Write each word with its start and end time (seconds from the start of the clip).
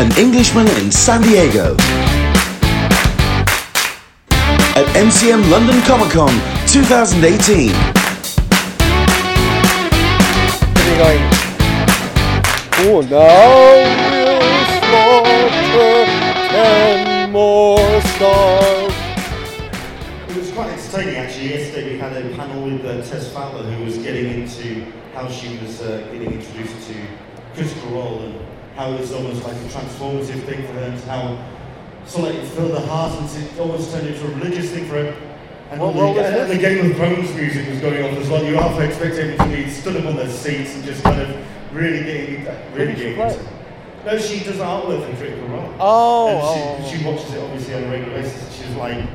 An 0.00 0.10
Englishman 0.16 0.66
in 0.78 0.90
San 0.90 1.20
Diego. 1.20 1.76
At 4.74 4.86
MCM 4.96 5.50
London 5.50 5.78
Comic 5.82 6.10
Con 6.10 6.30
2018. 6.66 7.68
going, 10.96 11.20
oh, 12.80 13.00
now 13.10 14.00
we'll 14.24 14.64
slaughter 14.80 16.04
ten 16.48 17.30
more 17.30 18.00
stars. 18.00 18.94
It 20.30 20.36
was 20.36 20.50
quite 20.52 20.70
entertaining 20.70 21.16
actually. 21.16 21.50
Yesterday 21.50 21.92
we 21.92 21.98
had 21.98 22.16
a 22.16 22.34
panel 22.36 22.62
with 22.64 22.82
uh, 22.86 23.02
Tess 23.02 23.30
Fowler 23.34 23.64
who 23.70 23.84
was 23.84 23.98
getting 23.98 24.40
into 24.40 24.90
how 25.12 25.28
she 25.28 25.58
was 25.58 25.82
uh, 25.82 26.08
getting 26.10 26.32
introduced 26.32 26.88
to 26.88 26.94
Critical 27.54 27.90
Role 27.90 28.20
and 28.20 28.49
how 28.80 28.92
it 28.94 29.00
was 29.00 29.12
almost 29.12 29.44
like 29.44 29.52
a 29.56 29.68
transformative 29.68 30.42
thing 30.44 30.66
for 30.66 30.72
her 30.72 30.84
and 30.84 30.98
how 31.04 31.36
something 32.06 32.34
it 32.34 32.46
filled 32.48 32.70
her 32.70 32.86
heart 32.86 33.12
and 33.20 33.44
it 33.44 33.58
almost 33.60 33.92
turned 33.92 34.08
into 34.08 34.24
a 34.24 34.30
religious 34.36 34.70
thing 34.70 34.86
for 34.86 34.94
her. 34.94 35.14
And 35.70 35.78
What 35.78 35.92
the, 35.92 36.22
uh, 36.22 36.46
the 36.46 36.56
Game 36.56 36.90
of 36.90 36.96
Thrones 36.96 37.30
music 37.34 37.68
was 37.68 37.78
going 37.80 38.02
off 38.02 38.16
as 38.18 38.30
well. 38.30 38.42
You 38.42 38.54
half 38.54 38.80
expect 38.80 39.16
everyone 39.16 39.50
to 39.50 39.54
be 39.54 39.68
stood 39.68 39.98
up 39.98 40.06
on 40.06 40.16
their 40.16 40.30
seats 40.30 40.74
and 40.74 40.82
just 40.82 41.02
kind 41.02 41.20
of 41.20 41.74
really 41.74 42.02
getting 42.04 42.46
really 42.72 42.94
she 42.94 43.00
getting 43.02 43.20
into 43.20 43.42
it. 43.42 43.48
No, 44.06 44.18
she 44.18 44.42
does 44.42 44.56
artwork 44.56 45.10
for 45.10 45.16
Critical 45.18 45.48
Role. 45.48 45.74
Oh, 45.78 46.28
And 46.28 46.82
oh, 46.82 46.88
she, 46.88 46.96
she 46.96 47.04
watches 47.04 47.34
it 47.34 47.38
obviously 47.38 47.74
on 47.74 47.84
a 47.84 47.90
regular 47.90 48.22
basis. 48.22 48.42
and 48.42 48.52
She 48.54 48.66
was 48.66 48.76
like, 48.76 49.08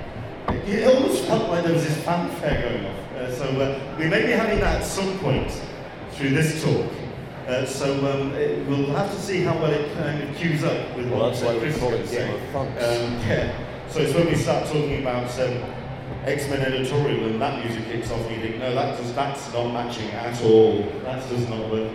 it 0.68 0.96
almost 0.96 1.26
felt 1.26 1.50
like 1.50 1.64
there 1.64 1.74
was 1.74 1.84
this 1.88 1.98
fanfare 2.04 2.70
going 2.70 2.86
off. 2.86 3.14
Uh, 3.16 3.36
so 3.36 3.46
uh, 3.46 3.98
we 3.98 4.06
may 4.06 4.28
be 4.28 4.32
having 4.32 4.60
that 4.60 4.82
at 4.82 4.86
some 4.86 5.18
point 5.18 5.52
through 6.12 6.30
this 6.30 6.64
talk. 6.64 6.92
Uh, 7.48 7.64
so 7.66 7.94
um, 8.12 8.34
it, 8.34 8.66
we'll 8.68 8.88
have 8.96 9.14
to 9.14 9.22
see 9.22 9.42
how 9.42 9.54
well 9.60 9.72
it 9.72 9.94
kind 9.94 10.24
of 10.24 10.36
cues 10.36 10.64
up 10.64 10.96
with 10.98 11.08
Well, 11.12 11.30
what 11.30 11.40
that's 11.40 11.60
Chris 11.60 11.78
call 11.78 11.94
it 11.94 11.98
to 11.98 12.04
Game 12.04 12.10
say. 12.10 12.34
of 12.44 12.50
Thrones. 12.50 12.70
Um, 12.84 13.14
yeah. 13.28 13.88
So 13.90 14.00
it's 14.00 14.14
when 14.16 14.28
we 14.28 14.36
start 14.36 14.66
talking 14.66 15.00
about 15.02 15.30
um, 15.40 15.58
X-Men 16.26 16.62
editorial 16.62 17.26
and 17.26 17.40
that 17.40 17.64
music 17.64 17.86
kicks 17.86 18.10
off 18.10 18.20
and 18.26 18.36
you 18.36 18.42
think, 18.42 18.58
no, 18.60 18.74
that 18.74 18.98
does, 18.98 19.14
that's 19.14 19.54
not 19.54 19.72
matching 19.72 20.10
at 20.12 20.42
all. 20.42 20.82
That 21.04 21.28
does 21.30 21.48
not 21.48 21.70
work. 21.72 21.92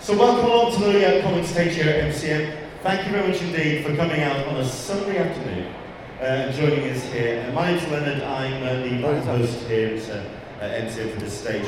So 0.00 0.18
welcome 0.18 0.50
along 0.50 0.72
to 0.74 0.80
the 0.80 1.20
uh, 1.20 1.22
comic 1.22 1.44
stage 1.44 1.74
here 1.76 1.88
at 1.88 2.12
MCM. 2.12 2.58
Thank 2.82 3.06
you 3.06 3.12
very 3.12 3.28
much 3.28 3.40
indeed 3.40 3.86
for 3.86 3.94
coming 3.94 4.20
out 4.20 4.44
on 4.48 4.56
a 4.56 4.64
Sunday 4.64 5.18
afternoon 5.18 5.72
uh, 6.20 6.24
and 6.24 6.56
joining 6.56 6.90
us 6.90 7.04
here. 7.12 7.46
Uh, 7.48 7.52
my 7.52 7.70
name's 7.70 7.88
Leonard. 7.88 8.20
I'm 8.24 8.62
uh, 8.64 8.82
the 9.14 9.20
host 9.20 9.60
here 9.68 9.94
at, 9.96 10.10
uh, 10.10 10.24
at 10.60 10.88
MCM 10.88 11.14
for 11.14 11.20
this 11.20 11.40
stage. 11.40 11.66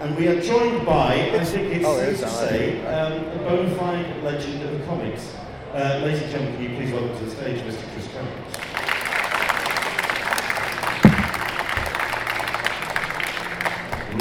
And 0.00 0.16
we 0.16 0.28
are 0.28 0.40
joined 0.40 0.86
by, 0.86 1.12
I 1.38 1.44
think 1.44 1.74
it's 1.74 1.84
Oh, 1.86 1.98
safe 1.98 2.20
to 2.20 2.28
say, 2.28 2.72
think. 2.72 2.86
um, 2.86 3.12
a 3.12 3.38
bona 3.44 3.70
fide 3.76 4.22
legend 4.24 4.62
of 4.62 4.78
the 4.78 4.84
comics. 4.86 5.34
Uh, 5.74 6.00
ladies 6.02 6.22
and 6.22 6.30
gentlemen, 6.32 6.54
can 6.56 6.62
you 6.70 6.76
please 6.76 6.92
welcome 6.92 7.18
to 7.18 7.24
the 7.26 7.30
stage 7.30 7.58
Mr. 7.60 7.92
Chris 7.92 8.08
Cummings. 8.14 9.60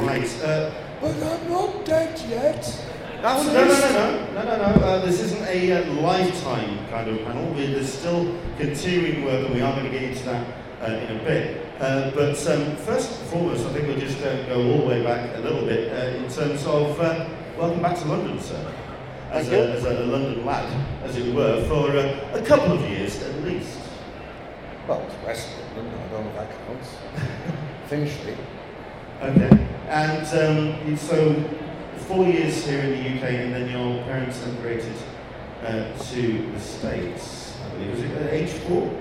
Right. 0.02 0.44
Uh, 0.44 0.72
But 1.02 1.16
I'm 1.24 1.50
not 1.50 1.86
dead 1.86 2.20
yet. 2.30 2.86
no, 3.24 3.44
no, 3.44 3.54
no, 3.54 3.66
no, 3.66 4.34
no, 4.34 4.44
no, 4.44 4.58
no. 4.58 4.86
Uh, 4.86 5.06
this 5.06 5.20
isn't 5.22 5.46
a 5.48 5.72
uh, 5.72 5.94
lifetime 6.02 6.86
kind 6.90 7.10
of 7.10 7.26
panel. 7.26 7.54
We- 7.54 7.68
There's 7.74 7.92
still 7.92 8.36
continuing 8.58 9.24
work, 9.26 9.46
and 9.46 9.56
we 9.56 9.62
are 9.62 9.72
going 9.74 9.86
to 9.86 9.92
get 9.92 10.04
into 10.04 10.24
that 10.26 10.46
uh, 10.82 10.86
in 10.92 11.18
a 11.18 11.24
bit. 11.24 11.66
Uh, 11.80 12.12
but 12.12 12.36
um, 12.48 12.76
first 12.76 13.22
and 13.22 13.30
foremost, 13.30 13.66
I 13.66 13.72
think 13.72 13.88
we'll 13.88 14.00
just 14.00 14.22
uh, 14.22 14.44
go 14.48 14.56
all 14.70 14.80
the 14.80 14.86
way 14.86 15.02
back 15.02 15.34
a 15.38 15.40
little 15.40 15.66
bit 15.66 15.90
uh, 15.94 16.18
in 16.18 16.30
terms 16.30 16.66
of 16.66 17.00
uh, 17.00 17.26
welcome 17.58 17.82
back 17.82 17.98
to 18.00 18.06
London, 18.06 18.38
sir. 18.42 18.70
As 19.32 19.48
a, 19.48 19.72
as 19.72 19.86
a 19.86 19.94
London 20.04 20.46
lad, 20.46 20.68
as 21.04 21.16
it 21.16 21.34
were, 21.34 21.64
for 21.70 21.92
uh, 21.92 22.38
a 22.38 22.42
couple 22.46 22.74
of 22.74 22.82
years 22.82 23.24
at 23.24 23.44
least. 23.44 23.80
Well, 24.90 25.02
it's 25.08 25.26
West 25.26 25.48
London, 25.74 25.98
I 25.98 26.08
don't 26.10 26.26
know 26.26 26.30
if 26.32 26.36
that 26.36 26.68
counts. 26.68 26.98
Finchley. 27.88 28.36
Okay. 29.22 29.68
And 29.88 30.28
um, 30.86 30.98
so, 30.98 31.34
four 32.08 32.26
years 32.26 32.66
here 32.66 32.80
in 32.82 32.92
the 32.92 33.10
UK, 33.18 33.24
and 33.36 33.54
then 33.54 33.70
your 33.70 34.04
parents 34.04 34.44
emigrated 34.44 34.96
uh, 35.64 35.98
to 35.98 36.52
the 36.52 36.60
States, 36.60 37.58
I 37.64 37.70
believe. 37.70 37.92
Was 37.92 38.02
it 38.02 38.12
at 38.18 38.34
age 38.34 38.50
four? 38.50 38.94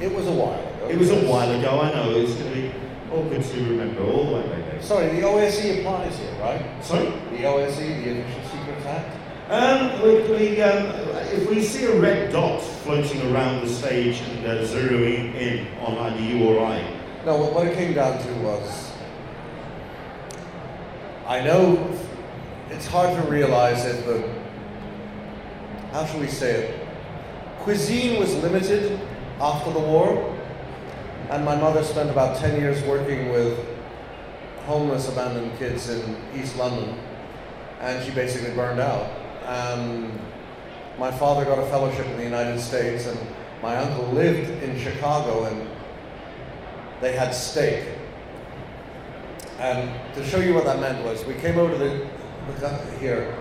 It 0.00 0.12
was 0.14 0.26
a 0.26 0.32
while. 0.32 0.73
It 0.90 0.98
was 0.98 1.10
a 1.10 1.20
while 1.26 1.50
ago, 1.50 1.80
I 1.80 1.92
know. 1.92 2.10
It's 2.16 2.34
going 2.34 2.52
to 2.52 2.60
be 2.60 2.72
awkward 3.10 3.42
to 3.42 3.60
remember 3.64 4.02
all 4.04 4.24
the 4.26 4.32
way 4.36 4.48
back. 4.48 4.82
Sorry, 4.82 5.08
the 5.08 5.26
OSE 5.26 5.78
applies 5.78 6.18
here, 6.18 6.34
right? 6.40 6.84
Sorry? 6.84 7.06
The 7.30 7.44
OSE, 7.46 7.78
the 7.78 8.20
Official 8.20 8.42
Secrets 8.50 8.86
Act? 8.86 9.20
Um, 9.50 10.02
we, 10.02 10.14
we, 10.30 10.62
um, 10.62 10.86
if 11.32 11.48
we 11.50 11.62
see 11.62 11.84
a 11.84 12.00
red 12.00 12.32
dot 12.32 12.62
floating 12.62 13.20
around 13.32 13.62
the 13.62 13.68
stage 13.68 14.20
and 14.20 14.46
uh, 14.46 14.64
zeroing 14.64 15.34
in 15.34 15.66
on 15.78 15.98
either 15.98 16.20
you 16.22 16.44
or 16.48 16.64
I, 16.64 16.82
No, 17.26 17.36
what, 17.36 17.52
what 17.52 17.66
it 17.66 17.74
came 17.74 17.92
down 17.94 18.18
to 18.18 18.34
was 18.36 18.92
I 21.26 21.42
know 21.42 21.90
it's 22.70 22.86
hard 22.86 23.14
to 23.22 23.30
realize 23.30 23.84
it, 23.86 24.04
but 24.04 24.24
how 25.92 26.04
shall 26.06 26.20
we 26.20 26.26
say 26.28 26.50
it? 26.50 26.86
Cuisine 27.60 28.20
was 28.20 28.34
limited 28.36 29.00
after 29.40 29.72
the 29.72 29.78
war, 29.78 30.33
and 31.30 31.44
my 31.44 31.56
mother 31.56 31.82
spent 31.82 32.10
about 32.10 32.38
10 32.38 32.60
years 32.60 32.82
working 32.84 33.30
with 33.30 33.58
homeless 34.66 35.08
abandoned 35.08 35.56
kids 35.58 35.88
in 35.88 36.16
East 36.34 36.56
London, 36.56 36.98
and 37.80 38.04
she 38.04 38.10
basically 38.12 38.54
burned 38.54 38.80
out. 38.80 39.10
And 39.46 40.10
my 40.98 41.10
father 41.10 41.44
got 41.44 41.58
a 41.58 41.66
fellowship 41.66 42.06
in 42.06 42.16
the 42.16 42.24
United 42.24 42.60
States, 42.60 43.06
and 43.06 43.18
my 43.62 43.76
uncle 43.76 44.06
lived 44.12 44.62
in 44.62 44.78
Chicago, 44.78 45.44
and 45.44 45.68
they 47.00 47.12
had 47.12 47.32
steak. 47.34 47.86
And 49.58 49.90
to 50.14 50.24
show 50.24 50.38
you 50.38 50.54
what 50.54 50.64
that 50.64 50.80
meant 50.80 51.04
was, 51.04 51.24
we 51.24 51.34
came 51.34 51.58
over 51.58 51.72
to 51.72 51.78
the, 51.78 52.06
the 52.60 52.98
here, 52.98 53.34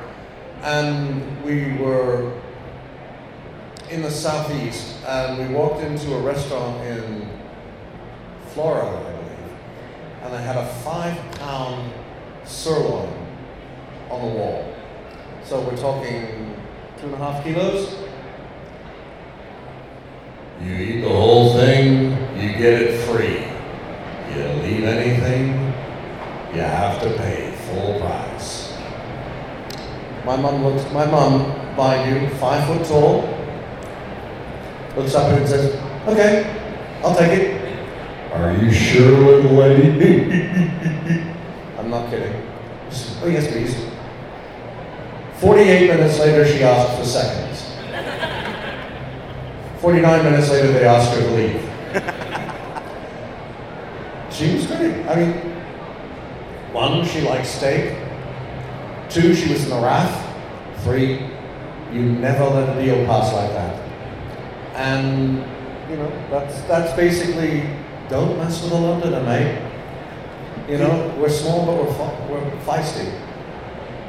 and 0.62 1.44
we 1.44 1.74
were 1.78 2.40
in 3.90 4.02
the 4.02 4.12
southeast, 4.12 4.96
and 5.06 5.48
we 5.48 5.54
walked 5.54 5.84
into 5.84 6.14
a 6.16 6.22
restaurant 6.22 6.82
in 6.86 7.23
Florida, 8.54 8.88
I 8.88 9.02
believe, 9.02 9.58
and 10.22 10.34
they 10.34 10.42
had 10.44 10.58
a 10.58 10.66
five-pound 10.84 11.92
sirloin 12.46 13.12
on 14.12 14.22
the 14.22 14.38
wall. 14.38 14.76
So 15.44 15.62
we're 15.62 15.76
talking 15.76 16.56
two 17.00 17.08
and 17.08 17.16
a 17.16 17.18
half 17.18 17.44
kilos. 17.44 17.96
You 20.62 20.76
eat 20.76 21.02
the 21.02 21.10
whole 21.10 21.54
thing, 21.58 22.12
you 22.40 22.50
get 22.54 22.82
it 22.82 23.02
free. 23.08 23.42
You 24.36 24.44
leave 24.62 24.84
anything, 24.84 25.48
you 26.54 26.62
have 26.62 27.02
to 27.02 27.10
pay 27.18 27.56
full 27.66 28.00
price. 28.00 28.78
My 30.26 30.36
mom 30.38 30.64
looks, 30.64 30.90
my 30.94 31.06
mom, 31.06 31.76
mind 31.76 32.22
you, 32.22 32.30
five 32.38 32.66
foot 32.68 32.86
tall, 32.88 33.22
looks 34.96 35.16
up 35.16 35.36
and 35.38 35.48
says, 35.50 35.76
okay, 36.08 36.46
I'll 37.04 37.16
take 37.16 37.32
it. 37.32 37.63
Are 38.34 38.52
you 38.58 38.72
sure, 38.72 39.12
little 39.12 39.52
lady? 39.52 40.34
I'm 41.78 41.92
not 41.92 42.10
kidding. 42.10 42.34
Oh, 43.22 43.28
yes, 43.28 43.48
please. 43.48 43.76
48 45.40 45.88
minutes 45.88 46.20
later, 46.20 46.44
she 46.48 46.64
asked 46.64 46.98
for 46.98 47.06
seconds. 47.06 47.62
49 49.82 50.24
minutes 50.24 50.50
later, 50.50 50.72
they 50.72 50.84
asked 50.86 51.14
her 51.14 51.22
to 51.22 51.32
leave. 51.36 51.62
she 54.34 54.56
was 54.56 54.66
great. 54.66 55.06
I 55.08 55.16
mean, 55.16 55.34
one, 56.74 57.06
she 57.06 57.22
liked 57.22 57.46
steak. 57.46 57.96
Two, 59.10 59.36
she 59.36 59.54
was 59.54 59.64
in 59.66 59.70
the 59.70 59.76
RAF. 59.76 60.10
Three, 60.84 61.20
you 61.92 62.02
never 62.02 62.46
let 62.46 62.76
a 62.76 62.82
deal 62.82 63.06
pass 63.06 63.32
like 63.32 63.52
that. 63.52 63.80
And, 64.74 65.38
you 65.88 65.98
know, 65.98 66.10
that's, 66.32 66.62
that's 66.62 66.96
basically, 66.96 67.62
don't 68.14 68.38
mess 68.38 68.62
with 68.62 68.72
a 68.74 68.76
Londoner, 68.76 69.24
mate. 69.24 69.58
You 70.70 70.78
know, 70.78 71.14
we're 71.18 71.30
small, 71.30 71.66
but 71.66 71.76
we're, 71.76 71.94
fe- 71.94 72.32
we're 72.32 72.52
feisty. 72.62 73.12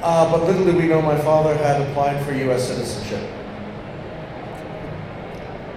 Uh, 0.02 0.30
but 0.30 0.44
little 0.44 0.64
did 0.66 0.76
we 0.76 0.86
know 0.86 1.00
my 1.00 1.16
father 1.22 1.56
had 1.56 1.80
applied 1.80 2.22
for 2.26 2.34
U.S. 2.34 2.68
citizenship. 2.68 3.26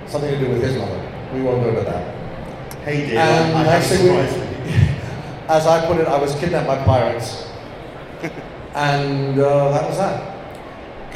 Something 0.07 0.31
to 0.31 0.39
do 0.39 0.49
with 0.51 0.61
his 0.61 0.75
mother. 0.77 0.99
We 1.33 1.41
won't 1.41 1.63
go 1.63 1.69
into 1.69 1.81
that. 1.83 2.13
hey 2.83 3.07
dear, 3.07 3.19
And 3.19 3.57
I 3.57 3.79
we- 3.79 4.43
As 5.49 5.65
I 5.65 5.85
put 5.87 5.97
it, 5.97 6.07
I 6.07 6.17
was 6.19 6.35
kidnapped 6.35 6.67
by 6.67 6.83
pirates. 6.83 7.47
and 8.75 9.39
uh, 9.39 9.71
that 9.71 9.87
was 9.87 9.97
that. 9.97 10.36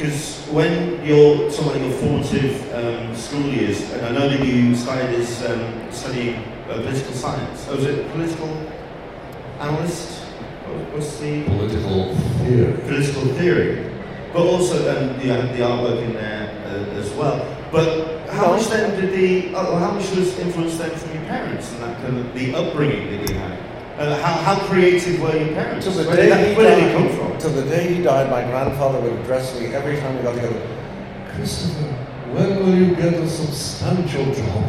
Because 0.02 0.40
when 0.50 0.98
you're 1.06 1.48
talking 1.52 1.76
about 1.76 1.88
your 1.88 1.92
formative 1.92 2.74
um, 2.74 3.14
school 3.14 3.42
years, 3.42 3.88
and 3.92 4.04
I 4.04 4.10
know 4.10 4.28
that 4.28 4.44
you 4.44 4.74
started 4.74 5.14
as 5.14 5.44
um, 5.48 5.92
studying 5.92 6.42
uh, 6.68 6.74
political 6.82 7.12
science. 7.12 7.68
Oh, 7.70 7.76
was 7.76 7.84
it 7.84 8.10
political 8.10 8.48
analyst? 9.60 10.18
What- 10.66 10.92
What's 10.98 11.18
the 11.20 11.44
Political 11.44 12.16
theory. 12.42 12.72
political 12.82 13.22
theory? 13.38 13.92
But 14.32 14.42
also, 14.42 14.74
um, 14.90 15.20
you 15.20 15.30
had 15.30 15.54
the 15.54 15.60
artwork 15.62 16.02
in 16.02 16.14
there 16.14 16.50
uh, 16.66 16.98
as 16.98 17.08
well. 17.12 17.38
But 17.70 18.26
how 18.30 18.46
No. 18.46 18.56
much 18.56 18.66
then 18.70 19.00
did 19.00 19.12
the, 19.12 19.54
oh, 19.54 19.76
how 19.76 19.92
much 19.92 20.10
was 20.16 20.36
influence 20.40 20.78
then 20.78 20.90
from 20.98 21.14
your 21.14 21.24
parents 21.26 21.70
and 21.74 21.82
that 21.84 22.02
kind 22.02 22.18
of 22.18 22.34
the 22.34 22.52
upbringing 22.56 23.06
that 23.20 23.28
you 23.30 23.36
had? 23.36 23.56
Uh, 24.00 24.20
how, 24.20 24.32
how 24.42 24.66
creative 24.66 25.20
were 25.22 25.36
your 25.36 25.54
parents? 25.54 25.86
Where 25.86 26.16
did, 26.16 26.32
that, 26.32 26.56
where 26.56 26.74
did 26.74 26.88
it 26.88 26.92
come 26.96 27.08
from? 27.16 27.31
Till 27.42 27.50
the 27.50 27.62
day 27.62 27.94
he 27.94 28.02
died, 28.04 28.30
my 28.30 28.44
grandfather 28.44 29.00
would 29.00 29.18
address 29.18 29.58
me 29.58 29.74
every 29.74 29.96
time 29.96 30.16
we 30.16 30.22
got 30.22 30.36
together. 30.36 30.64
Christopher, 31.34 31.92
when 32.30 32.56
will 32.60 32.72
you 32.72 32.94
get 32.94 33.14
a 33.14 33.28
substantial 33.28 34.32
job? 34.32 34.64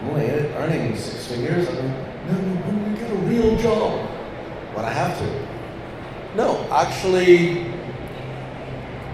I'm 0.00 0.08
only 0.08 0.30
earning 0.30 0.96
six 0.96 1.26
figures. 1.26 1.68
I 1.68 1.72
no, 1.74 2.32
no, 2.32 2.54
when 2.64 2.82
will 2.82 2.90
you 2.92 2.96
get 2.96 3.10
a 3.10 3.14
real 3.28 3.58
job? 3.58 4.08
When 4.74 4.86
I 4.86 4.90
have 4.90 5.18
to. 5.18 5.46
No, 6.34 6.66
actually, 6.72 7.66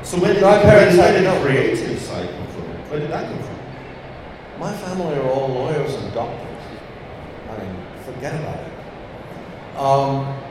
So 0.05 0.21
where 0.21 0.35
did, 0.35 0.45
My 0.45 0.63
parents 0.63 0.95
had 0.95 1.25
the 1.25 1.45
creative 1.45 1.99
side 1.99 2.31
come 2.31 2.47
from? 2.47 2.63
Where 2.91 3.01
did 3.01 3.11
that 3.11 3.29
come 3.29 3.43
from? 3.43 4.61
my 4.61 4.73
family 4.73 5.17
are 5.19 5.29
all 5.29 5.49
lawyers 5.49 5.95
and 5.97 6.15
doctors. 6.15 6.63
I 7.51 7.59
mean, 7.59 7.77
forget 8.05 8.35
about 8.41 8.61
it. 8.61 8.73
Um, 9.77 10.46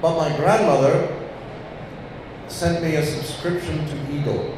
but 0.00 0.16
my 0.16 0.36
grandmother 0.36 1.14
sent 2.48 2.82
me 2.82 2.96
a 2.96 3.04
subscription 3.04 3.86
to 3.86 4.12
Eagle. 4.12 4.56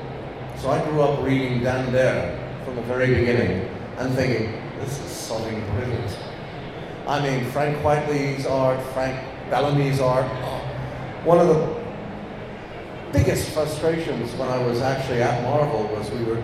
So 0.58 0.70
I 0.70 0.84
grew 0.84 1.00
up 1.00 1.24
reading 1.24 1.62
Dan 1.62 1.92
Dare 1.92 2.38
from 2.64 2.76
the 2.76 2.82
very 2.82 3.14
beginning 3.14 3.68
and 3.96 4.14
thinking, 4.14 4.52
this 4.80 4.98
is 5.00 5.10
something 5.10 5.60
brilliant. 5.72 6.18
I 7.06 7.20
mean, 7.20 7.50
Frank 7.50 7.78
Whiteley's 7.78 8.46
art, 8.46 8.80
Frank 8.92 9.18
Bellamy's 9.50 10.00
art. 10.00 10.26
One 11.24 11.38
of 11.38 11.48
the 11.48 11.80
biggest 13.12 13.50
frustrations 13.50 14.32
when 14.34 14.48
I 14.48 14.58
was 14.64 14.80
actually 14.80 15.22
at 15.22 15.42
Marvel 15.42 15.84
was 15.88 16.10
we 16.10 16.24
were 16.24 16.42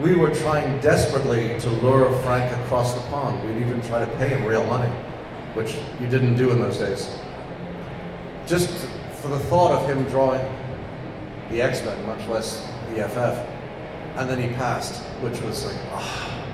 we 0.00 0.16
were 0.16 0.34
trying 0.34 0.80
desperately 0.80 1.60
to 1.60 1.70
lure 1.70 2.10
Frank 2.22 2.50
across 2.64 2.94
the 2.94 3.00
pond. 3.02 3.46
We'd 3.46 3.60
even 3.62 3.80
try 3.82 4.04
to 4.04 4.10
pay 4.16 4.28
him 4.28 4.44
real 4.44 4.64
money, 4.66 4.90
which 5.54 5.76
you 6.00 6.08
didn't 6.08 6.36
do 6.36 6.50
in 6.50 6.58
those 6.58 6.78
days. 6.78 7.08
Just 8.46 8.68
for 9.20 9.28
the 9.28 9.38
thought 9.38 9.70
of 9.70 9.88
him 9.88 10.04
drawing 10.04 10.44
the 11.50 11.62
X-Men, 11.62 12.06
much 12.06 12.26
less 12.28 12.68
the 12.90 13.08
FF, 13.08 13.48
and 14.16 14.28
then 14.28 14.40
he 14.40 14.48
passed, 14.56 15.02
which 15.20 15.40
was 15.42 15.64
like, 15.64 15.76
ah, 15.92 16.44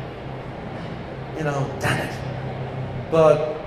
you 1.36 1.44
know, 1.44 1.74
damn 1.80 2.06
it. 2.06 3.10
But 3.10 3.60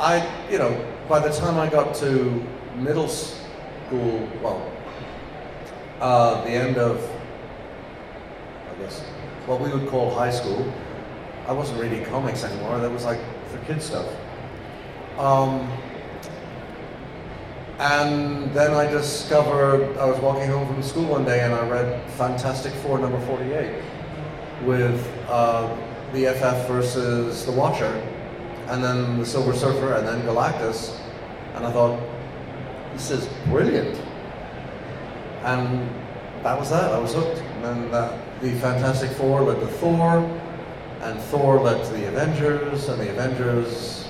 I, 0.00 0.26
you 0.50 0.58
know, 0.58 0.84
by 1.08 1.20
the 1.20 1.30
time 1.30 1.58
I 1.58 1.70
got 1.70 1.94
to 1.96 2.44
middle 2.76 3.08
school, 3.08 4.28
well, 4.42 4.72
uh, 6.00 6.42
the 6.44 6.50
end 6.50 6.76
of, 6.76 6.98
I 8.70 8.82
guess, 8.82 9.00
what 9.46 9.60
we 9.60 9.70
would 9.70 9.88
call 9.88 10.12
high 10.12 10.30
school, 10.30 10.72
I 11.46 11.52
wasn't 11.52 11.80
reading 11.80 12.04
comics 12.04 12.42
anymore. 12.42 12.78
That 12.78 12.90
was 12.90 13.04
like 13.04 13.20
for 13.48 13.58
kids 13.58 13.84
stuff. 13.84 14.06
Um, 15.18 15.70
and 17.78 18.50
then 18.54 18.72
I 18.72 18.90
discovered, 18.90 19.96
I 19.98 20.06
was 20.06 20.18
walking 20.20 20.48
home 20.48 20.66
from 20.66 20.82
school 20.82 21.04
one 21.04 21.24
day 21.24 21.40
and 21.40 21.52
I 21.52 21.68
read 21.68 22.10
Fantastic 22.12 22.72
Four 22.74 22.98
number 22.98 23.20
48 23.26 23.82
with 24.64 25.06
uh, 25.28 25.76
the 26.12 26.26
FF 26.26 26.68
versus 26.68 27.44
the 27.44 27.52
Watcher, 27.52 27.92
and 28.68 28.82
then 28.82 29.18
the 29.18 29.26
Silver 29.26 29.52
Surfer, 29.54 29.94
and 29.94 30.08
then 30.08 30.22
Galactus. 30.22 30.98
And 31.54 31.66
I 31.66 31.72
thought, 31.72 32.00
this 32.94 33.10
is 33.10 33.28
brilliant. 33.46 34.00
And 35.42 35.88
that 36.42 36.58
was 36.58 36.70
that. 36.70 36.92
I 36.92 36.98
was 36.98 37.12
hooked. 37.12 37.38
And 37.38 37.64
then 37.64 37.90
that, 37.90 38.40
the 38.40 38.52
Fantastic 38.54 39.10
Four 39.10 39.42
led 39.42 39.60
to 39.60 39.66
Thor, 39.66 40.18
and 41.02 41.20
Thor 41.24 41.60
led 41.60 41.84
to 41.84 41.92
the 41.92 42.08
Avengers, 42.08 42.88
and 42.88 43.00
the 43.00 43.10
Avengers, 43.10 44.08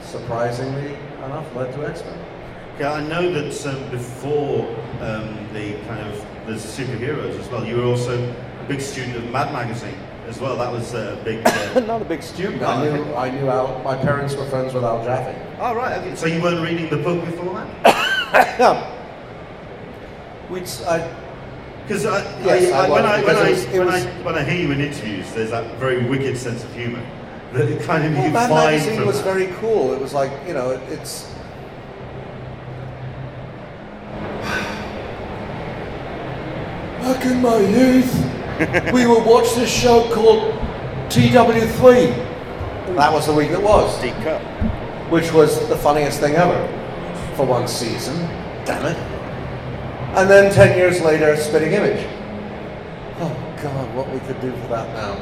surprisingly 0.00 0.96
enough, 1.24 1.54
led 1.54 1.72
to 1.74 1.86
X 1.86 2.02
Men. 2.02 2.31
Okay, 2.74 2.84
I 2.84 3.06
know 3.06 3.30
that 3.32 3.66
um, 3.66 3.90
before 3.90 4.66
um, 5.00 5.46
the 5.52 5.74
kind 5.86 6.00
of 6.08 6.16
the 6.46 6.54
superheroes 6.54 7.38
as 7.38 7.48
well, 7.48 7.64
you 7.64 7.76
were 7.76 7.84
also 7.84 8.18
a 8.18 8.64
big 8.66 8.80
student 8.80 9.16
of 9.16 9.30
Mad 9.30 9.52
Magazine 9.52 9.96
as 10.26 10.40
well. 10.40 10.56
That 10.56 10.72
was 10.72 10.94
a 10.94 11.20
big. 11.24 11.46
Uh... 11.46 11.80
Not 11.86 12.00
a 12.02 12.04
big 12.06 12.22
student. 12.22 12.62
I 12.62 12.74
I 12.74 12.82
knew, 12.84 13.04
think- 13.04 13.16
I 13.16 13.30
knew 13.30 13.48
Al, 13.48 13.78
my 13.82 13.96
parents 13.96 14.34
were 14.34 14.46
friends 14.46 14.72
with 14.72 14.84
Al 14.84 15.04
Jaffee. 15.04 15.38
oh 15.60 15.74
right, 15.74 15.98
okay. 15.98 16.14
So 16.16 16.26
you 16.26 16.40
weren't 16.42 16.62
reading 16.66 16.88
the 16.88 16.96
book 16.96 17.22
before 17.26 17.54
that? 17.54 18.58
Yeah. 18.58 18.88
We'd, 20.48 20.62
Because 20.62 22.06
I, 22.06 22.22
Yes, 22.44 22.72
I, 22.72 22.86
I 22.86 22.90
when, 22.90 23.02
was, 23.02 23.10
I, 23.10 23.16
when, 23.16 23.20
because 23.20 23.36
I, 23.38 23.46
it 23.48 23.50
was- 23.50 23.64
it 23.64 23.78
when, 23.78 23.86
was- 23.86 24.06
I, 24.06 24.22
when 24.22 24.34
I 24.36 24.44
hear 24.44 24.60
you 24.66 24.72
in 24.72 24.80
interviews, 24.80 25.30
there's 25.34 25.50
that 25.50 25.76
very 25.78 26.04
wicked 26.08 26.38
sense 26.38 26.64
of 26.64 26.74
humour 26.74 27.04
that 27.52 27.68
it 27.68 27.82
kind 27.82 28.02
of 28.06 28.12
well, 28.14 28.26
you 28.26 28.32
Mad 28.32 28.48
find 28.48 28.70
Magazine 28.72 28.96
from 28.96 29.06
was 29.06 29.22
that. 29.22 29.24
very 29.24 29.48
cool. 29.60 29.92
It 29.92 30.00
was 30.00 30.14
like, 30.14 30.32
you 30.48 30.54
know, 30.54 30.70
it's. 30.88 31.28
Back 37.02 37.24
in 37.26 37.42
my 37.42 37.58
youth, 37.58 38.14
we 38.92 39.06
would 39.06 39.24
watch 39.26 39.54
this 39.56 39.68
show 39.68 40.08
called 40.14 40.54
TW3. 41.10 42.94
That 42.96 43.12
was 43.12 43.26
the 43.26 43.32
week 43.34 43.50
it 43.50 43.60
was. 43.60 44.00
Deep 44.00 44.14
cut. 44.22 44.40
which 45.10 45.32
was 45.32 45.68
the 45.68 45.76
funniest 45.76 46.20
thing 46.20 46.36
ever 46.36 46.66
for 47.36 47.44
one 47.44 47.66
season. 47.68 48.16
Damn 48.64 48.86
it. 48.86 48.96
And 50.16 50.30
then 50.30 50.52
10 50.52 50.78
years 50.78 51.02
later, 51.02 51.36
Spitting 51.36 51.72
Image. 51.72 52.06
Oh, 53.18 53.56
God, 53.62 53.94
what 53.94 54.08
we 54.10 54.20
could 54.20 54.40
do 54.40 54.52
for 54.52 54.68
that 54.68 54.88
now. 54.94 55.16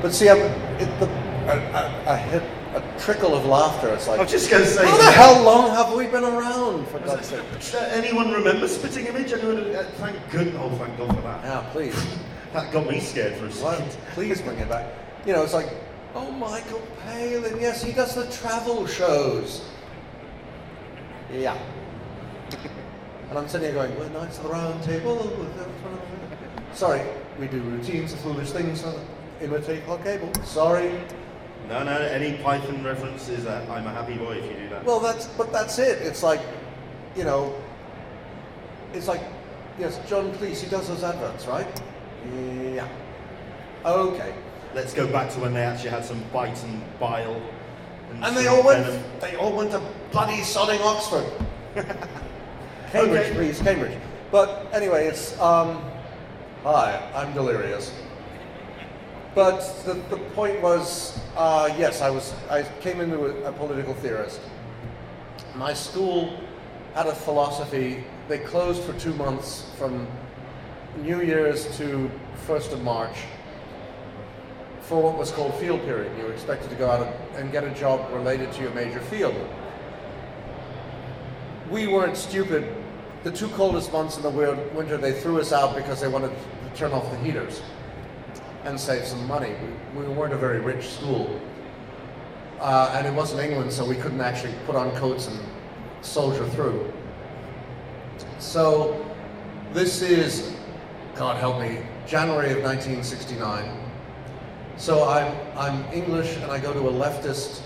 But 0.00 0.14
see, 0.14 0.28
I'm, 0.28 0.38
it, 0.80 0.98
the, 0.98 1.06
I, 1.46 1.56
I, 1.72 2.14
I 2.14 2.16
hit 2.16 2.42
a 2.74 2.98
trickle 2.98 3.34
of 3.34 3.46
laughter. 3.46 3.88
It's 3.88 4.06
like, 4.06 4.18
I 4.18 4.22
like, 4.22 4.30
was 4.30 4.32
just 4.32 4.50
going 4.50 4.64
to 4.64 4.70
say. 4.70 4.84
how 4.84 4.96
the 4.96 5.10
hell 5.10 5.42
long 5.42 5.70
have 5.70 5.92
we 5.94 6.06
been 6.06 6.24
around, 6.24 6.86
for 6.88 6.98
God's 7.00 7.28
sake? 7.28 7.42
Anyone 7.90 8.30
remember 8.30 8.68
Spitting 8.68 9.06
Image? 9.06 9.32
Anyone? 9.32 9.74
Uh, 9.74 9.90
thank 9.96 10.30
good. 10.30 10.54
Oh, 10.56 10.70
thank 10.76 10.96
God 10.98 11.14
for 11.14 11.22
that. 11.22 11.44
Yeah, 11.44 11.68
please. 11.72 12.18
That 12.52 12.72
got 12.72 12.88
me 12.88 13.00
scared 13.00 13.36
for 13.36 13.46
a 13.46 13.52
second. 13.52 13.96
please 14.14 14.40
bring 14.40 14.58
it 14.58 14.68
back. 14.68 14.86
You 15.26 15.34
know, 15.34 15.42
it's 15.42 15.54
like, 15.54 15.68
oh, 16.14 16.30
Michael 16.30 16.82
Palin, 17.04 17.60
yes, 17.60 17.82
he 17.82 17.92
does 17.92 18.14
the 18.14 18.26
travel 18.30 18.86
shows. 18.86 19.68
Yeah. 21.32 21.58
and 23.28 23.38
I'm 23.38 23.48
sitting 23.48 23.66
here 23.66 23.74
going, 23.74 23.98
we're 23.98 24.08
knights 24.08 24.38
of 24.38 24.44
the 24.44 24.50
round 24.50 24.82
table. 24.82 25.30
Sorry, 26.72 27.02
we 27.38 27.48
do 27.48 27.60
routines 27.60 28.12
of 28.14 28.20
foolish 28.20 28.50
things, 28.50 28.80
so 28.80 28.98
imitate 29.42 29.86
our 29.88 29.98
cable. 29.98 30.32
Sorry. 30.44 30.90
No, 31.68 31.82
no. 31.84 31.92
Any 31.98 32.38
Python 32.38 32.82
references? 32.82 33.46
uh, 33.46 33.64
I'm 33.70 33.86
a 33.86 33.90
happy 33.90 34.14
boy 34.16 34.32
if 34.36 34.44
you 34.50 34.56
do 34.64 34.68
that. 34.70 34.84
Well, 34.84 35.00
that's, 35.00 35.26
but 35.26 35.52
that's 35.52 35.78
it. 35.78 36.00
It's 36.02 36.22
like, 36.22 36.40
you 37.14 37.24
know, 37.24 37.54
it's 38.94 39.06
like, 39.08 39.20
yes, 39.78 40.00
John 40.08 40.32
Cleese, 40.34 40.62
he 40.62 40.70
does 40.70 40.88
those 40.88 41.04
adverts, 41.04 41.46
right? 41.46 41.66
Yeah. 42.74 42.88
Okay. 43.84 44.34
Let's 44.74 44.94
go 44.94 45.06
back 45.06 45.30
to 45.32 45.40
when 45.40 45.54
they 45.54 45.62
actually 45.62 45.90
had 45.90 46.04
some 46.04 46.22
bite 46.32 46.62
and 46.64 46.82
bile. 46.98 47.40
And 48.22 48.36
they 48.36 48.44
some 48.44 48.54
all 48.58 48.64
went. 48.64 48.86
venom. 48.86 49.02
They 49.20 49.36
all 49.36 49.52
went 49.56 49.70
to 49.72 49.82
bloody 50.10 50.38
sodding 50.38 50.80
Oxford. 50.80 51.26
Cambridge, 52.92 53.26
Okay. 53.26 53.34
please, 53.34 53.60
Cambridge. 53.60 53.96
But 54.30 54.66
anyway, 54.72 55.06
it's 55.06 55.38
um. 55.40 55.82
Hi, 56.64 57.00
I'm 57.14 57.32
delirious. 57.34 57.92
But 59.38 59.60
the, 59.84 59.94
the 60.10 60.16
point 60.34 60.60
was, 60.62 61.16
uh, 61.36 61.72
yes, 61.78 62.00
I 62.00 62.10
was. 62.10 62.34
I 62.50 62.64
came 62.80 63.00
into 63.00 63.26
a, 63.26 63.50
a 63.50 63.52
political 63.52 63.94
theorist. 63.94 64.40
My 65.54 65.72
school 65.72 66.36
had 66.92 67.06
a 67.06 67.14
philosophy. 67.14 68.02
They 68.26 68.38
closed 68.38 68.82
for 68.82 68.94
two 68.94 69.14
months 69.14 69.70
from 69.78 70.08
New 70.96 71.22
Year's 71.22 71.76
to 71.76 72.10
first 72.48 72.72
of 72.72 72.82
March 72.82 73.16
for 74.80 75.00
what 75.00 75.16
was 75.16 75.30
called 75.30 75.54
field 75.54 75.82
period. 75.82 76.10
You 76.18 76.24
were 76.24 76.32
expected 76.32 76.68
to 76.70 76.74
go 76.74 76.90
out 76.90 77.06
and 77.36 77.52
get 77.52 77.62
a 77.62 77.70
job 77.70 78.12
related 78.12 78.50
to 78.54 78.62
your 78.62 78.72
major 78.72 78.98
field. 79.02 79.36
We 81.70 81.86
weren't 81.86 82.16
stupid. 82.16 82.74
The 83.22 83.30
two 83.30 83.50
coldest 83.50 83.92
months 83.92 84.16
in 84.16 84.24
the 84.24 84.30
winter, 84.30 84.96
they 84.96 85.12
threw 85.12 85.40
us 85.40 85.52
out 85.52 85.76
because 85.76 86.00
they 86.00 86.08
wanted 86.08 86.32
to 86.32 86.76
turn 86.76 86.90
off 86.90 87.08
the 87.12 87.18
heaters 87.18 87.62
and 88.64 88.78
save 88.78 89.06
some 89.06 89.26
money. 89.26 89.54
We, 89.94 90.02
we 90.02 90.08
weren't 90.08 90.32
a 90.32 90.38
very 90.38 90.60
rich 90.60 90.88
school. 90.88 91.40
Uh, 92.60 92.92
and 92.96 93.06
it 93.06 93.14
wasn't 93.14 93.40
England, 93.40 93.72
so 93.72 93.84
we 93.84 93.94
couldn't 93.94 94.20
actually 94.20 94.54
put 94.66 94.74
on 94.74 94.90
coats 94.96 95.28
and 95.28 95.38
soldier 96.00 96.46
through. 96.50 96.92
So 98.38 99.04
this 99.72 100.02
is, 100.02 100.54
God 101.14 101.36
help 101.36 101.60
me, 101.60 101.82
January 102.06 102.50
of 102.52 102.62
1969. 102.62 103.90
So 104.76 105.08
I'm, 105.08 105.36
I'm 105.56 105.92
English 105.92 106.36
and 106.36 106.50
I 106.50 106.58
go 106.58 106.72
to 106.72 106.88
a 106.88 106.92
leftist 106.92 107.62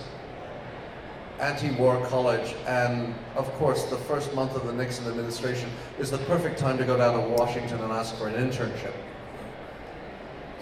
anti-war 1.42 2.06
college, 2.06 2.54
and 2.66 3.14
of 3.34 3.52
course, 3.54 3.84
the 3.84 3.96
first 3.96 4.32
month 4.32 4.54
of 4.54 4.64
the 4.66 4.72
Nixon 4.72 5.06
administration 5.08 5.68
is 5.98 6.10
the 6.10 6.18
perfect 6.18 6.58
time 6.58 6.78
to 6.78 6.84
go 6.84 6.96
down 6.96 7.20
to 7.20 7.28
Washington 7.30 7.80
and 7.80 7.92
ask 7.92 8.16
for 8.16 8.28
an 8.28 8.34
internship. 8.34 8.94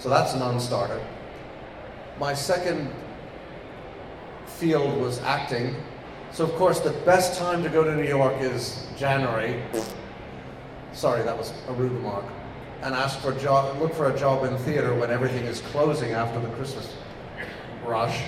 So 0.00 0.09
that's 0.09 0.33
a 0.33 0.38
non-starter. 0.38 0.99
My 2.19 2.33
second 2.33 2.90
field 4.47 4.99
was 4.99 5.19
acting. 5.21 5.76
So 6.33 6.45
of 6.45 6.52
course, 6.52 6.80
the 6.80 6.92
best 7.04 7.38
time 7.38 7.62
to 7.62 7.69
go 7.69 7.85
to 7.85 7.95
New 7.95 8.09
York 8.09 8.35
is 8.40 8.87
January. 8.97 9.62
Sorry, 10.92 11.23
that 11.23 11.37
was 11.37 11.52
a 11.69 11.73
rude 11.75 11.92
remark. 11.92 12.25
And 12.80 12.95
ask 12.95 13.21
for 13.21 13.33
a 13.33 13.38
job, 13.38 13.78
look 13.78 13.92
for 13.92 14.11
a 14.11 14.19
job 14.19 14.45
in 14.45 14.57
theater 14.59 14.95
when 14.95 15.11
everything 15.11 15.45
is 15.45 15.61
closing 15.61 16.12
after 16.12 16.40
the 16.40 16.49
Christmas 16.54 16.95
rush. 17.85 18.23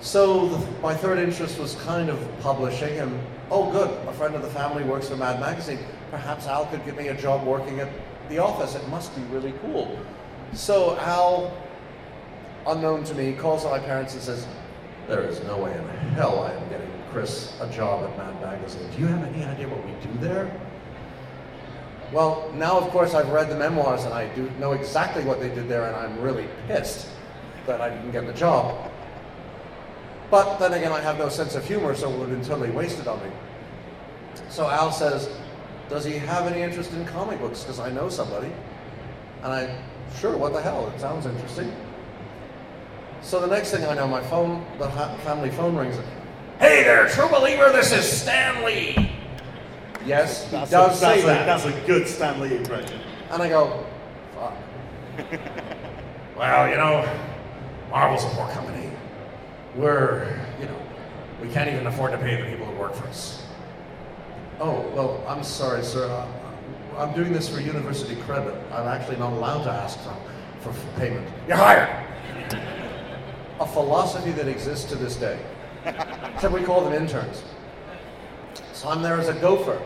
So 0.00 0.46
the, 0.46 0.80
my 0.80 0.94
third 0.94 1.18
interest 1.18 1.58
was 1.58 1.74
kind 1.76 2.08
of 2.08 2.18
publishing, 2.40 3.00
and 3.00 3.18
oh, 3.50 3.72
good, 3.72 3.90
a 4.06 4.12
friend 4.12 4.36
of 4.36 4.42
the 4.42 4.50
family 4.50 4.84
works 4.84 5.08
for 5.08 5.16
Mad 5.16 5.40
Magazine. 5.40 5.80
Perhaps 6.12 6.46
Al 6.46 6.66
could 6.66 6.84
give 6.84 6.96
me 6.96 7.08
a 7.08 7.14
job 7.14 7.44
working 7.44 7.80
at 7.80 7.88
the 8.28 8.38
office. 8.38 8.76
It 8.76 8.86
must 8.90 9.14
be 9.16 9.22
really 9.22 9.54
cool. 9.62 9.98
So 10.54 10.96
Al, 10.98 11.52
unknown 12.66 13.04
to 13.04 13.14
me, 13.14 13.32
calls 13.32 13.64
my 13.64 13.78
parents 13.78 14.14
and 14.14 14.22
says, 14.22 14.46
"There 15.08 15.22
is 15.22 15.42
no 15.44 15.58
way 15.58 15.72
in 15.72 15.84
hell 16.14 16.44
I 16.44 16.52
am 16.52 16.68
getting 16.68 16.90
Chris 17.10 17.52
a 17.60 17.68
job 17.68 18.04
at 18.04 18.16
Mad 18.16 18.40
Magazine. 18.40 18.88
Do 18.94 19.00
you 19.00 19.06
have 19.08 19.24
any 19.24 19.44
idea 19.44 19.68
what 19.68 19.84
we 19.84 19.92
do 20.06 20.26
there?" 20.26 20.50
Well, 22.12 22.50
now 22.54 22.78
of 22.78 22.90
course 22.90 23.14
I've 23.14 23.30
read 23.30 23.50
the 23.50 23.56
memoirs 23.56 24.04
and 24.04 24.14
I 24.14 24.28
do 24.34 24.48
know 24.60 24.72
exactly 24.72 25.24
what 25.24 25.40
they 25.40 25.48
did 25.48 25.68
there, 25.68 25.86
and 25.86 25.96
I'm 25.96 26.20
really 26.20 26.48
pissed 26.68 27.08
that 27.66 27.80
I 27.80 27.90
didn't 27.90 28.12
get 28.12 28.26
the 28.26 28.32
job. 28.32 28.76
But 30.30 30.58
then 30.58 30.74
again, 30.74 30.92
I 30.92 31.00
have 31.00 31.18
no 31.18 31.28
sense 31.28 31.54
of 31.54 31.64
humor, 31.64 31.94
so 31.94 32.08
it 32.08 32.18
would 32.18 32.28
have 32.28 32.38
been 32.38 32.48
totally 32.48 32.70
wasted 32.70 33.08
on 33.08 33.18
me. 33.22 33.30
So 34.48 34.68
Al 34.68 34.92
says, 34.92 35.28
Does 35.88 36.04
he 36.04 36.12
have 36.18 36.46
any 36.46 36.62
interest 36.62 36.92
in 36.92 37.04
comic 37.06 37.40
books? 37.40 37.62
Because 37.62 37.78
I 37.78 37.90
know 37.90 38.08
somebody. 38.08 38.50
And 39.42 39.52
I, 39.52 39.76
sure, 40.18 40.36
what 40.36 40.52
the 40.52 40.60
hell? 40.60 40.90
It 40.94 41.00
sounds 41.00 41.26
interesting. 41.26 41.72
So 43.22 43.40
the 43.40 43.46
next 43.46 43.70
thing 43.70 43.84
I 43.84 43.94
know, 43.94 44.06
my 44.06 44.22
phone, 44.22 44.64
the 44.78 44.88
family 45.24 45.50
phone 45.50 45.76
rings. 45.76 45.96
Hey 46.58 46.82
there, 46.84 47.08
true 47.08 47.28
believer, 47.28 47.70
this 47.72 47.92
is 47.92 48.04
Stanley. 48.04 49.10
Yes, 50.04 50.44
he 50.44 50.50
That's 50.50 50.70
does 50.70 50.96
a, 50.96 51.00
say 51.00 51.06
that's, 51.06 51.22
a, 51.22 51.26
that. 51.26 51.46
that's 51.46 51.64
a 51.64 51.86
good 51.86 52.06
Stanley 52.06 52.56
impression. 52.56 53.00
And 53.30 53.42
I 53.42 53.48
go, 53.48 53.86
fuck. 54.34 54.54
Well, 56.36 56.68
you 56.68 56.76
know, 56.76 57.08
Marvel's 57.90 58.24
a 58.24 58.28
poor 58.30 58.48
company. 58.50 58.90
We're, 59.76 60.36
you 60.58 60.66
know, 60.66 60.76
we 61.40 61.48
can't 61.48 61.70
even 61.70 61.86
afford 61.86 62.10
to 62.10 62.18
pay 62.18 62.40
the 62.42 62.48
people 62.50 62.66
who 62.66 62.76
work 62.76 62.92
for 62.92 63.06
us. 63.06 63.46
Oh, 64.58 64.80
well, 64.96 65.24
I'm 65.28 65.44
sorry, 65.44 65.84
sir. 65.84 66.10
Uh, 66.10 66.26
I'm 66.96 67.12
doing 67.14 67.32
this 67.32 67.48
for 67.48 67.60
university 67.60 68.16
credit. 68.22 68.54
I'm 68.72 68.86
actually 68.88 69.16
not 69.16 69.32
allowed 69.32 69.64
to 69.64 69.70
ask 69.70 69.98
for, 70.00 70.16
for 70.72 70.98
payment. 70.98 71.28
You're 71.48 71.56
hired. 71.56 71.88
A 73.60 73.66
philosophy 73.66 74.30
that 74.32 74.48
exists 74.48 74.84
to 74.90 74.96
this 74.96 75.16
day. 75.16 75.38
Except 75.84 76.52
we 76.52 76.62
call 76.62 76.82
them 76.82 76.92
interns. 76.92 77.42
So 78.72 78.88
I'm 78.88 79.02
there 79.02 79.18
as 79.18 79.28
a 79.28 79.34
gopher, 79.34 79.80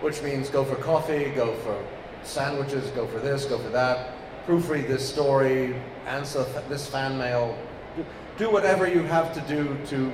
which 0.00 0.22
means 0.22 0.48
go 0.48 0.64
for 0.64 0.76
coffee, 0.76 1.30
go 1.34 1.54
for 1.56 1.82
sandwiches, 2.22 2.90
go 2.90 3.06
for 3.06 3.18
this, 3.18 3.44
go 3.44 3.58
for 3.58 3.68
that, 3.70 4.14
proofread 4.46 4.88
this 4.88 5.06
story, 5.08 5.74
answer 6.06 6.44
th- 6.44 6.66
this 6.68 6.86
fan 6.86 7.18
mail, 7.18 7.56
do- 8.36 8.50
whatever 8.50 8.86
you 8.88 9.02
have 9.02 9.32
to 9.34 9.40
do 9.42 9.76
to. 9.86 10.12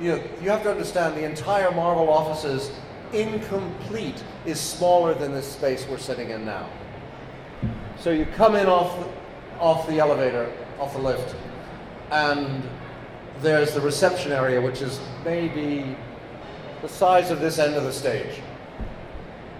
You 0.00 0.12
know, 0.12 0.22
you 0.40 0.50
have 0.50 0.62
to 0.62 0.70
understand 0.70 1.16
the 1.16 1.24
entire 1.24 1.72
Marvel 1.72 2.08
offices, 2.08 2.70
incomplete, 3.12 4.22
is 4.48 4.58
smaller 4.58 5.12
than 5.12 5.32
this 5.32 5.46
space 5.46 5.86
we're 5.88 5.98
sitting 5.98 6.30
in 6.30 6.44
now. 6.44 6.68
So 7.98 8.10
you 8.10 8.24
come 8.24 8.56
in 8.56 8.66
off 8.66 8.98
the, 8.98 9.60
off 9.60 9.86
the 9.86 9.98
elevator, 9.98 10.50
off 10.80 10.94
the 10.94 11.00
lift, 11.00 11.34
and 12.10 12.62
there's 13.40 13.74
the 13.74 13.80
reception 13.80 14.32
area, 14.32 14.60
which 14.60 14.80
is 14.80 15.00
maybe 15.24 15.96
the 16.80 16.88
size 16.88 17.30
of 17.30 17.40
this 17.40 17.58
end 17.58 17.74
of 17.74 17.84
the 17.84 17.92
stage. 17.92 18.40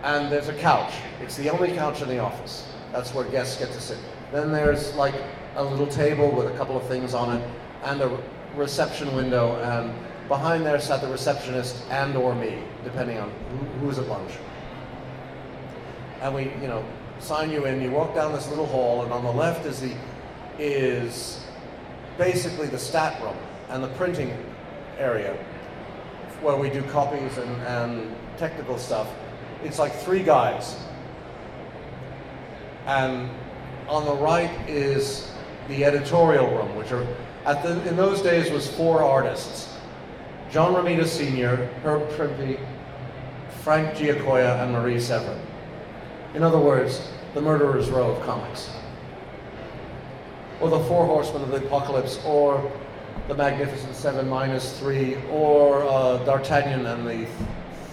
And 0.03 0.33
there's 0.33 0.49
a 0.49 0.55
couch. 0.55 0.95
It's 1.21 1.37
the 1.37 1.51
only 1.51 1.73
couch 1.73 2.01
in 2.01 2.09
the 2.09 2.19
office. 2.19 2.73
That's 2.93 3.13
where 3.13 3.25
guests 3.25 3.59
get 3.59 3.71
to 3.73 3.81
sit. 3.81 3.99
Then 4.33 4.53
there's 4.53 4.95
like 4.95 5.15
a 5.57 5.63
little 5.63 5.87
table 5.87 6.31
with 6.31 6.47
a 6.47 6.57
couple 6.57 6.77
of 6.77 6.87
things 6.87 7.13
on 7.13 7.37
it, 7.37 7.51
and 7.83 8.01
a 8.01 8.19
reception 8.57 9.15
window, 9.15 9.57
and 9.63 9.93
behind 10.29 10.65
there 10.65 10.81
sat 10.81 11.03
the 11.03 11.09
receptionist 11.09 11.85
and 11.91 12.17
or 12.17 12.35
me, 12.35 12.63
depending 12.85 13.19
on 13.19 13.31
who, 13.51 13.67
who's 13.81 13.99
at 13.99 14.07
lunch. 14.07 14.33
And 16.21 16.35
we, 16.35 16.45
you 16.61 16.67
know, 16.67 16.85
sign 17.21 17.51
you 17.51 17.67
in. 17.67 17.81
You 17.81 17.91
walk 17.91 18.15
down 18.15 18.33
this 18.33 18.49
little 18.49 18.67
hall, 18.67 19.03
and 19.03 19.13
on 19.13 19.25
the 19.25 19.33
left 19.33 19.67
is 19.67 19.81
the 19.81 19.95
is 20.59 21.41
basically 22.17 22.67
the 22.67 22.79
stat 22.79 23.21
room 23.23 23.37
and 23.69 23.83
the 23.83 23.89
printing 23.91 24.37
area 24.99 25.37
where 26.43 26.57
we 26.57 26.69
do 26.69 26.83
copies 26.85 27.39
and, 27.39 27.63
and 27.63 28.17
technical 28.37 28.79
stuff. 28.79 29.09
It's 29.63 29.79
like 29.79 29.95
three 29.95 30.23
guys. 30.23 30.77
And 32.87 33.31
on 33.89 34.05
the 34.05 34.15
right 34.15 34.51
is 34.69 35.31
the 35.69 35.85
editorial 35.85 36.49
room, 36.49 36.75
which 36.77 36.93
are 36.93 37.07
at 37.45 37.63
the, 37.63 37.89
in 37.89 37.97
those 37.97 38.23
days 38.23 38.51
was 38.51 38.69
four 38.69 39.03
artists. 39.03 39.77
John 40.51 40.75
Romita 40.75 41.07
Sr., 41.07 41.57
Herb 41.83 42.09
Trimpe, 42.11 42.59
Frank 43.63 43.97
Giacoia, 43.97 44.63
and 44.63 44.73
Marie 44.73 45.01
Severin. 45.01 45.41
In 46.35 46.43
other 46.43 46.59
words, 46.59 47.09
the 47.35 47.41
murderer's 47.41 47.89
row 47.91 48.11
of 48.11 48.23
comics. 48.25 48.71
Or 50.61 50.69
the 50.69 50.81
Four 50.81 51.07
Horsemen 51.07 51.43
of 51.43 51.51
the 51.51 51.59
Apocalypse, 51.59 52.21
or 52.25 52.71
the 53.29 53.35
Magnificent 53.35 53.95
Seven 53.95 54.29
minus 54.29 54.79
three, 54.79 55.17
or 55.31 55.85
uh, 55.85 56.19
D'Artagnan 56.25 56.87
and 56.87 57.07
the 57.07 57.27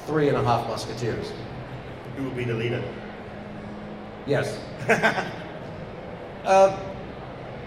Three 0.08 0.30
and 0.30 0.38
a 0.38 0.44
Half 0.44 0.68
Musketeers. 0.68 1.32
Who 2.18 2.24
will 2.24 2.32
be 2.32 2.44
the 2.44 2.54
leader? 2.54 2.84
Yes. 4.26 4.60
uh, 6.46 6.80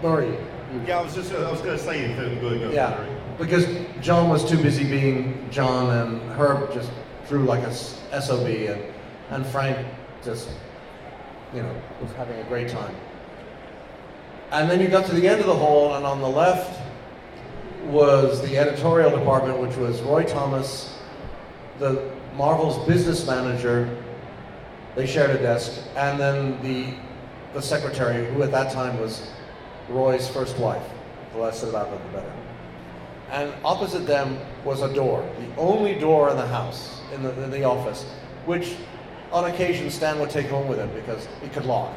Murray. 0.01 0.37
Yeah, 0.85 0.99
I 0.99 1.01
was 1.01 1.15
just 1.15 1.33
I 1.33 1.49
was 1.51 1.61
going 1.61 1.77
to 1.77 1.83
say 1.83 2.01
if 2.01 2.17
it 2.17 2.43
would 2.43 2.59
go 2.59 2.69
Yeah, 2.69 3.05
because 3.37 3.65
John 4.01 4.29
was 4.29 4.47
too 4.47 4.61
busy 4.61 4.83
being 4.83 5.49
John, 5.49 5.89
and 5.89 6.21
Herb 6.31 6.71
just 6.73 6.91
drew 7.27 7.43
like 7.45 7.63
a 7.63 7.73
SOB, 7.73 8.45
and, 8.45 8.83
and 9.31 9.45
Frank 9.47 9.85
just, 10.23 10.49
you 11.53 11.61
know, 11.61 11.81
was 12.01 12.11
having 12.13 12.39
a 12.39 12.43
great 12.45 12.69
time. 12.69 12.95
And 14.51 14.69
then 14.69 14.79
you 14.79 14.87
got 14.87 15.05
to 15.07 15.13
the 15.13 15.27
end 15.27 15.41
of 15.41 15.47
the 15.47 15.55
hall, 15.55 15.95
and 15.95 16.05
on 16.05 16.21
the 16.21 16.29
left 16.29 16.81
was 17.85 18.41
the 18.41 18.57
editorial 18.57 19.11
department, 19.11 19.59
which 19.59 19.75
was 19.77 20.01
Roy 20.01 20.23
Thomas, 20.23 20.97
the 21.77 22.11
Marvel's 22.35 22.85
business 22.87 23.25
manager. 23.25 23.89
They 24.95 25.05
shared 25.05 25.31
a 25.31 25.37
desk, 25.37 25.81
and 25.95 26.19
then 26.19 26.61
the 26.61 26.93
the 27.53 27.61
secretary, 27.61 28.31
who 28.33 28.43
at 28.43 28.51
that 28.51 28.71
time 28.71 28.99
was 28.99 29.27
Roy's 29.89 30.27
first 30.29 30.57
wife. 30.57 30.83
The 31.33 31.39
less 31.39 31.59
said 31.59 31.69
about 31.69 31.91
it, 31.93 32.03
the 32.03 32.19
better. 32.19 32.33
And 33.31 33.53
opposite 33.63 34.05
them 34.05 34.39
was 34.63 34.81
a 34.81 34.93
door, 34.93 35.27
the 35.39 35.61
only 35.61 35.95
door 35.95 36.29
in 36.29 36.37
the 36.37 36.47
house, 36.47 36.99
in 37.13 37.23
the, 37.23 37.43
in 37.43 37.51
the 37.51 37.63
office, 37.63 38.03
which 38.45 38.75
on 39.31 39.45
occasion 39.45 39.89
Stan 39.89 40.19
would 40.19 40.29
take 40.29 40.47
home 40.47 40.67
with 40.67 40.79
him 40.79 40.89
because 40.93 41.27
he 41.41 41.49
could 41.49 41.65
lock. 41.65 41.93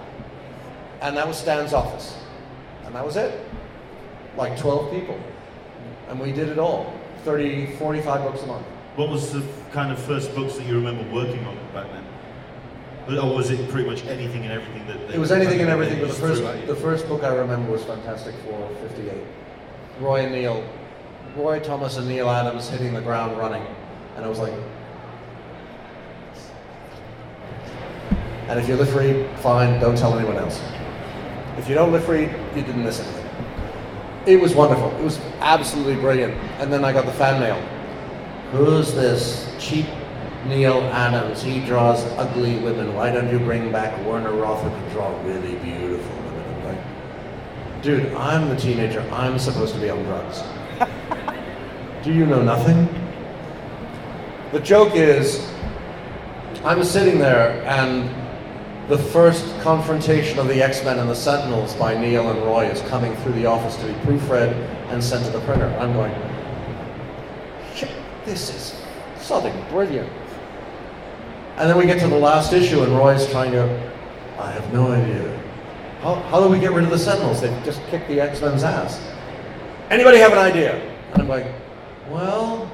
And 1.01 1.17
that 1.17 1.27
was 1.27 1.39
Stan's 1.39 1.73
office. 1.73 2.17
And 2.85 2.95
that 2.95 3.05
was 3.05 3.17
it. 3.17 3.41
Like 4.37 4.59
12 4.59 4.91
people. 4.91 5.19
And 6.09 6.21
we 6.21 6.33
did 6.33 6.49
it 6.49 6.59
all. 6.59 6.93
30, 7.25 7.77
45 7.77 8.23
books 8.23 8.43
a 8.43 8.47
month. 8.47 8.67
What 8.97 9.09
was 9.09 9.33
the 9.33 9.43
kind 9.73 9.93
of 9.93 9.99
first 9.99 10.35
books 10.35 10.57
that 10.57 10.67
you 10.67 10.75
remember 10.75 11.03
working 11.15 11.45
on 11.47 11.57
back 11.73 11.87
then? 11.91 12.05
Or 13.19 13.35
was 13.35 13.51
it 13.51 13.69
pretty 13.71 13.89
much 13.89 14.05
anything 14.07 14.43
and 14.45 14.53
everything 14.53 14.87
that 14.87 15.09
they 15.09 15.15
It 15.15 15.19
was 15.19 15.33
anything 15.33 15.61
and 15.61 15.71
everything, 15.71 15.99
but 15.99 16.09
the 16.09 16.15
first, 16.15 16.41
threw 16.41 16.51
at 16.51 16.61
you? 16.61 16.67
the 16.67 16.77
first 16.77 17.09
book 17.09 17.25
I 17.25 17.35
remember 17.35 17.73
was 17.73 17.83
Fantastic 17.85 18.35
Four 18.45 18.69
58. 18.81 19.12
Roy 19.99 20.21
and 20.25 20.33
Neal, 20.33 20.65
Roy 21.37 21.59
Thomas 21.59 21.97
and 21.97 22.07
Neal 22.09 22.29
Adams 22.31 22.69
hitting 22.69 22.95
the 22.95 23.01
ground 23.01 23.37
running. 23.39 23.65
And 24.17 24.25
I 24.25 24.29
was 24.29 24.39
like, 24.39 24.53
and 28.52 28.61
if 28.61 28.68
you 28.68 28.76
live 28.76 28.90
free, 28.90 29.26
fine, 29.37 29.80
don't 29.80 29.97
tell 29.97 30.18
anyone 30.18 30.37
else. 30.37 30.61
If 31.56 31.71
you 31.71 31.75
don't 31.75 31.90
live 31.90 32.04
free, 32.04 32.25
you 32.25 32.62
didn't 32.62 32.85
miss 32.85 33.00
anything. 33.00 33.26
It 34.26 34.38
was 34.38 34.54
wonderful. 34.54 34.94
It 34.99 35.02
was 35.02 35.18
absolutely 35.40 35.94
brilliant. 35.94 36.35
And 36.61 36.71
then 36.71 36.85
I 36.85 36.92
got 36.92 37.06
the 37.06 37.12
fan 37.12 37.40
mail. 37.40 37.59
Who's 38.50 38.92
this 38.92 39.50
cheap 39.59 39.87
Neal 40.44 40.82
Adams? 40.92 41.42
He 41.42 41.64
draws 41.64 42.04
ugly 42.18 42.59
women. 42.59 42.94
Why 42.94 43.11
don't 43.11 43.32
you 43.32 43.38
bring 43.38 43.73
back 43.73 43.99
Werner 44.04 44.35
Roth 44.35 44.62
who 44.62 44.68
can 44.68 44.88
draw 44.90 45.18
really 45.23 45.54
beautiful 45.61 46.14
women? 46.16 46.54
I'm 46.54 46.64
like, 46.66 47.82
dude, 47.82 48.12
I'm 48.12 48.50
the 48.50 48.56
teenager. 48.56 49.00
I'm 49.12 49.38
supposed 49.38 49.73
to 49.73 49.80
be 49.80 49.88
on 49.88 50.02
drugs. 50.02 50.42
Do 52.04 52.12
you 52.12 52.26
know 52.26 52.42
nothing? 52.42 52.87
The 54.52 54.61
joke 54.61 54.94
is, 54.94 55.50
I'm 56.66 56.85
sitting 56.85 57.18
there 57.18 57.62
and 57.64 58.22
the 58.89 58.99
first 58.99 59.59
confrontation 59.61 60.39
of 60.39 60.49
the 60.49 60.62
X-Men 60.62 60.99
and 60.99 61.09
the 61.09 61.15
Sentinels 61.15 61.75
by 61.77 61.99
Neal 61.99 62.31
and 62.31 62.41
Roy 62.43 62.67
is 62.67 62.81
coming 62.89 63.15
through 63.17 63.33
the 63.33 63.47
office 63.47 63.77
to 63.77 63.87
be 63.87 63.93
proofread 64.01 64.53
and 64.91 65.03
sent 65.03 65.25
to 65.27 65.31
the 65.31 65.41
printer. 65.41 65.67
I'm 65.79 65.93
going, 65.93 66.15
"Shit, 67.75 67.91
this 68.25 68.51
is 68.51 68.83
something 69.21 69.55
brilliant. 69.71 70.11
And 71.57 71.69
then 71.69 71.77
we 71.77 71.87
get 71.87 72.01
to 72.01 72.09
the 72.09 72.19
last 72.19 72.53
issue 72.53 72.83
and 72.83 72.93
Roy's 72.97 73.31
trying 73.31 73.53
to, 73.53 73.65
I 74.39 74.51
have 74.51 74.73
no 74.73 74.91
idea. 74.91 75.39
How, 76.01 76.15
how 76.15 76.43
do 76.43 76.49
we 76.49 76.59
get 76.59 76.73
rid 76.73 76.85
of 76.85 76.91
the 76.91 76.99
Sentinels? 76.99 77.41
They 77.41 77.49
just 77.65 77.81
kicked 77.87 78.09
the 78.09 78.21
X-Men's 78.21 78.65
ass. 78.65 79.01
Anybody 79.91 80.19
have 80.19 80.33
an 80.33 80.39
idea? 80.39 80.81
And 81.12 81.23
I'm 81.23 81.29
like, 81.29 81.47
well, 82.11 82.71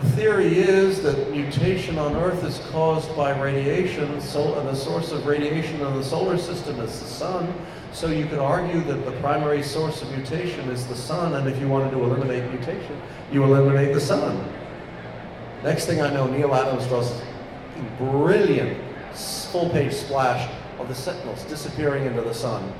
the 0.00 0.08
theory 0.10 0.58
is 0.58 1.02
that 1.02 1.30
mutation 1.32 1.98
on 1.98 2.14
Earth 2.14 2.44
is 2.44 2.60
caused 2.70 3.14
by 3.16 3.36
radiation, 3.40 4.20
so, 4.20 4.58
and 4.58 4.68
the 4.68 4.74
source 4.74 5.10
of 5.10 5.26
radiation 5.26 5.80
in 5.80 5.94
the 5.94 6.04
solar 6.04 6.38
system 6.38 6.78
is 6.80 7.00
the 7.00 7.06
sun. 7.06 7.52
So 7.92 8.08
you 8.08 8.26
could 8.26 8.38
argue 8.38 8.80
that 8.82 9.04
the 9.04 9.12
primary 9.20 9.62
source 9.62 10.02
of 10.02 10.10
mutation 10.10 10.68
is 10.70 10.86
the 10.86 10.94
sun, 10.94 11.34
and 11.34 11.48
if 11.48 11.58
you 11.60 11.66
wanted 11.66 11.90
to 11.92 12.02
eliminate 12.02 12.48
mutation, 12.52 13.00
you 13.32 13.42
eliminate 13.42 13.92
the 13.92 14.00
sun. 14.00 14.44
Next 15.64 15.86
thing 15.86 16.00
I 16.00 16.12
know, 16.12 16.28
Neal 16.28 16.54
Adams 16.54 16.86
draws 16.86 17.10
a 17.10 17.82
brilliant 17.98 18.78
full-page 19.14 19.92
splash 19.92 20.48
of 20.78 20.86
the 20.86 20.94
Sentinels 20.94 21.42
disappearing 21.44 22.04
into 22.04 22.22
the 22.22 22.34
sun. 22.34 22.72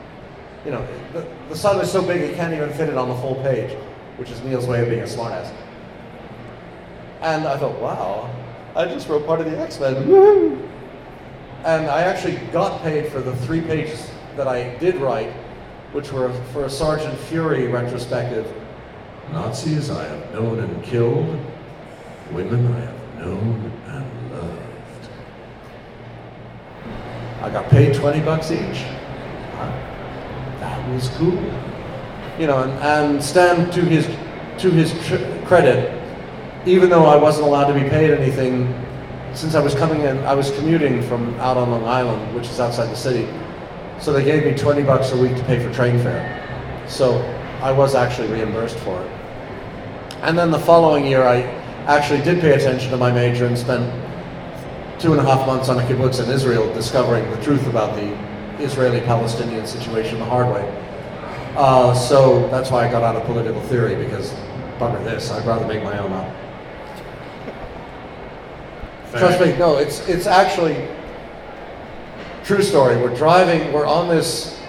You 0.64 0.70
know, 0.72 0.86
the, 1.12 1.26
the 1.48 1.56
sun 1.56 1.80
is 1.80 1.90
so 1.90 2.00
big 2.00 2.20
it 2.20 2.36
can't 2.36 2.54
even 2.54 2.70
fit 2.74 2.88
it 2.88 2.96
on 2.96 3.08
the 3.08 3.16
full 3.16 3.36
page, 3.36 3.72
which 4.18 4.30
is 4.30 4.40
Neal's 4.42 4.66
way 4.66 4.82
of 4.82 4.88
being 4.88 5.00
a 5.00 5.04
smartass. 5.04 5.52
And 7.20 7.46
I 7.46 7.58
thought, 7.58 7.78
wow, 7.80 8.30
I 8.76 8.84
just 8.84 9.08
wrote 9.08 9.26
part 9.26 9.40
of 9.40 9.50
the 9.50 9.58
X-Men. 9.58 10.08
Woo! 10.08 10.64
And 11.64 11.88
I 11.88 12.02
actually 12.02 12.36
got 12.52 12.80
paid 12.82 13.10
for 13.10 13.20
the 13.20 13.34
three 13.38 13.60
pages 13.60 14.08
that 14.36 14.46
I 14.46 14.76
did 14.76 14.94
write, 14.96 15.32
which 15.92 16.12
were 16.12 16.32
for 16.52 16.64
a 16.66 16.70
Sergeant 16.70 17.18
Fury 17.18 17.66
retrospective. 17.66 18.46
Nazis 19.32 19.90
I 19.90 20.04
have 20.04 20.32
known 20.32 20.60
and 20.60 20.84
killed, 20.84 21.36
women 22.30 22.72
I 22.72 22.80
have 22.80 23.18
known 23.18 23.72
and 23.88 24.32
loved. 24.32 25.10
I 27.42 27.50
got 27.50 27.68
paid 27.68 27.92
20 27.94 28.20
bucks 28.20 28.52
each. 28.52 28.84
That 30.60 30.88
was 30.94 31.08
cool. 31.16 31.42
You 32.38 32.46
know, 32.46 32.62
and, 32.62 32.72
and 32.82 33.22
Stan, 33.22 33.68
to 33.72 33.80
his, 33.80 34.06
to 34.62 34.70
his 34.70 34.92
tr- 35.08 35.44
credit, 35.44 35.97
even 36.68 36.90
though 36.90 37.06
I 37.06 37.16
wasn't 37.16 37.46
allowed 37.46 37.72
to 37.72 37.74
be 37.74 37.88
paid 37.88 38.10
anything, 38.10 38.74
since 39.32 39.54
I 39.54 39.60
was 39.60 39.74
coming 39.74 40.02
in, 40.02 40.18
I 40.18 40.34
was 40.34 40.50
commuting 40.50 41.02
from 41.02 41.34
out 41.40 41.56
on 41.56 41.70
Long 41.70 41.84
Island, 41.84 42.34
which 42.34 42.46
is 42.48 42.60
outside 42.60 42.90
the 42.90 42.96
city. 42.96 43.26
So 43.98 44.12
they 44.12 44.22
gave 44.22 44.44
me 44.44 44.54
20 44.54 44.82
bucks 44.82 45.12
a 45.12 45.16
week 45.16 45.34
to 45.36 45.42
pay 45.44 45.62
for 45.62 45.72
train 45.72 45.98
fare. 45.98 46.84
So 46.86 47.16
I 47.62 47.72
was 47.72 47.94
actually 47.94 48.28
reimbursed 48.28 48.76
for 48.80 49.00
it. 49.00 49.10
And 50.20 50.38
then 50.38 50.50
the 50.50 50.58
following 50.58 51.06
year, 51.06 51.22
I 51.22 51.42
actually 51.86 52.20
did 52.20 52.40
pay 52.40 52.52
attention 52.52 52.90
to 52.90 52.98
my 52.98 53.10
major 53.10 53.46
and 53.46 53.56
spent 53.56 53.90
two 55.00 55.12
and 55.12 55.20
a 55.20 55.24
half 55.24 55.46
months 55.46 55.70
on 55.70 55.78
a 55.78 55.82
kibbutz 55.82 56.22
in 56.22 56.30
Israel 56.30 56.72
discovering 56.74 57.30
the 57.30 57.42
truth 57.42 57.66
about 57.66 57.96
the 57.96 58.62
Israeli-Palestinian 58.62 59.66
situation 59.66 60.18
the 60.18 60.24
hard 60.24 60.52
way. 60.52 60.68
Uh, 61.56 61.94
so 61.94 62.46
that's 62.48 62.70
why 62.70 62.86
I 62.86 62.90
got 62.90 63.02
out 63.02 63.16
of 63.16 63.24
political 63.24 63.62
theory 63.62 63.94
because 63.94 64.32
bugger 64.78 65.02
this, 65.04 65.30
I'd 65.30 65.46
rather 65.46 65.66
make 65.66 65.82
my 65.82 65.96
own 65.98 66.12
up. 66.12 66.47
Trust 69.10 69.40
me, 69.40 69.56
no, 69.56 69.78
it's 69.78 70.06
it's 70.06 70.26
actually 70.26 70.86
true 72.44 72.62
story. 72.62 72.96
We're 72.96 73.14
driving, 73.16 73.72
we're 73.72 73.86
on 73.86 74.08
this 74.08 74.60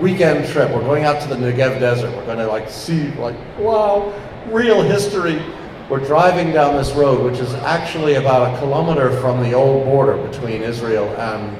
weekend 0.00 0.48
trip. 0.48 0.70
We're 0.70 0.82
going 0.82 1.04
out 1.04 1.20
to 1.22 1.28
the 1.28 1.34
Negev 1.34 1.80
desert. 1.80 2.14
We're 2.16 2.26
going 2.26 2.38
to 2.38 2.46
like 2.46 2.70
see 2.70 3.10
like 3.12 3.36
wow, 3.58 4.12
real 4.50 4.82
history. 4.82 5.42
We're 5.88 6.04
driving 6.06 6.52
down 6.52 6.76
this 6.76 6.92
road, 6.92 7.28
which 7.28 7.40
is 7.40 7.52
actually 7.54 8.14
about 8.14 8.54
a 8.54 8.58
kilometer 8.60 9.10
from 9.20 9.42
the 9.42 9.52
old 9.52 9.84
border 9.84 10.16
between 10.28 10.62
Israel 10.62 11.08
and 11.16 11.56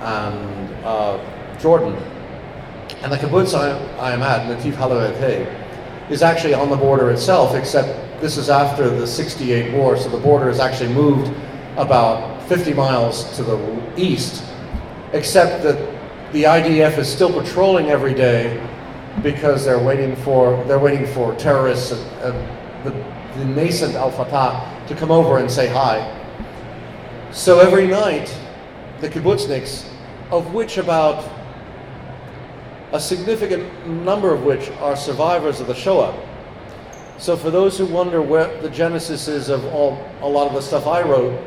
and 0.00 0.84
uh, 0.84 1.58
Jordan. 1.58 1.94
And 3.02 3.12
the 3.12 3.16
kibbutz 3.16 3.54
I, 3.58 3.76
I 3.98 4.12
am 4.12 4.22
at, 4.22 4.46
Nativ 4.46 4.74
Halaveh, 4.74 6.10
is 6.10 6.22
actually 6.22 6.54
on 6.54 6.70
the 6.70 6.76
border 6.76 7.10
itself, 7.10 7.56
except 7.56 8.05
this 8.20 8.36
is 8.36 8.48
after 8.48 8.88
the 8.88 9.06
68 9.06 9.74
war, 9.74 9.96
so 9.96 10.08
the 10.08 10.18
border 10.18 10.48
has 10.48 10.60
actually 10.60 10.92
moved 10.92 11.30
about 11.76 12.42
50 12.48 12.72
miles 12.74 13.36
to 13.36 13.42
the 13.42 13.92
east, 13.96 14.44
except 15.12 15.62
that 15.62 15.76
the 16.32 16.44
IDF 16.44 16.98
is 16.98 17.08
still 17.08 17.32
patrolling 17.32 17.90
every 17.90 18.14
day 18.14 18.62
because 19.22 19.64
they're 19.64 19.82
waiting 19.82 20.14
for 20.16 20.62
they're 20.64 20.78
waiting 20.78 21.06
for 21.06 21.34
terrorists 21.36 21.92
and, 21.92 22.22
and 22.22 22.84
the, 22.84 22.90
the 23.38 23.44
nascent 23.44 23.94
Al 23.94 24.10
Fatah 24.10 24.86
to 24.88 24.94
come 24.94 25.10
over 25.10 25.38
and 25.38 25.50
say 25.50 25.68
hi. 25.68 26.12
So 27.32 27.60
every 27.60 27.86
night, 27.86 28.34
the 29.00 29.08
kibbutzniks, 29.08 29.88
of 30.30 30.54
which 30.54 30.78
about 30.78 31.28
a 32.92 33.00
significant 33.00 33.86
number 33.86 34.32
of 34.32 34.44
which 34.44 34.70
are 34.80 34.96
survivors 34.96 35.60
of 35.60 35.66
the 35.66 35.74
Shoah, 35.74 36.14
so 37.18 37.36
for 37.36 37.50
those 37.50 37.78
who 37.78 37.86
wonder 37.86 38.20
where 38.20 38.60
the 38.60 38.70
genesis 38.70 39.28
is 39.28 39.48
of 39.48 39.64
all 39.66 39.98
a 40.20 40.28
lot 40.28 40.46
of 40.46 40.54
the 40.54 40.60
stuff 40.62 40.86
I 40.86 41.02
wrote, 41.02 41.38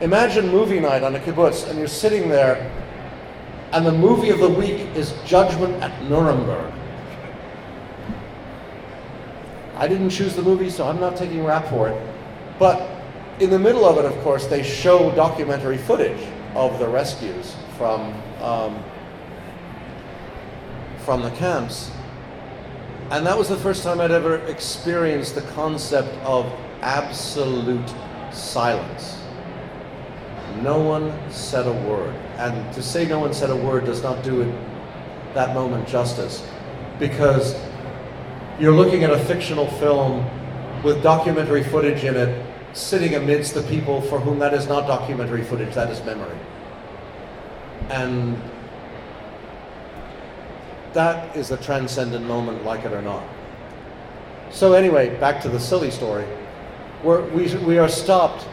imagine 0.00 0.48
movie 0.48 0.80
night 0.80 1.02
on 1.02 1.14
a 1.14 1.20
kibbutz 1.20 1.68
and 1.68 1.78
you're 1.78 1.88
sitting 1.88 2.28
there 2.28 2.70
and 3.72 3.86
the 3.86 3.92
movie 3.92 4.30
of 4.30 4.40
the 4.40 4.48
week 4.48 4.80
is 4.96 5.14
Judgment 5.24 5.80
at 5.82 6.02
Nuremberg. 6.08 6.72
I 9.76 9.86
didn't 9.86 10.10
choose 10.10 10.34
the 10.34 10.42
movie, 10.42 10.68
so 10.68 10.86
I'm 10.86 10.98
not 10.98 11.16
taking 11.16 11.44
rap 11.44 11.68
for 11.68 11.88
it. 11.88 12.14
But 12.58 13.02
in 13.38 13.48
the 13.48 13.58
middle 13.58 13.86
of 13.86 13.96
it, 13.98 14.04
of 14.04 14.14
course, 14.22 14.46
they 14.46 14.62
show 14.62 15.14
documentary 15.14 15.78
footage 15.78 16.20
of 16.54 16.78
the 16.78 16.88
rescues 16.88 17.54
from 17.78 18.12
um, 18.42 18.82
from 20.98 21.22
the 21.22 21.30
camps. 21.30 21.90
And 23.10 23.26
that 23.26 23.36
was 23.36 23.48
the 23.48 23.56
first 23.56 23.82
time 23.82 24.00
I'd 24.00 24.12
ever 24.12 24.36
experienced 24.46 25.34
the 25.34 25.42
concept 25.42 26.14
of 26.24 26.46
absolute 26.80 27.92
silence. 28.32 29.20
No 30.62 30.78
one 30.78 31.12
said 31.30 31.66
a 31.66 31.72
word. 31.72 32.14
And 32.36 32.72
to 32.72 32.82
say 32.82 33.06
no 33.06 33.18
one 33.18 33.34
said 33.34 33.50
a 33.50 33.56
word 33.56 33.84
does 33.84 34.02
not 34.02 34.22
do 34.22 34.42
it 34.42 34.54
that 35.34 35.54
moment 35.54 35.88
justice 35.88 36.46
because 37.00 37.60
you're 38.60 38.74
looking 38.74 39.02
at 39.02 39.10
a 39.10 39.18
fictional 39.24 39.66
film 39.66 40.24
with 40.82 41.02
documentary 41.02 41.64
footage 41.64 42.04
in 42.04 42.16
it 42.16 42.46
sitting 42.72 43.16
amidst 43.16 43.54
the 43.54 43.62
people 43.62 44.00
for 44.02 44.20
whom 44.20 44.38
that 44.38 44.54
is 44.54 44.68
not 44.68 44.86
documentary 44.86 45.42
footage, 45.42 45.74
that 45.74 45.90
is 45.90 46.00
memory. 46.04 46.38
And 47.88 48.40
that 50.92 51.36
is 51.36 51.50
a 51.50 51.56
transcendent 51.56 52.26
moment, 52.26 52.64
like 52.64 52.84
it 52.84 52.92
or 52.92 53.02
not. 53.02 53.24
So 54.50 54.72
anyway, 54.72 55.18
back 55.20 55.40
to 55.42 55.48
the 55.48 55.60
silly 55.60 55.90
story. 55.90 56.26
We're, 57.04 57.28
we, 57.30 57.54
we 57.58 57.78
are 57.78 57.88
stopped 57.88 58.46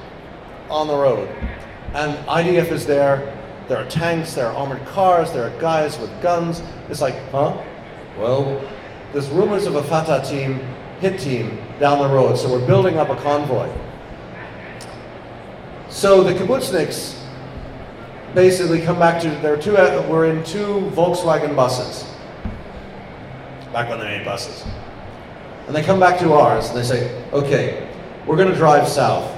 on 0.69 0.88
the 0.88 0.95
road, 0.95 1.28
and 1.93 2.15
IDF 2.28 2.71
is 2.71 2.86
there. 2.86 3.34
There 3.67 3.78
are 3.78 3.89
tanks, 3.89 4.34
there 4.34 4.47
are 4.47 4.56
armored 4.56 4.86
cars, 4.86 5.34
there 5.34 5.43
are 5.43 5.60
guys 5.60 5.97
with 6.00 6.21
guns. 6.21 6.62
It's 6.89 7.02
like, 7.02 7.15
huh? 7.32 7.62
Well, 8.17 8.62
there's 9.12 9.30
rumors 9.30 9.65
of 9.65 9.76
a 9.76 9.84
Fatah 9.84 10.23
team, 10.26 10.60
hit 11.00 11.19
team, 11.19 11.60
down 11.80 12.00
the 12.00 12.13
road, 12.13 12.38
so 12.38 12.52
we're 12.52 12.65
building 12.65 12.97
up 12.97 13.10
a 13.10 13.15
convoy. 13.15 13.69
So 15.89 16.23
the 16.23 16.34
kibbutzniks 16.34 17.19
basically 18.36 18.82
come 18.82 19.00
back 19.00 19.21
to, 19.23 19.30
there 19.41 19.54
are 19.54 19.62
two, 19.62 19.78
uh, 19.78 20.06
we're 20.08 20.28
in 20.28 20.43
two 20.43 20.91
Volkswagen 20.93 21.56
buses 21.56 22.06
back 23.78 23.90
when 23.90 24.00
they 24.00 24.18
made 24.18 24.26
buses. 24.26 24.66
And 25.68 25.76
they 25.76 25.84
come 25.84 26.00
back 26.00 26.18
to 26.22 26.34
ours 26.34 26.70
and 26.70 26.76
they 26.80 26.84
say, 26.84 27.24
okay, 27.32 27.88
we're 28.26 28.36
going 28.36 28.50
to 28.52 28.56
drive 28.56 28.88
south. 28.88 29.32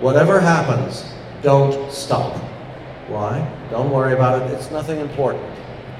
Whatever 0.00 0.40
happens, 0.40 1.04
don't 1.40 1.92
stop. 1.92 2.36
Why? 3.06 3.48
Don't 3.70 3.92
worry 3.92 4.12
about 4.12 4.42
it. 4.42 4.50
It's 4.50 4.72
nothing 4.72 4.98
important. 4.98 5.44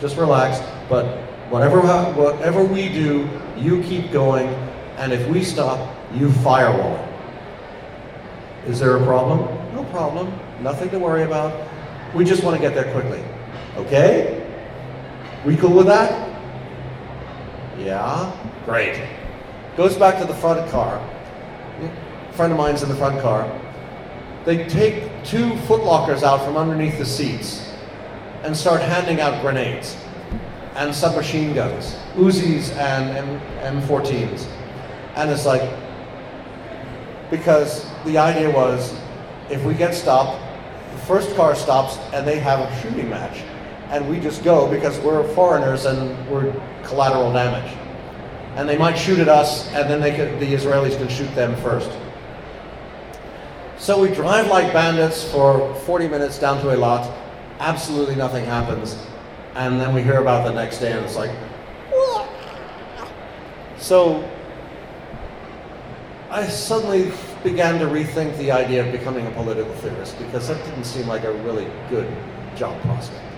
Just 0.00 0.16
relax. 0.16 0.58
But 0.88 1.04
whatever, 1.48 1.80
whatever 1.80 2.64
we 2.64 2.88
do, 2.88 3.28
you 3.56 3.84
keep 3.84 4.10
going. 4.10 4.48
And 4.96 5.12
if 5.12 5.24
we 5.28 5.44
stop, 5.44 5.94
you 6.12 6.32
firewall 6.42 6.96
it. 6.96 8.68
Is 8.68 8.80
there 8.80 8.96
a 8.96 9.04
problem? 9.04 9.46
No 9.76 9.84
problem. 9.92 10.36
Nothing 10.60 10.90
to 10.90 10.98
worry 10.98 11.22
about. 11.22 11.68
We 12.16 12.24
just 12.24 12.42
want 12.42 12.56
to 12.56 12.60
get 12.60 12.74
there 12.74 12.90
quickly. 12.92 13.22
Okay? 13.76 14.44
We 15.46 15.56
cool 15.56 15.72
with 15.72 15.86
that? 15.86 16.29
Yeah? 17.80 18.30
Great. 18.64 19.00
goes 19.76 19.96
back 19.96 20.18
to 20.20 20.26
the 20.26 20.34
front 20.34 20.70
car. 20.70 20.96
A 21.80 22.32
friend 22.34 22.52
of 22.52 22.58
mine's 22.58 22.82
in 22.82 22.88
the 22.88 22.94
front 22.96 23.20
car. 23.22 23.50
They 24.44 24.66
take 24.68 25.04
two 25.24 25.50
footlockers 25.66 26.22
out 26.22 26.44
from 26.44 26.56
underneath 26.56 26.98
the 26.98 27.06
seats 27.06 27.72
and 28.42 28.56
start 28.56 28.80
handing 28.82 29.20
out 29.20 29.40
grenades 29.42 29.96
and 30.76 30.94
submachine 30.94 31.54
guns, 31.54 31.96
Uzis 32.14 32.74
and 32.76 33.16
M- 33.16 33.82
M14s. 33.82 34.46
And 35.16 35.30
it's 35.30 35.44
like, 35.46 35.62
because 37.30 37.86
the 38.04 38.18
idea 38.18 38.50
was 38.50 38.94
if 39.50 39.62
we 39.64 39.74
get 39.74 39.94
stopped, 39.94 40.40
the 40.92 40.98
first 41.02 41.34
car 41.36 41.54
stops 41.54 41.96
and 42.14 42.26
they 42.26 42.38
have 42.38 42.60
a 42.60 42.80
shooting 42.82 43.08
match. 43.08 43.42
And 43.90 44.08
we 44.08 44.20
just 44.20 44.44
go 44.44 44.68
because 44.70 44.98
we're 45.00 45.26
foreigners 45.34 45.84
and 45.86 46.28
we're 46.30 46.52
collateral 46.84 47.32
damage. 47.32 47.76
And 48.56 48.68
they 48.68 48.76
might 48.76 48.96
shoot 48.96 49.18
at 49.18 49.28
us 49.28 49.68
and 49.72 49.88
then 49.88 50.16
could, 50.16 50.40
the 50.40 50.52
Israelis 50.52 50.96
can 50.96 51.08
shoot 51.08 51.32
them 51.34 51.54
first. 51.62 51.90
So 53.78 54.00
we 54.00 54.08
drive 54.14 54.48
like 54.48 54.72
bandits 54.72 55.24
for 55.30 55.74
40 55.86 56.08
minutes 56.08 56.38
down 56.38 56.60
to 56.62 56.66
Eilat. 56.66 57.16
Absolutely 57.60 58.14
nothing 58.14 58.44
happens. 58.44 58.96
And 59.54 59.80
then 59.80 59.94
we 59.94 60.02
hear 60.02 60.20
about 60.20 60.44
the 60.46 60.52
next 60.52 60.78
day 60.78 60.92
and 60.92 61.04
it's 61.04 61.16
like, 61.16 61.30
so 63.78 64.28
I 66.30 66.46
suddenly 66.46 67.12
began 67.42 67.78
to 67.80 67.86
rethink 67.86 68.36
the 68.38 68.52
idea 68.52 68.84
of 68.84 68.92
becoming 68.92 69.26
a 69.26 69.30
political 69.32 69.72
theorist 69.76 70.18
because 70.18 70.48
that 70.48 70.64
didn't 70.64 70.84
seem 70.84 71.06
like 71.08 71.24
a 71.24 71.32
really 71.32 71.66
good 71.88 72.08
job 72.54 72.80
prospect. 72.82 73.29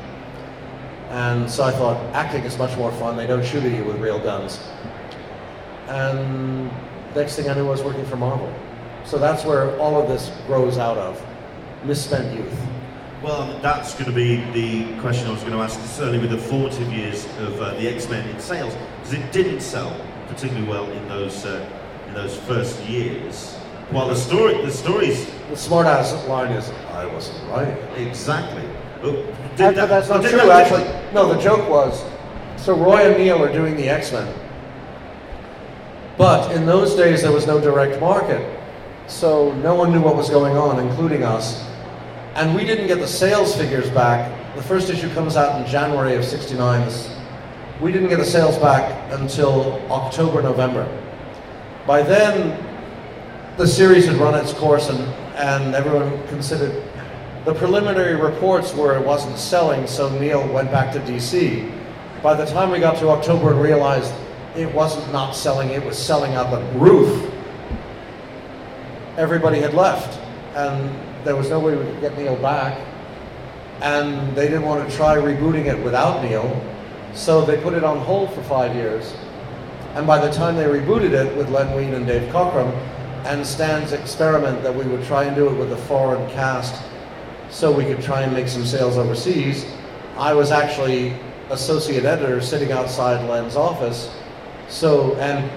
And 1.12 1.48
so 1.50 1.62
I 1.62 1.70
thought 1.70 2.02
acting 2.14 2.42
is 2.44 2.56
much 2.56 2.74
more 2.78 2.90
fun. 2.92 3.18
They 3.18 3.26
don't 3.26 3.44
shoot 3.44 3.62
at 3.62 3.72
you 3.72 3.84
with 3.84 3.98
real 4.00 4.18
guns. 4.18 4.58
And 5.88 6.70
next 7.14 7.36
thing 7.36 7.50
I 7.50 7.54
knew, 7.54 7.66
I 7.66 7.70
was 7.70 7.82
working 7.82 8.06
for 8.06 8.16
Marvel. 8.16 8.50
So 9.04 9.18
that's 9.18 9.44
where 9.44 9.78
all 9.78 10.00
of 10.00 10.08
this 10.08 10.32
grows 10.46 10.78
out 10.78 10.96
of 10.96 11.22
misspent 11.84 12.34
youth. 12.34 12.58
Well, 13.22 13.58
that's 13.60 13.92
going 13.92 14.06
to 14.06 14.12
be 14.12 14.36
the 14.52 14.98
question 15.00 15.26
I 15.28 15.32
was 15.32 15.42
going 15.42 15.52
to 15.52 15.58
ask, 15.58 15.78
certainly 15.84 16.18
with 16.18 16.30
the 16.30 16.38
formative 16.38 16.90
years 16.90 17.26
of 17.38 17.60
uh, 17.60 17.74
the 17.74 17.88
X-Men 17.88 18.28
in 18.28 18.40
sales, 18.40 18.74
because 18.98 19.12
it 19.12 19.32
didn't 19.32 19.60
sell 19.60 19.94
particularly 20.28 20.66
well 20.66 20.90
in 20.90 21.06
those 21.08 21.44
uh, 21.44 21.68
in 22.08 22.14
those 22.14 22.36
first 22.40 22.82
years. 22.84 23.54
While 23.90 24.08
the 24.08 24.16
story, 24.16 24.54
the 24.64 24.70
stories, 24.70 25.26
The 25.50 25.56
smartass 25.56 26.26
line 26.26 26.52
is, 26.52 26.70
I 26.90 27.04
wasn't 27.04 27.46
right. 27.50 27.76
exactly. 27.98 28.64
Oh, 29.02 29.10
did 29.10 29.26
That- 29.56 29.74
that- 29.74 29.84
oh, 29.84 29.86
that's 29.86 30.08
not 30.08 30.22
did 30.22 30.30
true, 30.30 30.50
actually. 30.50 30.84
No, 31.12 31.32
the 31.32 31.40
joke 31.40 31.68
was, 31.68 32.02
so 32.56 32.74
Roy 32.74 33.08
and 33.10 33.18
Neal 33.18 33.42
are 33.42 33.52
doing 33.52 33.76
the 33.76 33.88
X-Men. 33.88 34.28
But 36.16 36.52
in 36.52 36.66
those 36.66 36.94
days, 36.94 37.22
there 37.22 37.32
was 37.32 37.46
no 37.46 37.58
direct 37.60 38.00
market. 38.00 38.46
So 39.06 39.52
no 39.62 39.74
one 39.74 39.92
knew 39.92 40.00
what 40.00 40.16
was 40.16 40.30
going 40.30 40.56
on, 40.56 40.78
including 40.78 41.24
us. 41.24 41.64
And 42.34 42.54
we 42.54 42.64
didn't 42.64 42.86
get 42.86 42.98
the 43.00 43.06
sales 43.08 43.56
figures 43.56 43.90
back. 43.90 44.30
The 44.54 44.62
first 44.62 44.88
issue 44.90 45.12
comes 45.14 45.36
out 45.36 45.60
in 45.60 45.66
January 45.66 46.14
of 46.16 46.24
69. 46.24 46.88
We 47.80 47.90
didn't 47.92 48.08
get 48.08 48.18
the 48.18 48.24
sales 48.24 48.56
back 48.58 48.92
until 49.12 49.80
October, 49.90 50.42
November. 50.42 50.86
By 51.86 52.02
then, 52.02 52.56
the 53.56 53.66
series 53.66 54.06
had 54.06 54.16
run 54.16 54.34
its 54.34 54.52
course 54.52 54.88
and, 54.88 55.00
and 55.36 55.74
everyone 55.74 56.26
considered 56.28 56.82
the 57.44 57.54
preliminary 57.54 58.14
reports 58.14 58.72
were 58.72 58.96
it 58.96 59.04
wasn't 59.04 59.36
selling, 59.36 59.86
so 59.88 60.08
Neal 60.20 60.46
went 60.52 60.70
back 60.70 60.92
to 60.92 61.00
DC. 61.00 61.70
By 62.22 62.34
the 62.34 62.46
time 62.46 62.70
we 62.70 62.78
got 62.78 62.98
to 62.98 63.08
October 63.08 63.50
and 63.50 63.60
realized 63.60 64.14
it 64.56 64.72
wasn't 64.72 65.10
not 65.12 65.32
selling, 65.34 65.70
it 65.70 65.84
was 65.84 65.98
selling 65.98 66.34
out 66.34 66.52
the 66.52 66.78
roof, 66.78 67.32
everybody 69.16 69.58
had 69.58 69.74
left. 69.74 70.20
And 70.54 70.94
there 71.24 71.34
was 71.34 71.50
no 71.50 71.58
way 71.58 71.74
we 71.74 71.84
could 71.84 72.00
get 72.00 72.16
Neal 72.16 72.36
back. 72.36 72.78
And 73.80 74.36
they 74.36 74.46
didn't 74.46 74.62
want 74.62 74.88
to 74.88 74.96
try 74.96 75.16
rebooting 75.16 75.66
it 75.66 75.82
without 75.82 76.22
Neal, 76.22 76.64
so 77.12 77.44
they 77.44 77.60
put 77.60 77.74
it 77.74 77.82
on 77.82 77.98
hold 77.98 78.32
for 78.32 78.42
five 78.44 78.76
years. 78.76 79.16
And 79.94 80.06
by 80.06 80.24
the 80.24 80.32
time 80.32 80.54
they 80.54 80.64
rebooted 80.64 81.10
it 81.10 81.36
with 81.36 81.50
Len 81.50 81.74
Wein 81.74 81.94
and 81.94 82.06
Dave 82.06 82.30
Cockrum, 82.32 82.72
and 83.24 83.44
Stan's 83.44 83.92
experiment 83.92 84.62
that 84.62 84.74
we 84.74 84.84
would 84.84 85.04
try 85.04 85.24
and 85.24 85.34
do 85.34 85.48
it 85.48 85.54
with 85.54 85.72
a 85.72 85.76
foreign 85.76 86.28
cast 86.30 86.80
so 87.52 87.70
we 87.70 87.84
could 87.84 88.02
try 88.02 88.22
and 88.22 88.32
make 88.32 88.48
some 88.48 88.64
sales 88.64 88.96
overseas, 88.96 89.66
I 90.16 90.32
was 90.32 90.50
actually 90.50 91.14
associate 91.50 92.04
editor 92.04 92.40
sitting 92.40 92.72
outside 92.72 93.28
Len's 93.28 93.56
office. 93.56 94.10
So, 94.68 95.14
and 95.16 95.48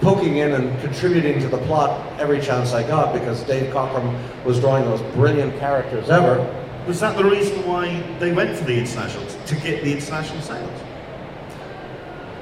poking 0.00 0.36
in 0.36 0.52
and 0.52 0.80
contributing 0.80 1.40
to 1.40 1.48
the 1.48 1.58
plot 1.58 2.20
every 2.20 2.40
chance 2.40 2.72
I 2.72 2.86
got 2.86 3.12
because 3.12 3.42
Dave 3.44 3.72
Cockrum 3.72 4.16
was 4.44 4.60
drawing 4.60 4.84
those 4.84 5.00
brilliant 5.14 5.58
characters 5.58 6.08
ever. 6.10 6.38
Was 6.86 7.00
that 7.00 7.16
the 7.16 7.24
reason 7.24 7.66
why 7.66 8.00
they 8.18 8.32
went 8.32 8.56
for 8.56 8.64
the 8.64 8.78
international 8.78 9.26
to 9.26 9.54
get 9.56 9.82
the 9.82 9.92
international 9.92 10.40
sales? 10.42 10.82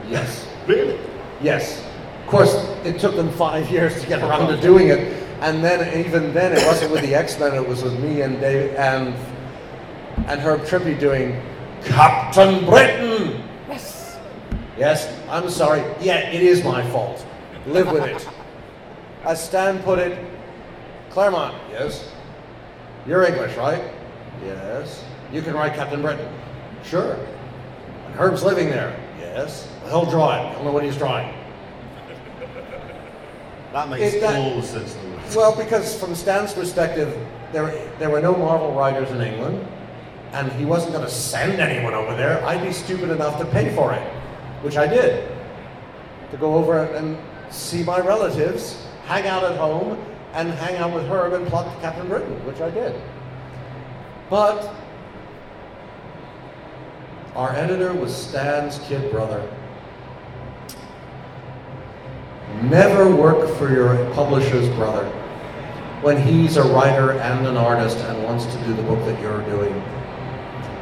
Yes. 0.09 0.46
Really? 0.66 0.99
Yes. 1.40 1.85
Of 2.22 2.27
course, 2.27 2.55
it 2.85 2.99
took 2.99 3.14
them 3.14 3.31
five 3.31 3.70
years 3.70 4.01
to 4.01 4.09
get 4.09 4.20
around 4.22 4.49
to 4.49 4.61
doing 4.61 4.88
it, 4.88 5.25
and 5.40 5.62
then 5.62 6.05
even 6.07 6.33
then, 6.35 6.53
it 6.53 6.64
wasn't 6.66 6.92
with 6.92 7.03
the 7.03 7.14
X 7.14 7.38
Men. 7.38 7.55
It 7.55 7.66
was 7.66 7.83
with 7.83 7.99
me 8.01 8.22
and 8.22 8.40
Dave 8.40 8.75
and 8.77 9.14
and 10.29 10.40
Herb 10.40 10.62
Trimpe 10.62 10.99
doing 10.99 11.40
Captain 11.85 12.64
Britain. 12.64 13.42
Yes. 13.68 14.18
Yes. 14.79 15.20
I'm 15.29 15.51
sorry. 15.51 15.81
Yeah, 16.01 16.31
it 16.31 16.42
is 16.42 16.64
my 16.64 16.88
fault. 16.90 17.25
Live 17.66 17.90
with 17.90 18.05
it. 18.05 18.29
As 19.25 19.44
Stan 19.44 19.83
put 19.83 19.99
it, 19.99 20.18
Claremont. 21.11 21.55
Yes. 21.70 22.12
You're 23.07 23.25
English, 23.25 23.57
right? 23.57 23.83
Yes. 24.44 25.05
You 25.33 25.42
can 25.42 25.55
write 25.55 25.75
Captain 25.75 26.01
Britain. 26.01 26.29
Sure. 26.85 27.14
And 28.07 28.14
Herb's 28.14 28.42
living 28.44 28.68
there. 28.68 28.99
Yes. 29.18 29.68
Well, 29.83 30.03
he'll 30.03 30.11
draw 30.11 30.37
it. 30.40 30.55
He'll 30.55 30.64
know 30.64 30.72
what 30.72 30.85
he's 30.85 30.96
drawing. 30.96 31.33
That 33.72 33.88
makes 33.90 34.14
It- 34.14 34.20
that- 34.20 34.37
all 34.37 34.57
the 34.61 34.62
sense 34.66 34.94
in 34.96 35.03
the 35.03 35.09
world. 35.09 35.15
Well, 35.34 35.54
because 35.56 35.98
from 35.98 36.14
Stan's 36.14 36.52
perspective, 36.52 37.14
there, 37.52 37.66
there 37.98 38.10
were 38.10 38.20
no 38.20 38.34
Marvel 38.34 38.72
writers 38.74 39.10
in 39.10 39.20
England, 39.20 39.66
and 40.32 40.50
he 40.52 40.64
wasn't 40.64 40.92
going 40.92 41.04
to 41.04 41.10
send 41.10 41.60
anyone 41.60 41.94
over 41.94 42.16
there. 42.16 42.44
I'd 42.44 42.62
be 42.62 42.72
stupid 42.72 43.10
enough 43.10 43.38
to 43.38 43.44
pay 43.46 43.74
for 43.74 43.92
it, 43.92 44.02
which 44.62 44.76
I 44.76 44.86
did. 44.86 45.28
To 46.30 46.36
go 46.36 46.54
over 46.54 46.84
and 46.84 47.18
see 47.50 47.82
my 47.82 48.00
relatives, 48.00 48.86
hang 49.04 49.26
out 49.26 49.44
at 49.44 49.56
home, 49.56 50.02
and 50.32 50.50
hang 50.50 50.76
out 50.76 50.94
with 50.94 51.06
Herb 51.06 51.32
and 51.32 51.46
plot 51.46 51.80
Captain 51.80 52.08
Britain, 52.08 52.34
which 52.46 52.60
I 52.60 52.70
did. 52.70 53.00
But 54.28 54.74
our 57.34 57.54
editor 57.54 57.92
was 57.94 58.14
Stan's 58.14 58.78
kid 58.80 59.10
brother. 59.10 59.48
Never 62.62 63.14
work 63.14 63.48
for 63.56 63.70
your 63.72 63.96
publisher's 64.14 64.68
brother 64.70 65.08
when 66.00 66.20
he's 66.20 66.56
a 66.56 66.62
writer 66.62 67.12
and 67.12 67.46
an 67.46 67.56
artist 67.56 67.98
and 67.98 68.22
wants 68.22 68.46
to 68.46 68.64
do 68.64 68.72
the 68.74 68.82
book 68.82 68.98
that 69.06 69.20
you're 69.20 69.42
doing. 69.42 69.74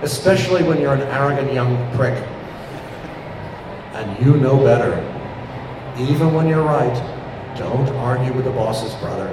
Especially 0.02 0.62
when 0.62 0.80
you're 0.80 0.94
an 0.94 1.02
arrogant 1.02 1.52
young 1.52 1.76
prick. 1.96 2.16
And 3.94 4.24
you 4.24 4.36
know 4.36 4.58
better. 4.58 5.00
Even 5.98 6.34
when 6.34 6.48
you're 6.48 6.64
right, 6.64 6.94
don't 7.56 7.88
argue 7.96 8.32
with 8.32 8.44
the 8.44 8.50
boss's 8.50 8.94
brother. 8.96 9.28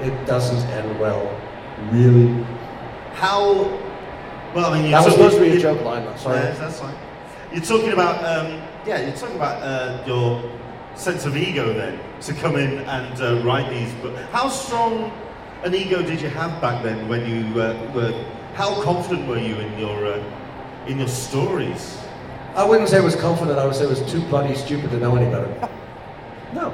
It 0.00 0.26
doesn't 0.26 0.68
end 0.70 0.98
well. 0.98 1.22
Really. 1.90 2.44
How? 3.14 3.64
Well, 4.54 4.72
I 4.72 4.74
mean, 4.74 4.90
you're 4.90 5.00
That 5.00 5.04
was 5.04 5.14
supposed 5.14 5.36
to 5.36 5.42
be 5.42 5.50
a 5.50 5.60
joke 5.60 5.82
line. 5.82 6.18
Sorry. 6.18 6.38
Yeah, 6.38 6.52
that's 6.52 6.80
fine. 6.80 6.96
You're 7.52 7.62
talking 7.62 7.92
about, 7.92 8.24
um, 8.24 8.60
yeah, 8.86 9.06
you're 9.06 9.16
talking 9.16 9.36
about 9.36 9.62
uh, 9.62 10.02
your 10.06 10.42
sense 10.96 11.24
of 11.26 11.36
ego 11.36 11.72
then 11.72 11.98
to 12.22 12.32
come 12.34 12.56
in 12.56 12.78
and 12.78 13.20
uh, 13.20 13.42
write 13.44 13.68
these 13.70 13.92
books. 13.94 14.20
How 14.30 14.48
strong 14.48 15.12
an 15.64 15.74
ego 15.74 16.02
did 16.02 16.20
you 16.20 16.28
have 16.30 16.60
back 16.60 16.82
then 16.82 17.08
when 17.08 17.26
you 17.28 17.60
uh, 17.60 17.92
were? 17.94 18.12
How 18.54 18.80
confident 18.82 19.26
were 19.28 19.38
you 19.38 19.56
in 19.56 19.78
your 19.78 20.06
uh, 20.06 20.22
in 20.86 20.98
your 20.98 21.08
stories? 21.08 21.98
I 22.54 22.64
wouldn't 22.64 22.88
say 22.88 22.98
it 22.98 23.04
was 23.04 23.16
confident, 23.16 23.58
I 23.58 23.66
would 23.66 23.74
say 23.74 23.84
it 23.84 23.90
was 23.90 24.02
too 24.10 24.20
bloody 24.28 24.54
stupid 24.54 24.90
to 24.90 24.98
know 24.98 25.16
any 25.16 25.30
better. 25.30 25.68
No. 26.52 26.72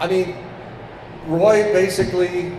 I 0.00 0.08
mean, 0.08 0.34
Roy 1.28 1.72
basically 1.72 2.52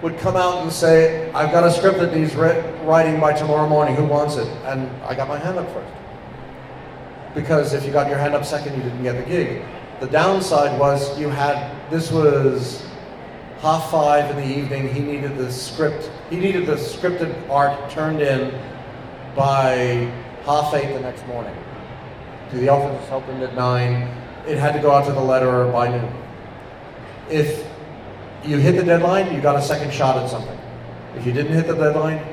would 0.00 0.16
come 0.18 0.36
out 0.36 0.62
and 0.62 0.72
say, 0.72 1.28
I've 1.32 1.50
got 1.50 1.64
a 1.64 1.72
script 1.72 1.98
that 1.98 2.14
needs 2.14 2.36
ri- 2.36 2.62
writing 2.84 3.18
by 3.18 3.32
tomorrow 3.32 3.68
morning, 3.68 3.96
who 3.96 4.04
wants 4.04 4.36
it? 4.36 4.46
And 4.64 4.88
I 5.02 5.16
got 5.16 5.26
my 5.26 5.38
hand 5.38 5.58
up 5.58 5.68
first. 5.72 5.92
Because 7.34 7.72
if 7.72 7.84
you 7.84 7.90
got 7.90 8.08
your 8.08 8.16
hand 8.16 8.34
up 8.34 8.44
second, 8.44 8.76
you 8.76 8.82
didn't 8.84 9.02
get 9.02 9.16
the 9.16 9.28
gig. 9.28 9.62
The 10.00 10.08
downside 10.08 10.78
was 10.78 11.18
you 11.18 11.30
had, 11.30 11.74
this 11.90 12.12
was 12.12 12.86
half 13.60 13.90
five 13.90 14.30
in 14.30 14.36
the 14.36 14.58
evening, 14.58 14.92
he 14.92 15.00
needed 15.00 15.38
the 15.38 15.50
script, 15.50 16.10
he 16.28 16.36
needed 16.36 16.66
the 16.66 16.74
scripted 16.74 17.48
art 17.48 17.90
turned 17.90 18.20
in 18.20 18.50
by 19.34 20.12
half 20.44 20.74
eight 20.74 20.92
the 20.92 21.00
next 21.00 21.26
morning. 21.26 21.56
To 22.50 22.58
the 22.58 22.68
office 22.68 23.10
opened 23.10 23.42
at 23.42 23.54
nine. 23.54 24.08
it 24.46 24.58
had 24.58 24.72
to 24.74 24.80
go 24.80 24.92
out 24.92 25.06
to 25.06 25.12
the 25.12 25.20
letterer 25.20 25.72
by 25.72 25.88
noon. 25.88 26.12
If 27.30 27.66
you 28.44 28.58
hit 28.58 28.76
the 28.76 28.84
deadline, 28.84 29.34
you 29.34 29.40
got 29.40 29.56
a 29.56 29.62
second 29.62 29.92
shot 29.92 30.16
at 30.22 30.28
something. 30.28 30.58
If 31.16 31.26
you 31.26 31.32
didn't 31.32 31.54
hit 31.54 31.66
the 31.66 31.74
deadline, 31.74 32.24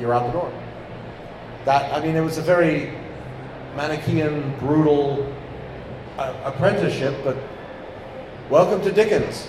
you're 0.00 0.14
out 0.14 0.26
the 0.26 0.32
door. 0.32 0.52
That 1.66 1.92
I 1.92 2.04
mean, 2.04 2.16
it 2.16 2.22
was 2.22 2.38
a 2.38 2.42
very 2.42 2.94
Manichaean, 3.76 4.58
brutal 4.58 5.31
apprenticeship, 6.18 7.14
but 7.24 7.36
welcome 8.50 8.82
to 8.82 8.92
Dickens. 8.92 9.48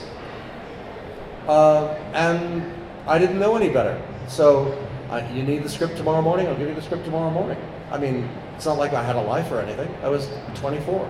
Uh, 1.48 1.88
and 2.14 2.64
I 3.06 3.18
didn't 3.18 3.40
know 3.40 3.56
any 3.56 3.70
better. 3.70 4.02
So 4.28 4.78
uh, 5.10 5.28
you 5.34 5.44
need 5.44 5.64
the 5.64 5.70
script 5.70 5.98
tomorrow 5.98 6.22
morning. 6.22 6.48
I'll 6.48 6.58
give 6.58 6.70
you 6.70 6.76
the 6.76 6.82
script 6.82 7.06
tomorrow 7.06 7.30
morning. 7.30 7.58
I 7.92 7.98
mean, 7.98 8.30
it's 8.56 8.66
not 8.66 8.78
like 8.78 8.94
I 8.94 9.04
had 9.04 9.16
a 9.16 9.22
life 9.22 9.52
or 9.52 9.60
anything. 9.60 9.94
I 10.02 10.10
was 10.10 10.30
24. 10.56 11.10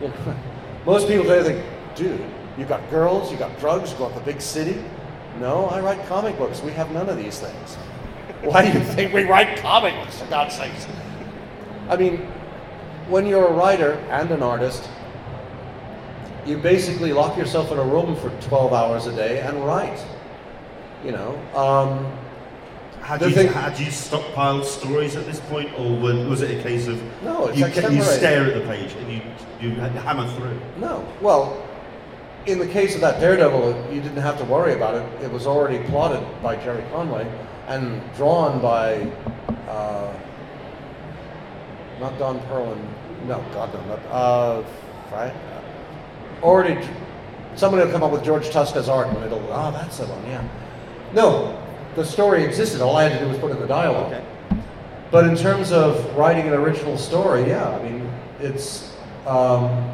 You 0.00 0.08
know, 0.08 0.36
most 0.86 1.08
people 1.08 1.24
today 1.24 1.42
think, 1.42 1.64
dude, 1.94 2.24
you 2.58 2.64
got 2.64 2.88
girls, 2.90 3.32
you 3.32 3.38
got 3.38 3.58
drugs, 3.58 3.92
you 3.92 3.98
got 3.98 4.14
the 4.14 4.20
big 4.20 4.40
city. 4.40 4.82
No, 5.40 5.66
I 5.66 5.80
write 5.80 6.04
comic 6.06 6.38
books. 6.38 6.62
We 6.62 6.72
have 6.72 6.90
none 6.92 7.08
of 7.08 7.16
these 7.16 7.38
things. 7.38 7.74
Why 8.42 8.70
do 8.70 8.78
you 8.78 8.84
think 8.84 9.12
we 9.12 9.24
write 9.24 9.58
comic 9.58 9.94
books, 9.94 10.18
for 10.20 10.26
God's 10.26 10.54
sakes? 10.54 10.86
I 11.88 11.96
mean, 11.96 12.28
when 13.08 13.26
you're 13.26 13.46
a 13.46 13.52
writer 13.52 13.92
and 14.10 14.30
an 14.30 14.42
artist, 14.42 14.88
you 16.44 16.58
basically 16.58 17.12
lock 17.12 17.36
yourself 17.36 17.70
in 17.72 17.78
a 17.78 17.84
room 17.84 18.16
for 18.16 18.30
12 18.48 18.72
hours 18.72 19.06
a 19.06 19.14
day 19.14 19.40
and 19.40 19.64
write. 19.64 20.04
You 21.04 21.12
know, 21.12 21.38
um, 21.54 22.06
Had 23.02 23.20
you, 23.22 23.30
thing- 23.30 23.48
had 23.48 23.78
you 23.78 23.86
stockpiled 23.86 24.64
stories 24.64 25.16
at 25.16 25.26
this 25.26 25.40
point, 25.40 25.70
or 25.78 25.96
was, 25.98 26.26
was 26.26 26.42
it 26.42 26.58
a 26.58 26.62
case 26.62 26.86
of 26.88 27.00
No, 27.22 27.46
it's 27.46 27.58
you, 27.58 27.66
you 27.90 28.02
stare 28.02 28.44
at 28.46 28.54
the 28.54 28.66
page 28.66 28.92
and 28.94 29.12
you, 29.12 29.20
you 29.60 29.70
hammer 29.76 30.28
through? 30.36 30.58
No. 30.78 31.06
Well, 31.20 31.62
in 32.46 32.58
the 32.58 32.66
case 32.66 32.94
of 32.94 33.00
that 33.00 33.20
Daredevil, 33.20 33.92
you 33.92 34.00
didn't 34.00 34.22
have 34.22 34.38
to 34.38 34.44
worry 34.44 34.74
about 34.74 34.94
it. 34.94 35.24
It 35.24 35.30
was 35.32 35.46
already 35.46 35.84
plotted 35.88 36.24
by 36.42 36.56
Gerry 36.56 36.84
Conway 36.90 37.26
and 37.66 38.00
drawn 38.14 38.60
by, 38.60 39.10
uh, 39.68 40.12
not 42.00 42.18
Don 42.18 42.40
Perlin. 42.40 42.78
No, 43.26 43.38
God 43.52 43.72
no, 43.74 43.84
not 43.86 43.98
uh, 44.10 44.64
Frank. 45.08 45.34
Already, 46.42 46.86
somebody 47.54 47.84
will 47.84 47.92
come 47.92 48.02
up 48.02 48.12
with 48.12 48.24
George 48.24 48.48
Tuska's 48.48 48.88
art, 48.88 49.08
and 49.08 49.24
it'll. 49.24 49.52
Ah, 49.52 49.70
that's 49.70 49.98
the 49.98 50.06
one. 50.06 50.26
Yeah. 50.26 50.46
No, 51.12 51.62
the 51.94 52.04
story 52.04 52.44
existed. 52.44 52.80
All 52.80 52.96
I 52.96 53.04
had 53.04 53.18
to 53.18 53.24
do 53.24 53.30
was 53.30 53.38
put 53.38 53.50
in 53.50 53.58
the 53.58 53.66
dialogue. 53.66 54.12
Okay. 54.12 54.24
But 55.10 55.26
in 55.26 55.36
terms 55.36 55.72
of 55.72 56.14
writing 56.16 56.46
an 56.46 56.54
original 56.54 56.98
story, 56.98 57.46
yeah, 57.46 57.68
I 57.68 57.82
mean, 57.82 58.10
it's. 58.40 58.96
Um, 59.26 59.92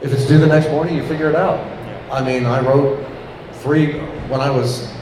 if 0.00 0.12
it's 0.12 0.26
due 0.26 0.38
the 0.38 0.46
next 0.46 0.68
morning, 0.70 0.94
you 0.94 1.06
figure 1.06 1.28
it 1.28 1.34
out. 1.34 1.58
Yeah. 1.58 2.08
I 2.12 2.24
mean, 2.24 2.46
I 2.46 2.60
wrote 2.60 3.04
three, 3.54 3.98
when 4.28 4.40
I 4.40 4.48
was 4.48 4.92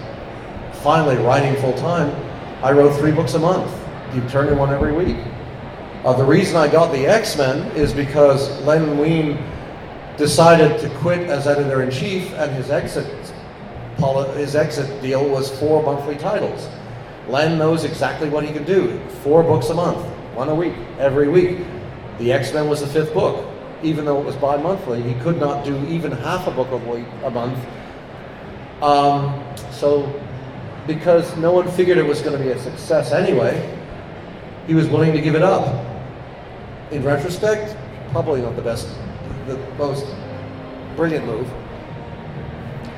finally 0.83 1.17
writing 1.17 1.55
full 1.61 1.75
time, 1.75 2.15
I 2.63 2.73
wrote 2.73 2.97
three 2.97 3.13
books 3.13 3.35
a 3.35 3.39
month. 3.39 3.71
You 4.15 4.27
turn 4.29 4.49
in 4.49 4.59
one 4.59 4.71
every 4.71 4.93
week. 4.93 5.17
Uh, 6.05 6.13
the 6.13 6.25
reason 6.25 6.57
I 6.57 6.69
got 6.69 6.93
the 6.93 7.07
X 7.07 7.37
Men 7.37 7.71
is 7.77 7.93
because 7.93 8.61
Len 8.63 8.97
Wein 8.97 9.39
decided 10.17 10.81
to 10.81 10.89
quit 10.99 11.29
as 11.29 11.47
editor 11.47 11.83
in 11.83 11.91
chief, 11.91 12.33
and 12.35 12.53
his 12.53 12.71
exit, 12.71 13.07
his 14.37 14.55
exit 14.55 15.03
deal 15.03 15.29
was 15.29 15.51
four 15.59 15.83
monthly 15.83 16.17
titles. 16.17 16.69
Len 17.29 17.59
knows 17.59 17.85
exactly 17.85 18.29
what 18.29 18.45
he 18.45 18.53
can 18.53 18.65
do. 18.65 19.01
Four 19.23 19.43
books 19.43 19.69
a 19.71 19.75
month, 19.75 19.99
one 20.35 20.49
a 20.49 20.55
week, 20.55 20.75
every 20.99 21.29
week. 21.29 21.59
The 22.19 22.33
X 22.33 22.55
Men 22.55 22.69
was 22.69 22.81
the 22.81 22.87
fifth 22.87 23.13
book. 23.13 23.53
Even 23.83 24.05
though 24.05 24.19
it 24.19 24.25
was 24.25 24.37
bi 24.37 24.57
monthly, 24.57 25.03
he 25.03 25.15
could 25.21 25.39
not 25.39 25.65
do 25.65 25.77
even 25.87 26.13
half 26.13 26.47
a 26.47 26.51
book 26.51 26.71
a 26.71 26.77
week 26.77 27.05
a 27.25 27.31
month. 27.31 27.59
Um, 28.81 29.45
so, 29.71 30.19
because 30.87 31.37
no 31.37 31.53
one 31.53 31.71
figured 31.73 31.99
it 31.99 32.07
was 32.07 32.23
going 32.23 32.39
to 32.39 32.43
be 32.43 32.51
a 32.51 32.59
success 32.59 33.13
anyway, 33.13 33.76
he 34.67 34.75
was 34.75 34.89
willing 34.89 35.13
to 35.13 35.21
give 35.21 35.35
it 35.35 35.43
up. 35.43 35.85
In 36.91 37.03
retrospect, 37.03 37.77
probably 38.13 38.43
not 38.43 38.57
the 38.57 38.63
best, 38.63 38.89
the 39.47 39.57
most 39.77 40.07
brilliant 40.95 41.27
move, 41.27 41.49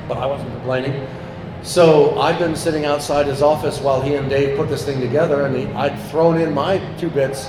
but 0.07 0.17
I 0.17 0.25
wasn't 0.25 0.51
complaining. 0.51 1.07
So 1.61 2.17
I've 2.19 2.39
been 2.39 2.55
sitting 2.55 2.85
outside 2.85 3.27
his 3.27 3.41
office 3.41 3.79
while 3.79 4.01
he 4.01 4.15
and 4.15 4.29
Dave 4.29 4.57
put 4.57 4.69
this 4.69 4.85
thing 4.85 5.01
together, 5.01 5.45
and 5.45 5.55
he, 5.55 5.65
I'd 5.73 5.99
thrown 6.09 6.39
in 6.39 6.53
my 6.53 6.77
two 6.97 7.09
bits 7.09 7.47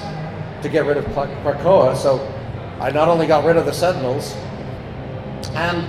to 0.63 0.69
get 0.69 0.85
rid 0.87 0.97
of 0.97 1.05
Krakoa. 1.07 1.97
So 1.97 2.19
I 2.81 2.91
not 2.91 3.09
only 3.09 3.27
got 3.27 3.45
rid 3.45 3.57
of 3.57 3.67
the 3.67 3.73
Sentinels, 3.73 4.35
and 5.53 5.87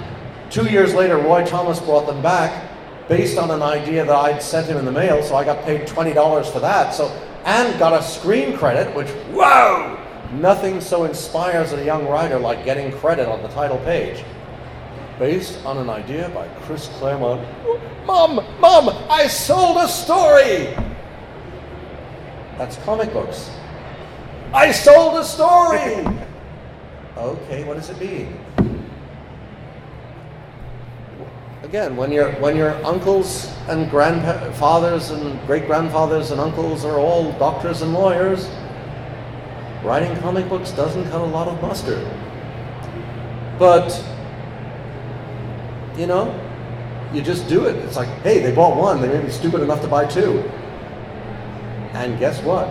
two 0.52 0.70
years 0.70 0.94
later, 0.94 1.17
Roy 1.17 1.46
Thomas 1.46 1.80
brought 1.80 2.06
them 2.06 2.22
back 2.22 2.70
based 3.08 3.38
on 3.38 3.52
an 3.52 3.62
idea 3.62 4.06
that 4.06 4.15
I'd 4.15 4.41
sent 4.41 4.67
him 4.67 4.78
in 4.78 4.86
the 4.86 4.91
mail. 4.91 5.24
So 5.24 5.36
I 5.36 5.44
got 5.44 5.65
paid 5.65 5.88
twenty 5.88 6.13
dollars 6.13 6.50
for 6.50 6.60
that. 6.60 6.94
So 6.94 7.10
and 7.46 7.78
got 7.80 7.94
a 7.94 8.04
screen 8.04 8.56
credit, 8.58 8.96
which 8.96 9.10
whoa, 9.32 9.98
nothing 10.34 10.82
so 10.82 11.06
inspires 11.06 11.74
a 11.74 11.84
young 11.84 12.08
writer 12.08 12.40
like 12.40 12.66
getting 12.66 12.92
credit 12.92 13.28
on 13.28 13.42
the 13.42 13.50
title 13.50 13.78
page 13.80 14.24
based 15.22 15.64
on 15.66 15.78
an 15.78 15.90
idea 15.90 16.30
by 16.30 16.48
Chris 16.66 16.88
Claremont. 16.98 17.48
Mom, 18.08 18.44
Mom, 18.60 18.90
I 19.08 19.28
sold 19.28 19.78
a 19.78 19.88
story! 19.88 20.74
That's 22.58 22.78
comic 22.78 23.14
books. 23.14 23.52
I 24.52 24.72
sold 24.72 25.20
a 25.20 25.24
story! 25.24 26.06
okay, 27.18 27.64
what 27.64 27.78
does 27.78 27.92
it 27.92 28.00
mean? 28.00 28.41
Again, 31.72 31.96
when 31.96 32.12
your 32.12 32.34
when 32.42 32.58
your 32.58 32.74
uncles 32.86 33.50
and 33.70 33.90
grandfathers 33.90 35.10
and 35.10 35.40
great 35.48 35.68
grandfathers 35.68 36.32
and 36.32 36.42
uncles 36.42 36.84
are 36.84 37.00
all 37.00 37.32
doctors 37.40 37.82
and 37.82 37.94
lawyers, 37.94 38.50
writing 39.82 40.14
comic 40.20 40.50
books 40.50 40.72
doesn't 40.72 41.06
cut 41.06 41.22
a 41.22 41.24
lot 41.24 41.48
of 41.48 41.62
mustard. 41.62 42.06
But 43.58 43.88
you 45.96 46.08
know, 46.08 46.38
you 47.14 47.22
just 47.22 47.48
do 47.48 47.64
it. 47.68 47.78
It's 47.78 47.96
like, 47.96 48.10
hey, 48.22 48.40
they 48.40 48.54
bought 48.54 48.76
one, 48.76 49.02
they 49.02 49.08
may 49.08 49.24
be 49.24 49.32
stupid 49.32 49.62
enough 49.62 49.80
to 49.80 49.88
buy 49.88 50.06
two. 50.06 50.40
And 51.94 52.20
guess 52.20 52.44
what? 52.44 52.68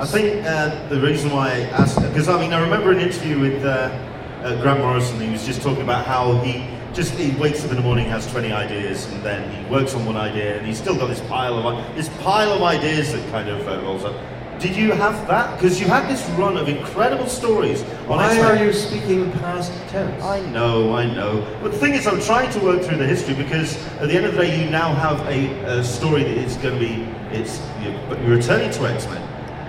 I 0.00 0.04
think 0.04 0.44
uh, 0.44 0.88
the 0.88 1.00
reason 1.00 1.30
why 1.30 1.50
I 1.50 1.60
asked, 1.78 2.02
because 2.02 2.28
I 2.28 2.40
mean, 2.40 2.52
I 2.52 2.60
remember 2.60 2.90
an 2.90 2.98
interview 2.98 3.38
with 3.38 3.64
uh, 3.64 3.96
uh, 4.42 4.60
Grant 4.62 4.80
Morrison. 4.80 5.20
He 5.20 5.30
was 5.30 5.46
just 5.46 5.62
talking 5.62 5.82
about 5.82 6.04
how 6.04 6.38
he 6.38 6.75
just 6.96 7.12
he 7.14 7.38
wakes 7.38 7.62
up 7.62 7.70
in 7.70 7.76
the 7.76 7.82
morning, 7.82 8.06
has 8.06 8.26
20 8.32 8.50
ideas, 8.50 9.04
and 9.12 9.22
then 9.22 9.52
he 9.52 9.70
works 9.70 9.94
on 9.94 10.06
one 10.06 10.16
idea, 10.16 10.56
and 10.56 10.66
he's 10.66 10.78
still 10.78 10.96
got 10.96 11.08
this 11.08 11.20
pile 11.22 11.54
of 11.58 11.94
this 11.94 12.08
pile 12.20 12.52
of 12.52 12.62
ideas 12.62 13.12
that 13.12 13.30
kind 13.30 13.50
of 13.50 13.68
uh, 13.68 13.82
rolls 13.82 14.02
up. 14.02 14.16
Did 14.58 14.74
you 14.74 14.92
have 14.92 15.28
that? 15.28 15.54
Because 15.56 15.78
you 15.78 15.86
had 15.86 16.08
this 16.08 16.26
run 16.30 16.56
of 16.56 16.66
incredible 16.66 17.26
stories. 17.26 17.82
on 17.82 18.16
Why 18.16 18.40
are 18.40 18.64
you 18.64 18.72
speaking 18.72 19.30
past 19.32 19.70
tense? 19.88 20.22
I 20.24 20.40
know, 20.48 20.94
I 20.94 21.04
know. 21.04 21.46
But 21.62 21.72
the 21.72 21.78
thing 21.78 21.92
is, 21.92 22.06
I'm 22.06 22.22
trying 22.22 22.50
to 22.52 22.60
work 22.60 22.80
through 22.82 22.96
the 22.96 23.06
history 23.06 23.34
because 23.34 23.76
at 23.98 24.08
the 24.08 24.14
end 24.14 24.24
of 24.24 24.32
the 24.32 24.38
day, 24.38 24.64
you 24.64 24.70
now 24.70 24.94
have 24.94 25.20
a, 25.26 25.78
a 25.78 25.84
story 25.84 26.24
that 26.24 26.38
is 26.38 26.56
going 26.56 26.80
to 26.80 26.80
be, 26.80 27.02
it's, 27.36 27.60
you 27.82 27.92
but 28.08 28.18
you're 28.22 28.36
returning 28.36 28.70
to 28.70 28.86
X-Men. 28.88 29.22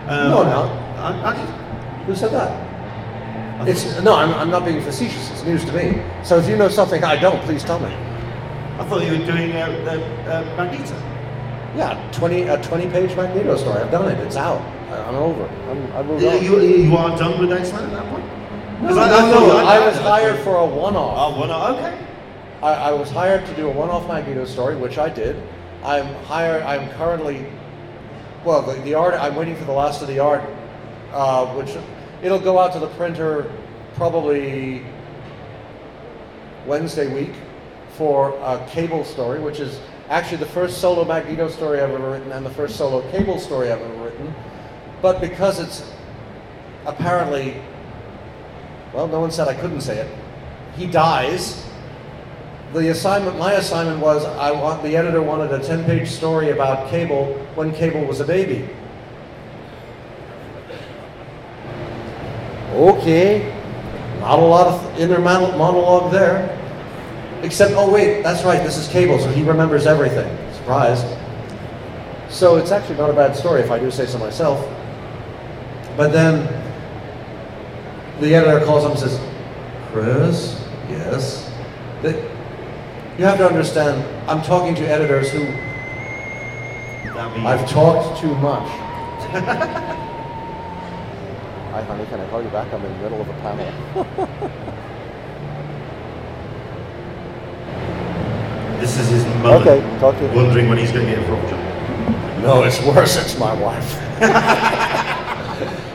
Um, 0.08 0.30
No, 0.30 0.44
I'm. 0.44 1.26
I, 1.26 1.32
I, 1.32 1.36
Who 2.06 2.16
said 2.16 2.32
that? 2.32 2.67
It's 3.62 4.00
no, 4.02 4.14
I'm, 4.16 4.34
I'm 4.34 4.50
not 4.52 4.66
being 4.66 4.82
facetious. 4.82 5.32
It's 5.32 5.44
news 5.44 5.66
to 5.66 5.74
me. 5.74 6.02
So 6.24 6.38
if 6.38 6.48
you 6.48 6.56
know 6.56 6.70
something 6.70 7.04
I 7.04 7.16
don't, 7.20 7.42
please 7.44 7.64
tell 7.64 7.80
me. 7.80 7.88
I 8.80 8.86
thought 8.88 9.04
you 9.04 9.18
were 9.18 9.26
doing 9.26 9.52
uh, 9.54 9.66
uh, 10.26 10.30
uh, 10.32 10.56
Magneto. 10.56 10.96
Yeah, 11.76 12.10
20 12.14 12.44
a 12.44 12.62
20 12.62 12.88
page 12.90 13.16
Magneto 13.16 13.58
story. 13.58 13.82
I've 13.82 13.92
done 13.92 14.10
it. 14.12 14.20
It's 14.20 14.36
out. 14.36 14.62
I- 14.92 15.04
I'm 15.04 15.16
over. 15.16 15.46
I'm, 15.48 15.92
I 15.94 16.04
moved 16.04 16.22
You, 16.22 16.30
on. 16.30 16.44
you, 16.44 16.62
you 16.62 16.96
are 16.98 17.18
done 17.18 17.40
with 17.40 17.52
X-Men 17.52 17.84
at 17.86 17.92
that 17.92 18.10
point? 18.12 18.26
no, 18.82 18.88
'Cause 18.90 18.96
no, 18.96 19.02
I- 19.02 19.06
I 19.06 19.32
no, 19.32 19.40
thought 19.40 19.64
you- 19.64 19.70
I 19.70 19.88
was 19.88 19.98
hired 19.98 20.40
for 20.44 20.56
a 20.58 20.66
one-off. 20.66 21.18
Oh, 21.36 21.40
well, 21.40 21.48
no, 21.48 21.78
okay. 21.78 21.98
I, 22.62 22.74
I 22.74 22.92
was 22.92 23.10
hired 23.10 23.46
to 23.48 23.56
do 23.56 23.68
a 23.68 23.72
one-off 23.72 24.08
Magneto 24.08 24.46
story, 24.46 24.76
which 24.76 24.98
I 25.00 25.10
did. 25.10 25.42
I'm 25.84 26.06
hired. 26.26 26.62
I'm 26.64 26.90
currently, 26.92 27.46
well, 28.46 28.62
the, 28.62 28.74
the 28.82 28.94
art. 28.94 29.16
I'm 29.16 29.36
waiting 29.36 29.56
for 29.56 29.66
the 29.66 29.72
last 29.72 30.02
of 30.04 30.08
the 30.08 30.20
art, 30.20 30.44
uh, 31.14 31.46
which 31.56 31.76
it'll 32.28 32.40
go 32.40 32.60
out 32.60 32.74
to 32.74 32.80
the 32.80 32.90
printer 32.90 33.50
probably 33.96 34.86
Wednesday 36.66 37.08
week 37.14 37.34
for 37.92 38.38
a 38.42 38.68
cable 38.70 39.06
story, 39.06 39.40
which 39.40 39.62
is 39.62 39.80
actually 40.10 40.38
the 40.38 40.46
first 40.48 40.80
solo 40.80 41.06
Magneto 41.06 41.48
story 41.48 41.80
I've 41.80 41.90
ever 41.90 42.12
written 42.12 42.34
and 42.34 42.46
the 42.46 42.50
first 42.50 42.76
solo 42.76 43.10
cable 43.12 43.40
story 43.40 43.72
I've 43.72 43.80
ever 43.80 44.04
written. 44.04 44.36
But 45.02 45.22
because 45.22 45.62
it's 45.62 45.90
apparently, 46.86 47.62
well, 48.94 49.08
no 49.08 49.22
one 49.22 49.32
said 49.32 49.48
I 49.48 49.54
couldn't 49.54 49.82
say 49.82 49.98
it. 50.00 50.18
He 50.76 50.86
dies 50.86 51.64
the 52.74 52.90
assignment 52.90 53.40
my 53.40 53.54
assignment 53.54 53.98
was 54.02 54.26
i 54.26 54.52
want 54.52 54.84
the 54.84 54.98
editor 54.98 55.22
wanted 55.22 55.50
a 55.54 55.66
10 55.66 55.86
page 55.86 56.10
story 56.10 56.50
about 56.50 56.90
cable 56.90 57.34
when 57.56 57.72
cable 57.74 58.04
was 58.04 58.20
a 58.20 58.26
baby 58.26 58.68
Okay, 62.72 63.54
not 64.20 64.40
a 64.40 64.42
lot 64.42 64.68
of 64.68 65.00
inner 65.00 65.20
monologue 65.20 66.12
there. 66.12 66.54
Except, 67.44 67.74
oh 67.76 67.92
wait, 67.92 68.24
that's 68.24 68.44
right, 68.44 68.64
this 68.64 68.78
is 68.78 68.88
Cable, 68.88 69.20
so 69.20 69.30
he 69.30 69.44
remembers 69.44 69.86
everything. 69.86 70.28
Surprise. 70.54 71.04
So 72.30 72.58
it's 72.58 72.72
actually 72.72 72.98
not 72.98 73.10
a 73.10 73.14
bad 73.14 73.36
story 73.36 73.62
if 73.62 73.72
I 73.72 73.80
do 73.80 73.90
say 73.90 74.06
so 74.06 74.18
myself. 74.18 74.60
But 75.96 76.12
then 76.12 76.46
the 78.20 78.36
editor 78.36 78.66
calls 78.66 78.84
him 78.84 78.92
and 78.92 79.00
says, 79.00 79.20
Chris, 79.92 80.68
yes. 80.90 81.52
That 82.02 82.16
you 83.18 83.26
have 83.26 83.38
to 83.38 83.48
understand, 83.48 84.04
I'm 84.30 84.42
talking 84.42 84.76
to 84.76 84.88
editors 84.88 85.32
who 85.32 85.46
I've 87.48 87.68
talked 87.70 88.20
too 88.20 88.36
much. 88.36 88.68
Hi, 91.78 91.84
honey, 91.84 92.06
can 92.08 92.20
I 92.20 92.28
call 92.32 92.42
you 92.42 92.50
back? 92.50 92.74
I'm 92.74 92.84
in 92.84 92.92
the 92.92 92.98
middle 93.04 93.22
of 93.22 93.30
a 93.30 93.34
panel. 93.34 93.72
this 98.80 98.98
is 98.98 99.10
his 99.10 99.24
mother 99.44 99.58
Okay, 99.58 99.80
talk 100.00 100.16
to 100.16 100.24
you. 100.24 100.30
wondering 100.32 100.70
when 100.70 100.80
he's 100.80 100.92
going 100.92 101.06
to 101.06 101.12
get 101.12 101.22
a 101.22 101.26
job. 101.28 101.38
No, 102.42 102.64
it's 102.64 102.82
worse. 102.82 103.16
It's 103.18 103.38
my 103.38 103.54
wife. 103.54 103.88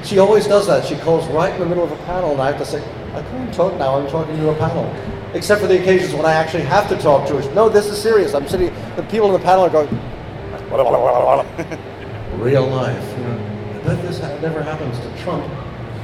she 0.06 0.20
always 0.20 0.46
does 0.46 0.68
that. 0.68 0.86
She 0.86 0.94
calls 0.94 1.26
right 1.32 1.52
in 1.52 1.58
the 1.58 1.66
middle 1.66 1.82
of 1.82 1.90
a 1.90 1.96
panel, 2.04 2.30
and 2.30 2.40
I 2.40 2.52
have 2.52 2.58
to 2.58 2.64
say, 2.64 2.80
I 3.12 3.22
can't 3.22 3.52
talk 3.52 3.76
now. 3.76 3.98
I'm 3.98 4.08
talking 4.08 4.36
to 4.36 4.50
a 4.50 4.54
panel. 4.54 4.88
Except 5.34 5.60
for 5.60 5.66
the 5.66 5.80
occasions 5.80 6.14
when 6.14 6.26
I 6.26 6.34
actually 6.34 6.62
have 6.62 6.88
to 6.90 6.96
talk 6.98 7.26
to 7.26 7.42
her. 7.42 7.54
No, 7.56 7.68
this 7.68 7.86
is 7.86 8.00
serious. 8.00 8.34
I'm 8.34 8.46
sitting. 8.46 8.72
The 8.94 9.02
people 9.10 9.26
in 9.26 9.32
the 9.32 9.44
panel 9.44 9.64
are 9.64 9.70
going. 9.70 9.88
Real 12.40 12.68
life. 12.68 13.18
You 13.18 13.24
know. 13.24 13.38
I 13.74 13.78
bet 13.84 14.00
this 14.02 14.20
never 14.20 14.62
happens 14.62 14.96
to 15.00 15.10
Trump. 15.24 15.44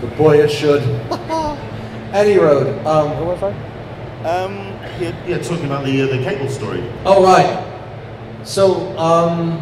But 0.00 0.16
boy, 0.16 0.38
it 0.40 0.50
should. 0.50 0.82
Any 2.12 2.38
Road. 2.38 2.84
Um, 2.86 3.10
who 3.16 3.24
was 3.26 3.42
I? 3.42 3.50
Um, 4.24 4.56
yeah, 5.00 5.14
yeah, 5.26 5.38
talking 5.38 5.66
about 5.66 5.84
the 5.84 6.02
uh, 6.02 6.06
the 6.06 6.18
cable 6.24 6.48
story. 6.48 6.82
Oh 7.04 7.22
right. 7.22 7.64
So 8.44 8.96
um, 8.98 9.60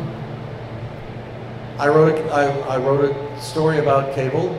I 1.79 1.89
wrote 1.89 2.17
a, 2.19 2.31
I, 2.33 2.45
I 2.75 2.79
wrote 2.79 3.11
a 3.11 3.41
story 3.41 3.79
about 3.81 4.15
cable, 4.15 4.55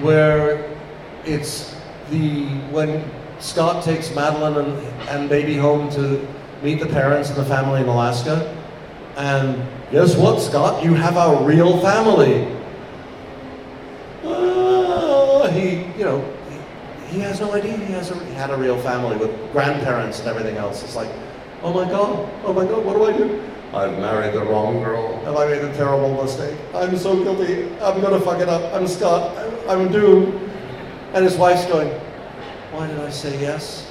where 0.00 0.74
it's 1.24 1.74
the 2.10 2.46
when 2.70 3.04
Scott 3.40 3.84
takes 3.84 4.08
Madelyne 4.10 4.56
and, 4.64 5.08
and 5.08 5.28
baby 5.28 5.56
home 5.56 5.90
to 5.90 6.26
meet 6.62 6.80
the 6.80 6.86
parents 6.86 7.28
and 7.28 7.38
the 7.38 7.44
family 7.44 7.80
in 7.80 7.88
Alaska, 7.88 8.56
and 9.16 9.66
guess 9.90 10.16
what, 10.16 10.40
Scott? 10.40 10.82
You 10.82 10.94
have 10.94 11.16
a 11.16 11.44
real 11.44 11.78
family. 11.80 12.56
Ah, 14.24 15.48
he, 15.52 15.84
you 15.98 16.04
know, 16.04 16.36
he, 17.10 17.20
has 17.20 17.40
no 17.40 17.52
idea 17.52 17.76
he 17.76 17.92
has 17.92 18.10
a, 18.10 18.24
he 18.24 18.34
had 18.34 18.50
a 18.50 18.56
real 18.56 18.80
family 18.82 19.16
with 19.16 19.30
grandparents 19.52 20.20
and 20.20 20.28
everything 20.28 20.56
else. 20.56 20.82
It's 20.82 20.96
like, 20.96 21.10
oh 21.62 21.72
my 21.72 21.88
God, 21.88 22.28
oh 22.44 22.52
my 22.52 22.64
God, 22.64 22.84
what 22.84 22.94
do 22.94 23.04
I 23.04 23.16
do? 23.16 23.42
I've 23.72 23.98
married 23.98 24.34
the 24.34 24.44
wrong 24.44 24.82
girl. 24.82 25.16
Have 25.20 25.36
I 25.36 25.46
made 25.46 25.62
a 25.62 25.72
terrible 25.74 26.22
mistake? 26.22 26.58
I'm 26.74 26.96
so 26.96 27.22
guilty. 27.22 27.64
I'm 27.80 28.00
gonna 28.00 28.20
fuck 28.20 28.40
it 28.40 28.48
up. 28.48 28.72
I'm 28.74 28.88
Scott. 28.88 29.36
I'm, 29.38 29.70
I'm 29.70 29.92
doomed. 29.92 30.50
And 31.14 31.24
his 31.24 31.36
wife's 31.36 31.66
going, 31.66 31.88
why 32.72 32.86
did 32.86 32.98
I 32.98 33.10
say 33.10 33.40
yes? 33.40 33.88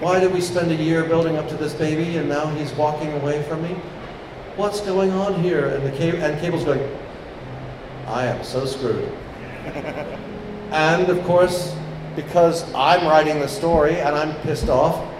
Why 0.00 0.20
did 0.20 0.32
we 0.32 0.40
spend 0.40 0.70
a 0.72 0.74
year 0.74 1.04
building 1.04 1.36
up 1.36 1.48
to 1.48 1.56
this 1.56 1.72
baby 1.72 2.16
and 2.16 2.28
now 2.28 2.46
he's 2.48 2.72
walking 2.72 3.12
away 3.12 3.42
from 3.44 3.62
me? 3.62 3.76
What's 4.56 4.80
going 4.80 5.10
on 5.12 5.42
here? 5.42 5.68
And 5.68 5.86
the 5.86 5.90
cable, 5.92 6.18
and 6.22 6.40
Cable's 6.40 6.64
going, 6.64 6.80
I 8.06 8.26
am 8.26 8.44
so 8.44 8.66
screwed. 8.66 9.08
and 10.70 11.08
of 11.08 11.24
course, 11.24 11.74
because 12.16 12.72
I'm 12.74 13.06
writing 13.06 13.40
the 13.40 13.48
story 13.48 14.00
and 14.00 14.14
I'm 14.14 14.34
pissed 14.42 14.68
off, 14.68 15.12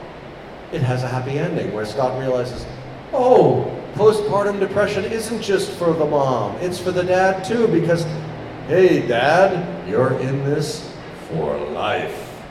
it 0.72 0.80
has 0.80 1.02
a 1.02 1.08
happy 1.08 1.38
ending 1.38 1.72
where 1.72 1.86
Scott 1.86 2.18
realizes, 2.18 2.66
oh, 3.12 3.70
postpartum 3.94 4.58
depression 4.58 5.04
isn't 5.04 5.40
just 5.40 5.70
for 5.72 5.92
the 5.92 6.04
mom, 6.04 6.56
it's 6.56 6.78
for 6.78 6.90
the 6.90 7.02
dad 7.02 7.44
too, 7.44 7.68
because, 7.68 8.04
hey, 8.66 9.06
dad, 9.06 9.88
you're 9.88 10.18
in 10.20 10.44
this 10.44 10.92
for 11.28 11.56
life. 11.70 12.42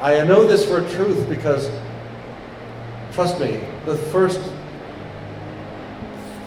I 0.00 0.22
know 0.24 0.46
this 0.46 0.64
for 0.64 0.78
a 0.78 0.90
truth 0.90 1.28
because, 1.28 1.70
trust 3.12 3.38
me, 3.40 3.60
the 3.84 3.96
first 3.96 4.40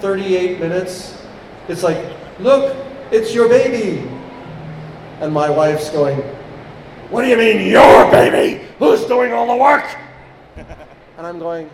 38 0.02 0.60
minutes, 0.60 1.24
it's 1.68 1.84
like, 1.84 2.14
look, 2.40 2.76
it's 3.12 3.34
your 3.34 3.48
baby. 3.48 4.10
And 5.22 5.32
my 5.32 5.50
wife's 5.50 5.90
going, 5.92 6.22
what 7.14 7.22
do 7.22 7.28
you 7.30 7.38
mean, 7.38 7.70
your 7.70 8.10
baby? 8.10 8.66
Who's 8.80 9.06
doing 9.06 9.34
all 9.34 9.46
the 9.46 9.56
work? 9.56 9.86
and 10.58 11.28
I'm 11.28 11.38
going, 11.38 11.70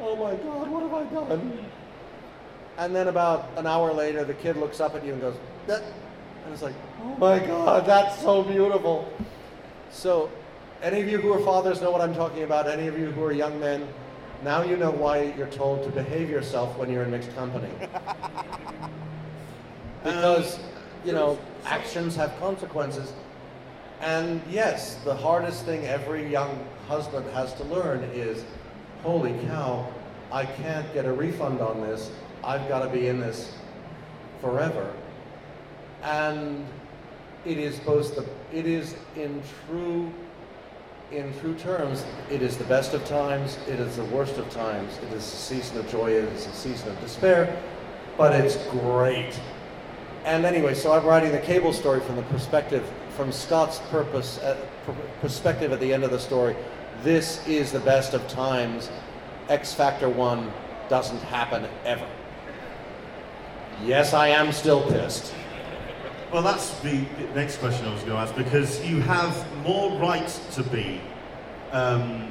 oh 0.00 0.14
my 0.14 0.36
God, 0.36 0.70
what 0.70 0.82
have 0.84 0.94
I 0.94 1.04
done? 1.12 1.66
And 2.78 2.94
then 2.94 3.08
about 3.08 3.50
an 3.56 3.66
hour 3.66 3.92
later, 3.92 4.22
the 4.22 4.34
kid 4.34 4.56
looks 4.56 4.78
up 4.78 4.94
at 4.94 5.04
you 5.04 5.14
and 5.14 5.20
goes, 5.20 5.36
that, 5.66 5.82
and 6.44 6.52
it's 6.52 6.62
like, 6.62 6.76
oh 7.02 7.16
my 7.16 7.40
God, 7.40 7.86
that's 7.86 8.22
so 8.22 8.44
beautiful. 8.44 9.12
So, 9.90 10.30
any 10.80 11.00
of 11.00 11.08
you 11.08 11.18
who 11.18 11.32
are 11.32 11.40
fathers 11.40 11.80
know 11.80 11.90
what 11.90 12.00
I'm 12.00 12.14
talking 12.14 12.44
about. 12.44 12.68
Any 12.68 12.86
of 12.86 12.96
you 12.96 13.10
who 13.10 13.24
are 13.24 13.32
young 13.32 13.58
men, 13.58 13.88
now 14.44 14.62
you 14.62 14.76
know 14.76 14.92
why 14.92 15.34
you're 15.36 15.48
told 15.48 15.82
to 15.82 15.90
behave 15.90 16.30
yourself 16.30 16.78
when 16.78 16.88
you're 16.88 17.02
in 17.02 17.10
mixed 17.10 17.34
company. 17.34 17.70
because, 20.04 20.60
you 21.04 21.10
know, 21.10 21.36
actions 21.64 22.14
have 22.14 22.38
consequences. 22.38 23.12
And 24.00 24.42
yes, 24.50 24.96
the 25.04 25.14
hardest 25.14 25.64
thing 25.64 25.84
every 25.86 26.30
young 26.30 26.66
husband 26.86 27.28
has 27.30 27.54
to 27.54 27.64
learn 27.64 28.02
is 28.14 28.44
holy 29.02 29.34
cow, 29.46 29.86
I 30.32 30.44
can't 30.44 30.92
get 30.92 31.04
a 31.04 31.12
refund 31.12 31.60
on 31.60 31.80
this. 31.80 32.10
I've 32.42 32.68
got 32.68 32.80
to 32.80 32.88
be 32.88 33.08
in 33.08 33.20
this 33.20 33.52
forever. 34.40 34.92
And 36.02 36.66
it 37.44 37.58
is 37.58 37.78
both 37.80 38.14
the, 38.14 38.26
it 38.52 38.66
is 38.66 38.94
in 39.14 39.42
true, 39.66 40.12
in 41.12 41.32
true 41.40 41.54
terms, 41.54 42.04
it 42.30 42.42
is 42.42 42.56
the 42.56 42.64
best 42.64 42.92
of 42.92 43.04
times, 43.06 43.58
it 43.68 43.78
is 43.78 43.96
the 43.96 44.04
worst 44.06 44.36
of 44.36 44.50
times, 44.50 44.98
it 44.98 45.12
is 45.12 45.22
a 45.22 45.36
season 45.36 45.78
of 45.78 45.88
joy, 45.88 46.10
it 46.10 46.24
is 46.24 46.46
a 46.46 46.52
season 46.52 46.90
of 46.90 47.00
despair, 47.00 47.56
but 48.18 48.34
it's 48.34 48.56
great. 48.66 49.40
And 50.24 50.44
anyway, 50.44 50.74
so 50.74 50.92
I'm 50.92 51.04
writing 51.04 51.30
the 51.30 51.38
cable 51.38 51.72
story 51.72 52.00
from 52.00 52.16
the 52.16 52.22
perspective, 52.22 52.84
from 53.16 53.32
Scott's 53.32 53.78
purpose, 53.90 54.38
uh, 54.38 54.56
perspective 55.20 55.72
at 55.72 55.80
the 55.80 55.92
end 55.92 56.04
of 56.04 56.10
the 56.10 56.18
story. 56.18 56.54
This 57.02 57.44
is 57.46 57.72
the 57.72 57.80
best 57.80 58.12
of 58.12 58.26
times. 58.28 58.90
X 59.48 59.72
Factor 59.72 60.08
1 60.08 60.52
doesn't 60.88 61.22
happen 61.22 61.66
ever. 61.84 62.06
Yes, 63.84 64.12
I 64.12 64.28
am 64.28 64.52
still 64.52 64.82
pissed. 64.88 65.34
Well, 66.32 66.42
that's 66.42 66.78
the 66.80 67.04
next 67.34 67.58
question 67.58 67.86
I 67.86 67.92
was 67.92 68.02
going 68.02 68.12
to 68.14 68.18
ask 68.18 68.34
because 68.34 68.84
you 68.84 69.00
have 69.00 69.34
more 69.62 69.98
right 69.98 70.28
to 70.52 70.62
be 70.64 71.00
um, 71.72 72.28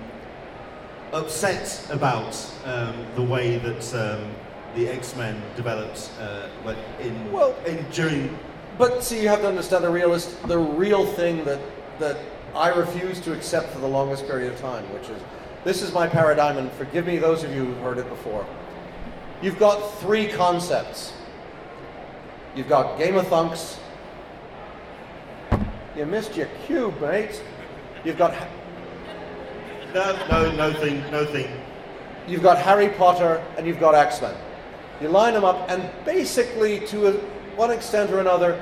upset 1.13 1.87
about 1.89 2.35
um, 2.65 2.93
the 3.15 3.21
way 3.23 3.57
that 3.57 3.93
um, 3.95 4.31
the 4.75 4.89
X-Men 4.89 5.41
developed 5.55 6.11
uh, 6.19 6.47
like 6.63 6.77
in, 6.99 7.31
Well- 7.31 7.55
in 7.65 7.83
during. 7.91 8.37
But 8.77 9.03
see, 9.03 9.21
you 9.21 9.29
have 9.29 9.41
to 9.41 9.47
understand 9.47 9.83
the 9.83 9.89
realist, 9.89 10.41
the 10.47 10.57
real 10.57 11.05
thing 11.05 11.43
that 11.45 11.59
that 11.99 12.17
I 12.53 12.69
refuse 12.69 13.19
to 13.21 13.33
accept 13.33 13.69
for 13.71 13.79
the 13.79 13.87
longest 13.87 14.27
period 14.27 14.51
of 14.53 14.59
time, 14.59 14.83
which 14.93 15.09
is 15.09 15.21
this 15.63 15.81
is 15.81 15.93
my 15.93 16.07
paradigm, 16.07 16.57
and 16.57 16.71
forgive 16.73 17.05
me 17.05 17.17
those 17.17 17.43
of 17.43 17.51
you 17.53 17.65
who've 17.65 17.77
heard 17.79 17.97
it 17.97 18.07
before. 18.09 18.45
You've 19.41 19.59
got 19.59 19.77
three 19.99 20.27
concepts. 20.27 21.13
You've 22.55 22.69
got 22.69 22.97
Game 22.97 23.15
of 23.15 23.25
Thunks. 23.27 23.77
You 25.95 26.05
missed 26.05 26.35
your 26.35 26.47
cube, 26.65 26.99
mate. 27.01 27.41
You've 28.03 28.17
got 28.17 28.33
No, 29.93 30.27
no, 30.29 30.51
no 30.55 30.73
thing, 30.73 30.99
no 31.11 31.25
thing. 31.25 31.49
you've 32.27 32.43
got 32.43 32.57
Harry 32.57 32.89
Potter 32.89 33.41
and 33.57 33.65
you've 33.65 33.79
got 33.79 33.95
X 33.95 34.21
Men. 34.21 34.35
You 35.01 35.09
line 35.09 35.33
them 35.33 35.43
up, 35.43 35.69
and 35.69 35.89
basically, 36.05 36.79
to 36.87 37.07
a, 37.07 37.11
one 37.57 37.71
extent 37.71 38.11
or 38.11 38.19
another, 38.19 38.61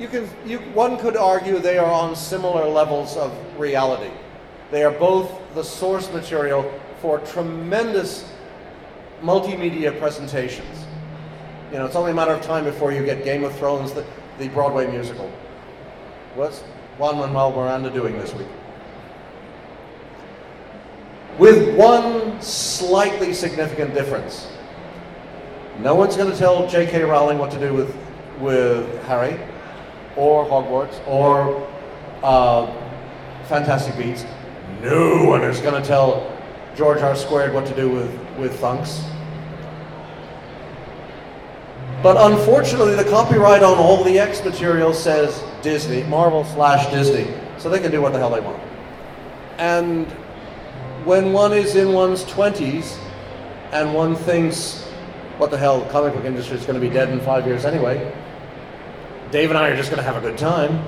you 0.00 0.08
can 0.08 0.28
you, 0.46 0.58
one 0.72 0.96
could 0.98 1.16
argue 1.16 1.58
they 1.58 1.76
are 1.76 1.92
on 1.92 2.16
similar 2.16 2.66
levels 2.66 3.16
of 3.16 3.32
reality. 3.58 4.10
They 4.70 4.82
are 4.82 4.90
both 4.90 5.30
the 5.54 5.62
source 5.62 6.10
material 6.12 6.72
for 7.00 7.18
tremendous 7.18 8.32
multimedia 9.20 9.96
presentations. 9.98 10.86
You 11.70 11.78
know, 11.78 11.86
it's 11.86 11.96
only 11.96 12.12
a 12.12 12.14
matter 12.14 12.32
of 12.32 12.40
time 12.40 12.64
before 12.64 12.92
you 12.92 13.04
get 13.04 13.24
Game 13.24 13.44
of 13.44 13.54
Thrones, 13.58 13.92
the, 13.92 14.04
the 14.38 14.48
Broadway 14.48 14.90
musical. 14.90 15.30
What's 16.34 16.60
Juan 16.98 17.18
Manuel 17.18 17.52
Miranda 17.52 17.90
doing 17.90 18.18
this 18.18 18.32
week? 18.34 18.48
With 21.38 21.76
one 21.76 22.40
slightly 22.40 23.32
significant 23.34 23.94
difference. 23.94 24.48
No 25.78 25.94
one's 25.94 26.16
going 26.16 26.30
to 26.30 26.36
tell 26.36 26.68
J.K. 26.68 27.02
Rowling 27.02 27.38
what 27.38 27.50
to 27.52 27.58
do 27.58 27.72
with, 27.72 27.96
with 28.40 29.02
Harry. 29.04 29.38
Or 30.16 30.44
Hogwarts 30.46 31.06
or 31.06 31.68
uh, 32.22 32.66
Fantastic 33.44 33.96
Beasts. 33.96 34.26
No 34.82 35.24
one 35.24 35.42
is 35.42 35.60
going 35.60 35.80
to 35.80 35.86
tell 35.86 36.36
George 36.76 37.00
R. 37.00 37.14
Squared 37.16 37.52
what 37.52 37.66
to 37.66 37.74
do 37.74 37.90
with, 37.90 38.10
with 38.38 38.58
Thunks. 38.60 39.04
But 42.02 42.16
unfortunately, 42.32 42.94
the 42.94 43.04
copyright 43.04 43.62
on 43.62 43.76
all 43.76 44.02
the 44.02 44.18
X 44.18 44.42
material 44.42 44.94
says 44.94 45.42
Disney, 45.60 46.02
Marvel 46.04 46.44
slash 46.44 46.90
Disney, 46.90 47.34
so 47.58 47.68
they 47.68 47.78
can 47.78 47.90
do 47.90 48.00
what 48.00 48.14
the 48.14 48.18
hell 48.18 48.30
they 48.30 48.40
want. 48.40 48.62
And 49.58 50.06
when 51.04 51.32
one 51.34 51.52
is 51.52 51.76
in 51.76 51.92
one's 51.92 52.24
20s 52.24 52.98
and 53.72 53.94
one 53.94 54.16
thinks, 54.16 54.84
what 55.36 55.50
the 55.50 55.58
hell, 55.58 55.80
the 55.80 55.90
comic 55.90 56.14
book 56.14 56.24
industry 56.24 56.56
is 56.56 56.64
going 56.64 56.80
to 56.80 56.86
be 56.86 56.92
dead 56.92 57.10
in 57.10 57.20
five 57.20 57.46
years 57.46 57.66
anyway, 57.66 58.10
Dave 59.30 59.50
and 59.50 59.58
I 59.58 59.68
are 59.68 59.76
just 59.76 59.90
going 59.90 60.02
to 60.02 60.10
have 60.10 60.16
a 60.16 60.20
good 60.20 60.36
time. 60.36 60.84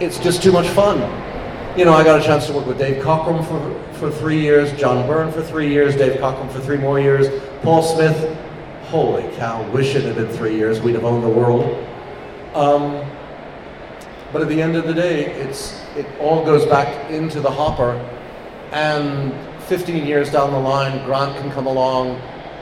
It's 0.00 0.18
just 0.20 0.40
too 0.40 0.52
much 0.52 0.68
fun. 0.68 0.98
You 1.76 1.84
know, 1.84 1.92
I 1.92 2.04
got 2.04 2.20
a 2.20 2.24
chance 2.24 2.46
to 2.46 2.52
work 2.52 2.66
with 2.66 2.78
Dave 2.78 3.02
Cockrum 3.02 3.44
for, 3.46 3.94
for 3.98 4.10
three 4.10 4.40
years, 4.40 4.72
John 4.78 5.04
Byrne 5.06 5.32
for 5.32 5.42
three 5.42 5.68
years, 5.68 5.96
Dave 5.96 6.20
Cockrum 6.20 6.52
for 6.52 6.60
three 6.60 6.76
more 6.76 7.00
years, 7.00 7.28
Paul 7.62 7.82
Smith. 7.82 8.38
Holy 8.84 9.28
cow, 9.36 9.68
wish 9.70 9.94
it 9.96 10.04
had 10.04 10.14
been 10.14 10.28
three 10.28 10.54
years, 10.54 10.80
we'd 10.80 10.94
have 10.94 11.04
owned 11.04 11.24
the 11.24 11.28
world. 11.28 11.64
Um, 12.54 13.04
but 14.32 14.42
at 14.42 14.48
the 14.48 14.62
end 14.62 14.76
of 14.76 14.86
the 14.86 14.94
day, 14.94 15.26
it's, 15.26 15.82
it 15.96 16.06
all 16.20 16.44
goes 16.44 16.66
back 16.66 17.10
into 17.10 17.40
the 17.40 17.50
hopper, 17.50 17.94
and 18.70 19.32
15 19.62 20.06
years 20.06 20.30
down 20.30 20.52
the 20.52 20.58
line, 20.58 21.04
Grant 21.04 21.36
can 21.38 21.50
come 21.50 21.66
along. 21.66 22.16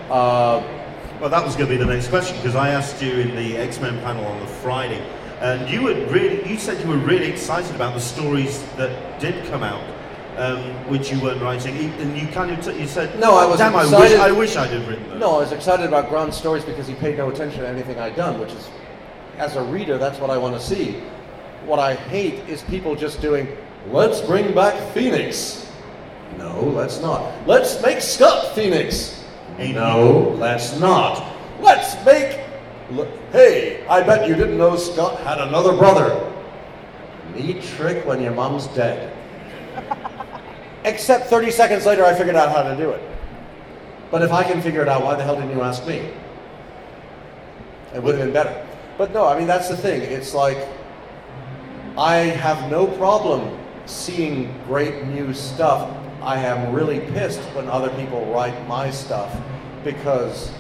Uh, 0.09 0.80
well, 1.21 1.31
that 1.31 1.45
was 1.45 1.55
going 1.55 1.69
to 1.69 1.77
be 1.77 1.83
the 1.83 1.91
next 1.91 2.09
question 2.09 2.37
because 2.37 2.57
I 2.57 2.71
asked 2.71 3.03
you 3.03 3.13
in 3.13 3.37
the 3.37 3.57
X 3.57 3.81
Men 3.81 4.01
panel 4.01 4.25
on 4.25 4.41
the 4.41 4.47
Friday, 4.47 5.01
and 5.41 5.69
you 5.69 5.83
were 5.83 5.95
really, 6.07 6.49
you 6.49 6.59
said 6.59 6.81
you 6.83 6.89
were 6.89 6.99
really 6.99 7.27
excited 7.27 7.75
about 7.75 7.95
the 7.95 8.01
stories 8.01 8.63
that 8.77 9.21
did 9.21 9.47
come 9.51 9.63
out 9.63 9.83
um, 10.41 10.63
which 10.89 11.13
you 11.13 11.21
weren't 11.21 11.43
writing, 11.43 11.77
and 11.77 12.17
you 12.17 12.27
kind 12.29 12.51
of 12.51 12.65
t- 12.65 12.81
you 12.81 12.87
said, 12.87 13.19
"No, 13.21 13.37
I 13.37 13.45
was 13.45 13.59
damn, 13.59 13.75
excited. 13.75 14.19
I 14.19 14.31
wish, 14.31 14.57
I 14.57 14.57
wish 14.57 14.57
I'd 14.57 14.71
have 14.71 14.89
written 14.89 15.09
those." 15.11 15.21
No, 15.21 15.37
I 15.37 15.39
was 15.41 15.53
excited 15.53 15.87
about 15.87 16.09
Grant's 16.09 16.39
stories 16.39 16.65
because 16.65 16.87
he 16.87 16.95
paid 16.95 17.19
no 17.19 17.29
attention 17.29 17.61
to 17.61 17.69
anything 17.69 17.99
I'd 17.99 18.17
done, 18.17 18.41
which 18.41 18.53
is, 18.53 18.71
as 19.37 19.57
a 19.57 19.63
reader, 19.63 19.99
that's 19.99 20.19
what 20.19 20.31
I 20.31 20.39
want 20.39 20.55
to 20.55 20.61
see. 20.61 21.03
What 21.67 21.79
I 21.79 21.95
hate 21.95 22.49
is 22.49 22.63
people 22.63 22.97
just 22.97 23.21
doing, 23.21 23.49
"Let's 23.91 24.21
bring 24.23 24.55
back 24.55 24.75
Phoenix." 24.95 25.71
No, 26.39 26.63
let's 26.63 27.01
not. 27.01 27.33
Let's 27.47 27.83
make 27.83 28.01
Scott 28.01 28.55
Phoenix. 28.55 29.20
No, 29.69 30.35
let's 30.39 30.79
not. 30.79 31.37
Let's 31.61 31.95
make. 32.05 32.41
Hey, 33.31 33.87
I 33.87 34.03
bet 34.03 34.27
you 34.27 34.35
didn't 34.35 34.57
know 34.57 34.77
Scott 34.77 35.21
had 35.21 35.39
another 35.39 35.77
brother. 35.77 36.33
Neat 37.35 37.63
trick 37.63 38.05
when 38.07 38.23
your 38.23 38.33
mom's 38.33 38.67
dead. 38.69 39.17
Except 40.85 41.27
30 41.27 41.51
seconds 41.51 41.85
later, 41.87 42.05
I 42.05 42.15
figured 42.15 42.37
out 42.37 42.51
how 42.51 42.63
to 42.63 42.77
do 42.77 42.91
it. 42.91 43.03
But 44.11 44.23
if 44.23 44.33
I 44.33 44.43
can 44.43 44.63
figure 44.63 44.83
it 44.83 44.89
out, 44.89 45.05
why 45.05 45.15
the 45.15 45.23
hell 45.23 45.37
didn't 45.37 45.51
you 45.51 45.63
ask 45.63 45.87
me? 45.87 46.11
It 47.95 48.03
would 48.03 48.17
have 48.17 48.25
been 48.25 48.33
better. 48.33 48.67
But 48.97 49.13
no, 49.13 49.27
I 49.27 49.39
mean, 49.39 49.47
that's 49.47 49.69
the 49.69 49.77
thing. 49.77 50.01
It's 50.03 50.35
like, 50.35 50.67
I 51.99 52.17
have 52.17 52.71
no 52.71 52.87
problem 52.87 53.59
seeing 53.87 54.55
great 54.67 55.07
new 55.07 55.35
stuff. 55.35 55.97
I 56.23 56.39
am 56.39 56.75
really 56.75 57.01
pissed 57.01 57.41
when 57.55 57.69
other 57.69 57.89
people 57.97 58.27
write 58.27 58.69
my 58.69 58.91
stuff 58.91 59.35
because, 59.83 60.53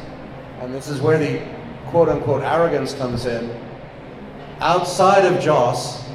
and 0.61 0.73
this 0.73 0.89
is 0.89 1.01
where 1.03 1.19
the 1.19 1.43
quote 1.89 2.09
unquote 2.09 2.43
arrogance 2.43 2.95
comes 2.95 3.27
in, 3.27 3.55
outside 4.61 5.25
of 5.27 5.43
Joss, 5.43 6.09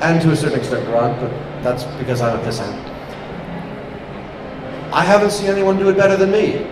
and 0.00 0.22
to 0.22 0.30
a 0.30 0.36
certain 0.36 0.60
extent 0.60 0.86
Grant, 0.86 1.20
but 1.20 1.30
that's 1.64 1.84
because 1.98 2.20
I'm 2.20 2.38
a 2.38 2.42
pissant. 2.42 2.84
I 4.92 5.02
haven't 5.02 5.32
seen 5.32 5.50
anyone 5.50 5.78
do 5.78 5.88
it 5.88 5.96
better 5.96 6.16
than 6.16 6.30
me. 6.30 6.64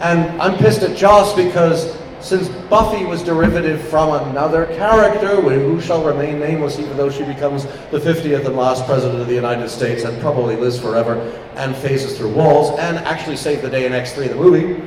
And 0.00 0.40
I'm 0.40 0.56
pissed 0.56 0.82
at 0.82 0.96
Joss 0.96 1.34
because 1.34 1.97
since 2.20 2.48
Buffy 2.68 3.04
was 3.04 3.22
derivative 3.22 3.80
from 3.88 4.28
another 4.28 4.66
character, 4.66 5.40
who 5.40 5.80
shall 5.80 6.04
remain 6.04 6.38
nameless 6.38 6.78
even 6.78 6.96
though 6.96 7.10
she 7.10 7.24
becomes 7.24 7.64
the 7.90 7.98
50th 7.98 8.44
and 8.44 8.56
last 8.56 8.84
president 8.86 9.20
of 9.20 9.28
the 9.28 9.34
United 9.34 9.68
States 9.68 10.04
and 10.04 10.20
probably 10.20 10.56
lives 10.56 10.78
forever 10.78 11.18
and 11.56 11.76
phases 11.76 12.18
through 12.18 12.32
walls 12.32 12.78
and 12.78 12.98
actually 12.98 13.36
saved 13.36 13.62
the 13.62 13.70
day 13.70 13.86
in 13.86 13.92
X3 13.92 14.28
the 14.28 14.34
movie, 14.34 14.82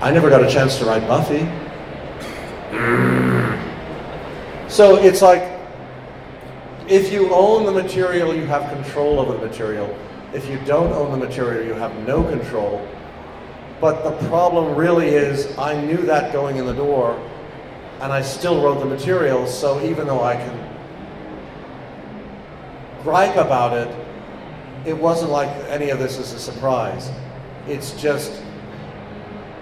I 0.00 0.10
never 0.10 0.30
got 0.30 0.42
a 0.42 0.50
chance 0.50 0.78
to 0.78 0.84
write 0.86 1.06
Buffy. 1.06 1.46
So 4.68 4.96
it's 4.96 5.20
like, 5.20 5.58
if 6.88 7.12
you 7.12 7.32
own 7.34 7.66
the 7.66 7.72
material, 7.72 8.34
you 8.34 8.46
have 8.46 8.70
control 8.72 9.20
over 9.20 9.34
the 9.34 9.46
material. 9.46 9.94
If 10.32 10.48
you 10.48 10.58
don't 10.64 10.92
own 10.92 11.10
the 11.10 11.26
material, 11.26 11.66
you 11.66 11.74
have 11.74 11.94
no 12.06 12.22
control. 12.22 12.86
But 13.80 14.04
the 14.04 14.28
problem 14.28 14.74
really 14.74 15.08
is, 15.08 15.56
I 15.56 15.80
knew 15.80 15.98
that 15.98 16.32
going 16.32 16.56
in 16.56 16.66
the 16.66 16.74
door, 16.74 17.18
and 18.00 18.12
I 18.12 18.20
still 18.20 18.62
wrote 18.62 18.78
the 18.78 18.84
material, 18.84 19.46
so 19.46 19.82
even 19.82 20.06
though 20.06 20.22
I 20.22 20.36
can 20.36 20.70
gripe 23.02 23.36
about 23.36 23.76
it, 23.76 23.88
it 24.84 24.96
wasn't 24.96 25.30
like 25.30 25.48
any 25.68 25.90
of 25.90 25.98
this 25.98 26.18
is 26.18 26.32
a 26.32 26.38
surprise. 26.38 27.10
It's 27.66 27.92
just, 28.00 28.42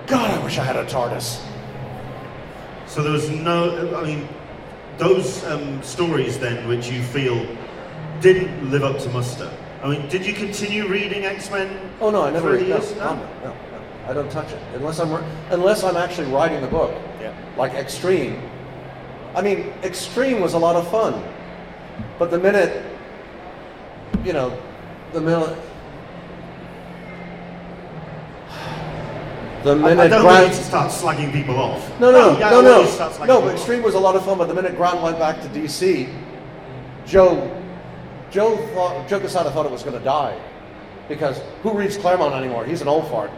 God, 0.07 0.31
I 0.31 0.43
wish 0.43 0.59
I 0.59 0.65
had 0.65 0.77
a 0.77 0.85
TARDIS. 0.85 1.45
So 2.87 3.03
there 3.03 3.13
was 3.13 3.31
no, 3.31 3.95
I 3.97 4.05
mean, 4.05 4.29
those 4.97 5.45
um, 5.45 5.81
stories 5.83 6.39
then, 6.39 6.67
which 6.67 6.89
you 6.89 7.03
feel 7.03 7.47
didn't 8.21 8.71
live 8.71 8.83
up 8.83 8.99
to 8.99 9.09
muster. 9.11 9.51
I 9.83 9.89
mean, 9.89 10.09
did 10.09 10.27
you 10.27 10.33
continue 10.33 10.89
reading 10.89 11.25
X 11.25 11.51
Men? 11.53 11.93
Oh 12.01 12.11
no, 12.11 12.23
I 12.23 12.31
never 12.31 12.53
read. 12.53 12.69
No, 12.69 12.79
no, 12.79 13.15
no, 13.15 13.29
no, 13.45 13.57
I 14.09 14.15
don't 14.15 14.31
touch 14.31 14.51
it 14.53 14.61
unless 14.73 14.99
I'm 15.01 15.13
unless 15.51 15.85
I'm 15.85 15.97
actually 15.97 16.33
writing 16.33 16.63
the 16.63 16.67
book. 16.67 16.95
Yeah. 17.21 17.35
Like 17.59 17.75
Extreme. 17.75 18.41
I 19.35 19.43
mean, 19.43 19.71
Extreme 19.85 20.41
was 20.41 20.55
a 20.55 20.59
lot 20.59 20.77
of 20.77 20.91
fun, 20.91 21.23
but 22.19 22.31
the 22.31 22.39
minute, 22.39 22.85
you 24.25 24.33
know, 24.33 24.59
the 25.13 25.21
minute. 25.21 25.59
The 29.65 29.77
minute 29.77 29.99
I, 29.99 30.05
I 30.05 30.09
don't 30.09 30.23
Grant, 30.23 30.43
want 30.45 30.53
you 30.53 30.59
to 30.59 30.65
start 30.65 30.91
slagging 30.91 31.33
people 31.33 31.57
off. 31.57 32.01
no, 32.01 32.11
no, 32.11 32.39
yeah, 32.39 32.49
no, 32.51 32.61
I 32.61 32.63
no, 32.63 32.81
you 32.81 32.87
to 32.87 32.93
start 32.93 33.13
slagging 33.13 33.27
no. 33.27 33.35
people 33.35 33.41
But 33.41 33.55
off. 33.55 33.59
Extreme 33.59 33.83
was 33.83 33.95
a 33.95 33.99
lot 33.99 34.17
of 34.17 34.25
fun. 34.25 34.39
But 34.39 34.49
the 34.49 34.55
minute 34.55 34.77
Grant 34.77 35.03
went 35.03 35.19
back 35.19 35.43
to 35.43 35.49
DC, 35.49 36.09
Joe, 37.05 37.63
Joe 38.31 38.57
thought, 38.69 39.07
Joe 39.09 39.21
Quesada 39.21 39.51
thought 39.51 39.67
it 39.67 39.73
was 39.73 39.83
going 39.83 39.99
to 39.99 40.05
die, 40.05 40.41
because 41.09 41.43
who 41.63 41.73
reads 41.73 41.99
Claremont 41.99 42.35
anymore? 42.35 42.65
He's 42.65 42.81
an 42.81 42.89
old 42.89 43.09
fart. 43.11 43.33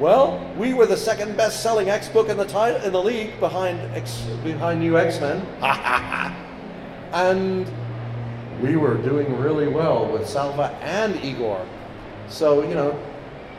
Well, 0.00 0.44
we 0.58 0.74
were 0.74 0.86
the 0.86 0.96
second 0.96 1.36
best-selling 1.36 1.88
X 1.88 2.08
book 2.08 2.28
in 2.28 2.36
the 2.36 2.84
in 2.84 2.92
the 2.92 3.00
league 3.00 3.38
behind 3.38 3.78
X, 3.94 4.22
behind 4.42 4.80
New 4.80 4.98
X-Men, 4.98 5.40
and 7.12 7.70
we 8.60 8.74
were 8.74 8.96
doing 8.96 9.38
really 9.38 9.68
well 9.68 10.10
with 10.10 10.28
Salva 10.28 10.76
and 10.82 11.14
Igor. 11.24 11.64
So 12.28 12.66
you 12.68 12.74
know, 12.74 13.00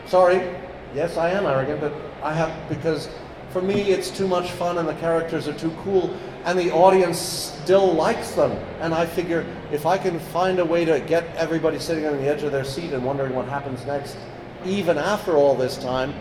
sorry, 0.07 0.57
yes, 0.93 1.15
I 1.15 1.29
am 1.29 1.45
arrogant, 1.45 1.79
but 1.79 1.93
I 2.21 2.33
have 2.33 2.67
because 2.67 3.07
for 3.51 3.61
me 3.61 3.91
it's 3.91 4.09
too 4.09 4.27
much 4.27 4.51
fun 4.51 4.77
and 4.77 4.89
the 4.89 4.95
characters 4.95 5.47
are 5.47 5.57
too 5.57 5.71
cool 5.85 6.13
and 6.43 6.59
the 6.59 6.69
audience 6.69 7.17
still 7.17 7.93
likes 7.93 8.31
them. 8.31 8.51
And 8.81 8.93
I 8.93 9.05
figure 9.05 9.45
if 9.71 9.85
I 9.85 9.97
can 9.97 10.19
find 10.19 10.59
a 10.59 10.65
way 10.65 10.83
to 10.83 10.99
get 10.99 11.33
everybody 11.37 11.79
sitting 11.79 12.05
on 12.05 12.17
the 12.17 12.27
edge 12.27 12.43
of 12.43 12.51
their 12.51 12.65
seat 12.65 12.91
and 12.91 13.05
wondering 13.05 13.33
what 13.33 13.47
happens 13.47 13.85
next, 13.85 14.17
even 14.65 14.97
after 14.97 15.35
all 15.37 15.55
this 15.55 15.77
time, 15.77 16.13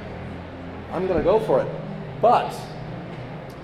I'm 0.92 1.07
going 1.07 1.18
to 1.18 1.24
go 1.24 1.40
for 1.40 1.61
it. 1.62 1.68
But 2.20 2.53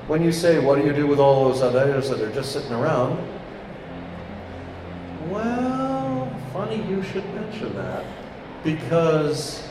when 0.07 0.23
you 0.23 0.33
say, 0.33 0.59
what 0.59 0.79
do 0.79 0.87
you 0.87 0.93
do 0.93 1.07
with 1.07 1.21
all 1.21 1.49
those 1.49 1.63
others 1.63 2.11
that 2.11 2.21
are 2.21 2.33
just 2.33 2.53
sitting 2.53 2.73
around? 2.73 3.19
Well, 5.29 6.33
funny 6.53 6.83
you 6.89 7.03
should 7.03 7.25
mention 7.35 7.75
that 7.77 8.05
because 8.65 9.69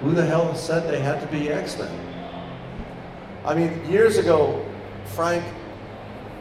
who 0.00 0.12
the 0.12 0.26
hell 0.26 0.54
said 0.54 0.90
they 0.90 1.00
had 1.00 1.20
to 1.20 1.26
be 1.28 1.50
X-Men? 1.50 1.90
I 3.44 3.54
mean, 3.54 3.88
years 3.90 4.18
ago, 4.18 4.64
Frank 5.04 5.44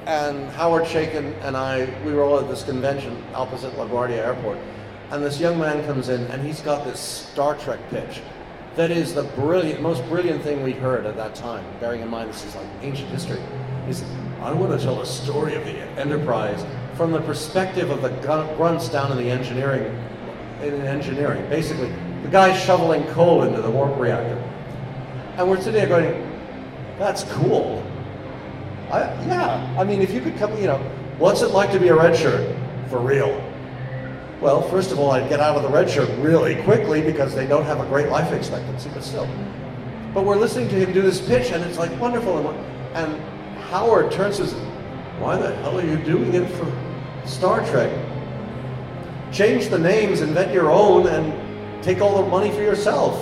and 0.05 0.49
Howard 0.51 0.85
Chaykin 0.85 1.33
and 1.43 1.55
I, 1.55 1.87
we 2.03 2.13
were 2.13 2.23
all 2.23 2.39
at 2.39 2.47
this 2.47 2.63
convention 2.63 3.23
opposite 3.33 3.73
LaGuardia 3.73 4.17
Airport, 4.17 4.57
and 5.12 5.24
this 5.24 5.39
young 5.39 5.59
man 5.59 5.86
comes 5.86 6.09
in 6.09 6.22
and 6.28 6.45
he's 6.45 6.62
got 6.62 6.86
this 6.86 6.99
Star 6.99 7.55
Trek 7.55 7.80
pitch 7.89 8.22
that 8.76 8.89
is 8.89 9.14
the 9.14 9.24
brilliant, 9.24 9.82
most 9.82 10.03
brilliant 10.05 10.41
thing 10.43 10.64
we'd 10.64 10.78
heard 10.78 11.05
at 11.05 11.18
that 11.18 11.36
time, 11.36 11.66
bearing 11.80 12.01
in 12.01 12.07
mind 12.07 12.30
this 12.30 12.45
is 12.45 12.55
like 12.55 12.68
ancient 12.82 13.09
history. 13.09 13.41
He 13.86 13.93
said, 13.93 14.07
I 14.41 14.53
want 14.53 14.78
to 14.78 14.84
tell 14.84 14.95
the 14.95 15.05
story 15.05 15.55
of 15.55 15.66
the 15.66 15.78
Enterprise 15.99 16.66
from 16.95 17.12
the 17.12 17.20
perspective 17.22 17.89
of 17.89 18.01
the 18.01 18.09
grunts 18.55 18.88
down 18.88 19.12
in 19.12 19.18
the 19.18 19.30
engineering 19.30 19.84
in 20.62 20.82
engineering. 20.82 21.47
Basically, 21.49 21.91
the 22.22 22.30
guy 22.30 22.57
shoveling 22.57 23.03
coal 23.07 23.43
into 23.43 23.62
the 23.62 23.70
warp 23.70 23.99
reactor. 23.99 24.38
And 25.38 25.49
we're 25.49 25.57
sitting 25.57 25.74
there 25.74 25.88
going, 25.88 26.32
that's 26.97 27.24
cool. 27.24 27.84
I, 28.91 28.99
yeah, 29.26 29.76
I 29.78 29.84
mean, 29.84 30.01
if 30.01 30.14
you 30.14 30.22
could 30.22 30.38
come, 30.38 30.55
you 30.57 30.68
know, 30.68 30.78
what's 31.18 31.41
it 31.41 31.51
like 31.51 31.72
to 31.72 31.80
be 31.80 31.88
a 31.88 31.95
red 31.95 32.16
shirt 32.16 32.55
for 32.89 32.99
real? 32.99 33.50
Well, 34.41 34.63
first 34.63 34.91
of 34.91 34.97
all, 34.97 35.11
I'd 35.11 35.29
get 35.29 35.39
out 35.39 35.55
of 35.55 35.61
the 35.61 35.69
red 35.69 35.87
shirt 35.87 36.09
really 36.17 36.55
quickly 36.63 36.99
because 36.99 37.35
they 37.35 37.45
don't 37.45 37.63
have 37.65 37.79
a 37.79 37.85
great 37.85 38.09
life 38.09 38.33
expectancy, 38.33 38.89
but 38.91 39.03
still. 39.03 39.29
But 40.15 40.25
we're 40.25 40.35
listening 40.35 40.67
to 40.69 40.75
him 40.75 40.91
do 40.91 41.03
this 41.03 41.21
pitch, 41.21 41.51
and 41.51 41.63
it's 41.63 41.77
like 41.77 41.97
wonderful. 41.99 42.49
And, 42.95 43.21
Howard 43.69 44.11
turns 44.11 44.37
his, 44.37 44.53
why 45.19 45.37
the 45.37 45.55
hell 45.57 45.79
are 45.79 45.85
you 45.85 45.95
doing 45.95 46.33
it 46.33 46.45
for 46.49 46.69
Star 47.25 47.65
Trek? 47.67 47.89
Change 49.31 49.69
the 49.69 49.79
names, 49.79 50.19
invent 50.19 50.51
your 50.51 50.71
own, 50.71 51.07
and 51.07 51.83
take 51.83 52.01
all 52.01 52.21
the 52.21 52.29
money 52.29 52.51
for 52.51 52.63
yourself. 52.63 53.15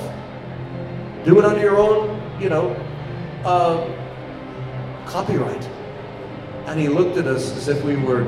Do 1.26 1.38
it 1.38 1.46
under 1.46 1.62
your 1.62 1.78
own, 1.78 2.20
you 2.42 2.50
know, 2.50 2.70
uh, 3.44 3.86
copyright. 5.06 5.64
And 6.66 6.80
he 6.80 6.88
looked 6.88 7.18
at 7.18 7.28
us 7.28 7.52
as 7.52 7.68
if 7.68 7.84
we 7.84 7.98
were, 7.98 8.24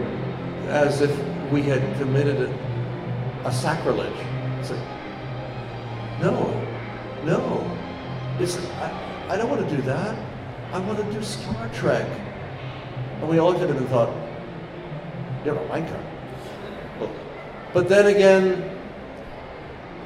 as 0.68 1.02
if 1.02 1.18
we 1.52 1.64
had 1.64 1.82
committed 1.98 2.42
a, 2.42 2.71
a 3.46 3.52
sacrilege. 3.52 4.14
It's 4.60 4.72
like, 4.72 4.80
no, 6.22 6.52
no. 7.26 7.78
It's, 8.40 8.58
I, 8.58 9.28
I 9.30 9.38
don't 9.38 9.50
want 9.50 9.68
to 9.68 9.76
do 9.76 9.82
that. 9.84 10.18
I 10.72 10.80
want 10.80 11.00
to 11.00 11.12
do 11.12 11.24
Star 11.24 11.70
Trek. 11.74 12.08
And 13.20 13.30
we 13.30 13.40
all 13.40 13.50
looked 13.50 13.62
at 13.62 13.70
him 13.70 13.78
and 13.78 13.88
thought, 13.90 14.14
you're 15.46 15.56
a 15.56 15.68
wanker. 15.68 16.00
But 17.74 17.88
then 17.88 18.08
again, 18.08 18.70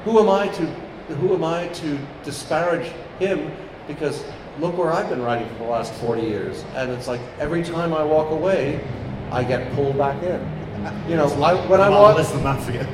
who 0.04 0.20
am 0.20 0.30
I 0.30 0.48
to 0.48 0.66
who 1.14 1.34
am 1.34 1.44
I 1.44 1.68
to 1.68 1.98
disparage 2.24 2.90
him? 3.18 3.52
Because 3.86 4.24
look 4.58 4.76
where 4.76 4.92
I've 4.92 5.08
been 5.08 5.22
writing 5.22 5.48
for 5.50 5.64
the 5.64 5.70
last 5.70 5.92
40 5.94 6.22
years. 6.22 6.64
And 6.74 6.90
it's 6.90 7.06
like 7.06 7.20
every 7.38 7.62
time 7.62 7.92
I 7.92 8.02
walk 8.02 8.30
away, 8.30 8.84
I 9.30 9.44
get 9.44 9.72
pulled 9.74 9.98
back 9.98 10.22
in. 10.22 10.40
You 11.08 11.16
know, 11.16 11.26
I, 11.42 11.54
when 11.68 11.80
I 11.80 11.88
walk. 11.88 12.16
less 12.16 12.30
than 12.32 12.44
that 12.44 12.62
for 12.62 12.72
you. 12.72 12.86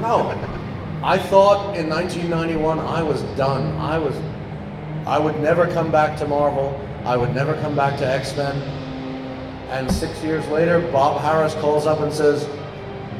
No. 0.00 0.30
I 1.02 1.18
thought 1.18 1.76
in 1.76 1.88
1991 1.88 2.78
I 2.78 3.02
was 3.02 3.22
done. 3.36 3.76
I 3.78 3.98
was, 3.98 4.14
I 5.06 5.18
would 5.18 5.38
never 5.40 5.66
come 5.66 5.90
back 5.90 6.18
to 6.18 6.26
Marvel. 6.26 6.78
I 7.04 7.16
would 7.16 7.34
never 7.34 7.54
come 7.60 7.74
back 7.76 7.98
to 7.98 8.06
X-Men. 8.06 8.56
And 9.70 9.90
six 9.90 10.22
years 10.22 10.46
later, 10.48 10.80
Bob 10.92 11.20
Harras 11.20 11.58
calls 11.60 11.86
up 11.86 12.00
and 12.00 12.12
says, 12.12 12.48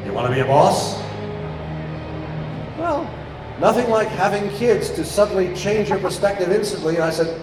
"You 0.05 0.13
want 0.13 0.27
to 0.27 0.33
be 0.33 0.41
a 0.41 0.45
boss?" 0.45 0.97
Well, 2.77 3.09
nothing 3.59 3.89
like 3.89 4.07
having 4.07 4.49
kids 4.51 4.89
to 4.91 5.03
suddenly 5.03 5.53
change 5.55 5.89
your 5.89 5.99
perspective 5.99 6.51
instantly. 6.51 6.95
And 6.95 7.03
I 7.03 7.09
said, 7.09 7.41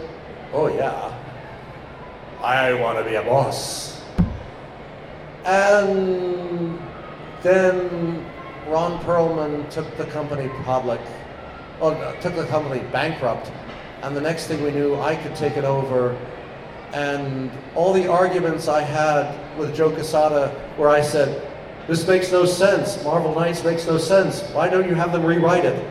"Oh 0.52 0.68
yeah, 0.68 1.12
I 2.42 2.72
want 2.74 2.98
to 2.98 3.04
be 3.04 3.16
a 3.16 3.22
boss." 3.22 4.00
And 5.44 6.78
then 7.42 8.24
Ron 8.68 8.98
Perelman 9.04 9.68
took 9.70 9.96
the 9.96 10.06
company 10.06 10.48
public, 10.64 11.00
or 11.80 11.92
uh, 11.92 12.14
took 12.20 12.34
the 12.34 12.46
company 12.46 12.82
bankrupt, 12.92 13.50
and 14.02 14.16
the 14.16 14.20
next 14.20 14.46
thing 14.46 14.62
we 14.62 14.70
knew, 14.70 14.94
I 14.96 15.16
could 15.16 15.34
take 15.34 15.56
it 15.56 15.64
over. 15.64 16.16
And 16.92 17.50
all 17.74 17.92
the 17.92 18.06
arguments 18.06 18.68
I 18.68 18.80
had 18.80 19.58
with 19.58 19.74
Joe 19.74 19.90
Quesada, 19.90 20.48
where 20.76 20.88
I 20.88 21.00
said, 21.02 21.42
"This 21.88 22.06
makes 22.06 22.30
no 22.32 22.44
sense. 22.46 23.02
Marvel 23.04 23.34
Knights 23.34 23.64
makes 23.64 23.86
no 23.86 23.98
sense. 23.98 24.42
Why 24.52 24.68
don't 24.68 24.88
you 24.88 24.94
have 24.94 25.12
them 25.12 25.24
rewrite 25.24 25.64
it?" 25.64 25.84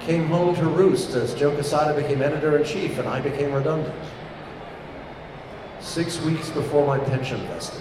Came 0.00 0.26
home 0.26 0.54
to 0.56 0.66
roost 0.66 1.14
as 1.14 1.34
Joe 1.34 1.50
Quesada 1.54 1.94
became 1.94 2.20
editor 2.20 2.58
in 2.58 2.64
chief, 2.64 2.98
and 2.98 3.08
I 3.08 3.20
became 3.20 3.52
redundant. 3.52 3.94
Six 5.80 6.20
weeks 6.20 6.50
before 6.50 6.86
my 6.86 6.98
pension 6.98 7.40
vested. 7.46 7.80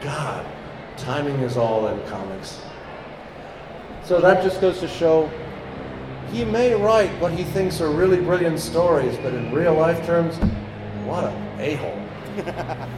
God, 0.00 0.46
timing 0.98 1.36
is 1.40 1.56
all 1.56 1.88
in 1.88 2.00
comics. 2.08 2.60
So 4.04 4.20
that 4.20 4.42
just 4.42 4.60
goes 4.60 4.80
to 4.80 4.88
show 4.88 5.30
he 6.32 6.44
may 6.44 6.74
write 6.74 7.10
what 7.20 7.32
he 7.32 7.44
thinks 7.44 7.80
are 7.80 7.90
really 7.90 8.18
brilliant 8.18 8.58
stories, 8.58 9.16
but 9.18 9.32
in 9.32 9.52
real 9.52 9.74
life 9.74 10.04
terms, 10.04 10.36
what 11.06 11.24
a 11.24 11.48
a-hole. 11.58 11.98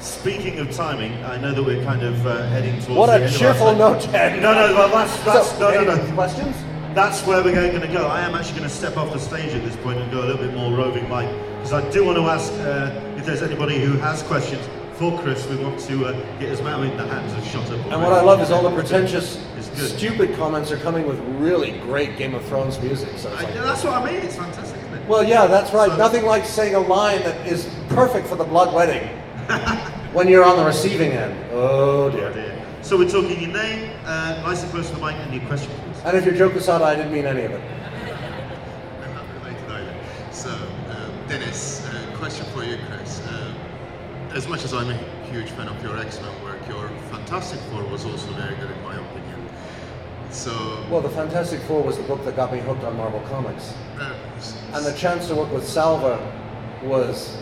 Speaking 0.00 0.58
of 0.58 0.70
timing, 0.72 1.12
I 1.24 1.38
know 1.38 1.54
that 1.54 1.62
we're 1.62 1.84
kind 1.84 2.02
of 2.02 2.26
uh, 2.26 2.46
heading 2.48 2.74
towards 2.80 2.88
What 2.88 3.18
the 3.18 3.26
a 3.26 3.30
cheerful 3.30 3.74
note. 3.74 4.02
Ted. 4.02 4.42
No, 4.42 4.52
no, 4.52 4.74
well, 4.74 4.88
that's, 4.88 5.16
that's 5.24 5.50
So, 5.52 5.70
no, 5.70 5.84
no, 5.84 5.96
no. 5.96 6.14
Questions? 6.14 6.56
That's 6.94 7.26
where 7.26 7.42
we're 7.42 7.54
going 7.54 7.80
to 7.80 7.88
go. 7.88 8.06
I 8.06 8.20
am 8.20 8.34
actually 8.34 8.58
going 8.58 8.68
to 8.68 8.74
step 8.74 8.96
off 8.96 9.12
the 9.12 9.18
stage 9.18 9.54
at 9.54 9.64
this 9.64 9.76
point 9.76 9.98
and 9.98 10.10
go 10.10 10.20
a 10.20 10.26
little 10.26 10.44
bit 10.44 10.54
more 10.54 10.76
roving, 10.76 11.08
Mike, 11.08 11.30
because 11.56 11.72
I 11.72 11.88
do 11.90 12.04
want 12.04 12.18
to 12.18 12.24
ask 12.24 12.52
uh, 12.54 13.16
if 13.16 13.24
there's 13.24 13.42
anybody 13.42 13.78
who 13.78 13.92
has 13.98 14.22
questions 14.22 14.66
for 14.96 15.18
Chris. 15.20 15.46
We 15.48 15.56
want 15.56 15.78
to 15.80 16.06
uh, 16.06 16.12
get 16.38 16.48
his 16.50 16.62
mouth 16.62 16.84
in 16.84 16.96
the 16.96 17.06
hands 17.06 17.32
and 17.32 17.44
shot 17.44 17.70
up. 17.70 17.78
And 17.92 18.02
what 18.02 18.12
I 18.12 18.22
love 18.22 18.40
is 18.40 18.50
all 18.50 18.62
the 18.62 18.74
pretentious, 18.74 19.44
stupid 19.72 20.34
comments 20.36 20.70
are 20.70 20.76
coming 20.78 21.06
with 21.06 21.18
really 21.40 21.72
great 21.80 22.16
Game 22.16 22.34
of 22.34 22.44
Thrones 22.46 22.80
music. 22.80 23.10
So 23.18 23.32
it's 23.32 23.42
I, 23.42 23.50
that's 23.52 23.84
what 23.84 23.94
I 23.94 24.04
mean. 24.04 24.22
It's 24.22 24.36
fantastic, 24.36 24.78
isn't 24.80 24.94
it? 24.94 25.08
Well, 25.08 25.24
yeah, 25.24 25.46
that's 25.46 25.72
right. 25.72 25.90
So- 25.90 25.96
Nothing 25.96 26.24
like 26.24 26.44
saying 26.44 26.74
a 26.74 26.80
line 26.80 27.22
that 27.22 27.46
is 27.46 27.68
perfect 27.88 28.26
for 28.26 28.36
the 28.36 28.44
blood 28.44 28.74
wedding 28.74 29.06
when 30.12 30.28
you're 30.28 30.44
on 30.44 30.56
the 30.56 30.64
receiving 30.64 31.12
end. 31.12 31.34
Oh 31.52 32.04
Oh 32.04 32.10
dear. 32.10 32.32
dear. 32.32 32.50
So 32.82 32.98
we're 32.98 33.08
talking 33.08 33.40
your 33.40 33.50
name, 33.52 33.90
uh, 34.04 34.42
nice 34.44 34.62
and 34.62 34.70
close 34.70 34.90
to 34.90 34.96
the 34.96 35.00
mic, 35.00 35.16
and 35.16 35.32
your 35.34 35.44
question, 35.46 35.70
please. 35.72 36.02
And 36.04 36.16
if 36.18 36.24
you're 36.26 36.34
Joe 36.34 36.50
Quesada, 36.50 36.84
I 36.84 36.94
didn't 36.94 37.12
mean 37.12 37.24
any 37.24 37.44
of 37.44 37.52
it. 37.52 37.60
I'm 39.02 39.14
not 39.14 39.24
related 39.42 39.70
either. 39.70 39.94
So, 40.32 40.50
um, 40.50 41.26
Dennis, 41.26 41.82
uh, 41.86 42.16
question 42.18 42.44
for 42.52 42.62
you, 42.62 42.76
Chris. 42.90 43.20
Uh, 43.22 43.54
as 44.34 44.48
much 44.48 44.64
as 44.64 44.74
I'm 44.74 44.90
a 44.90 44.96
huge 45.30 45.50
fan 45.50 45.68
of 45.68 45.82
your 45.82 45.96
X-Men 45.98 46.42
work, 46.42 46.58
your 46.68 46.88
Fantastic 47.10 47.60
Four 47.70 47.84
was 47.84 48.04
also 48.04 48.26
very 48.32 48.54
good 48.56 48.70
in 48.70 48.82
my 48.82 48.94
opinion. 48.94 49.48
So, 50.30 50.84
Well, 50.90 51.00
the 51.00 51.10
Fantastic 51.10 51.60
Four 51.62 51.82
was 51.82 51.96
the 51.96 52.02
book 52.04 52.24
that 52.24 52.34
got 52.34 52.52
me 52.52 52.58
hooked 52.58 52.82
on 52.82 52.96
Marvel 52.96 53.20
Comics. 53.30 53.72
uh, 54.00 54.12
And 54.72 54.84
the 54.84 54.92
chance 54.94 55.28
to 55.28 55.36
work 55.36 55.52
with 55.52 55.66
Salva 55.66 56.18
was 56.82 57.36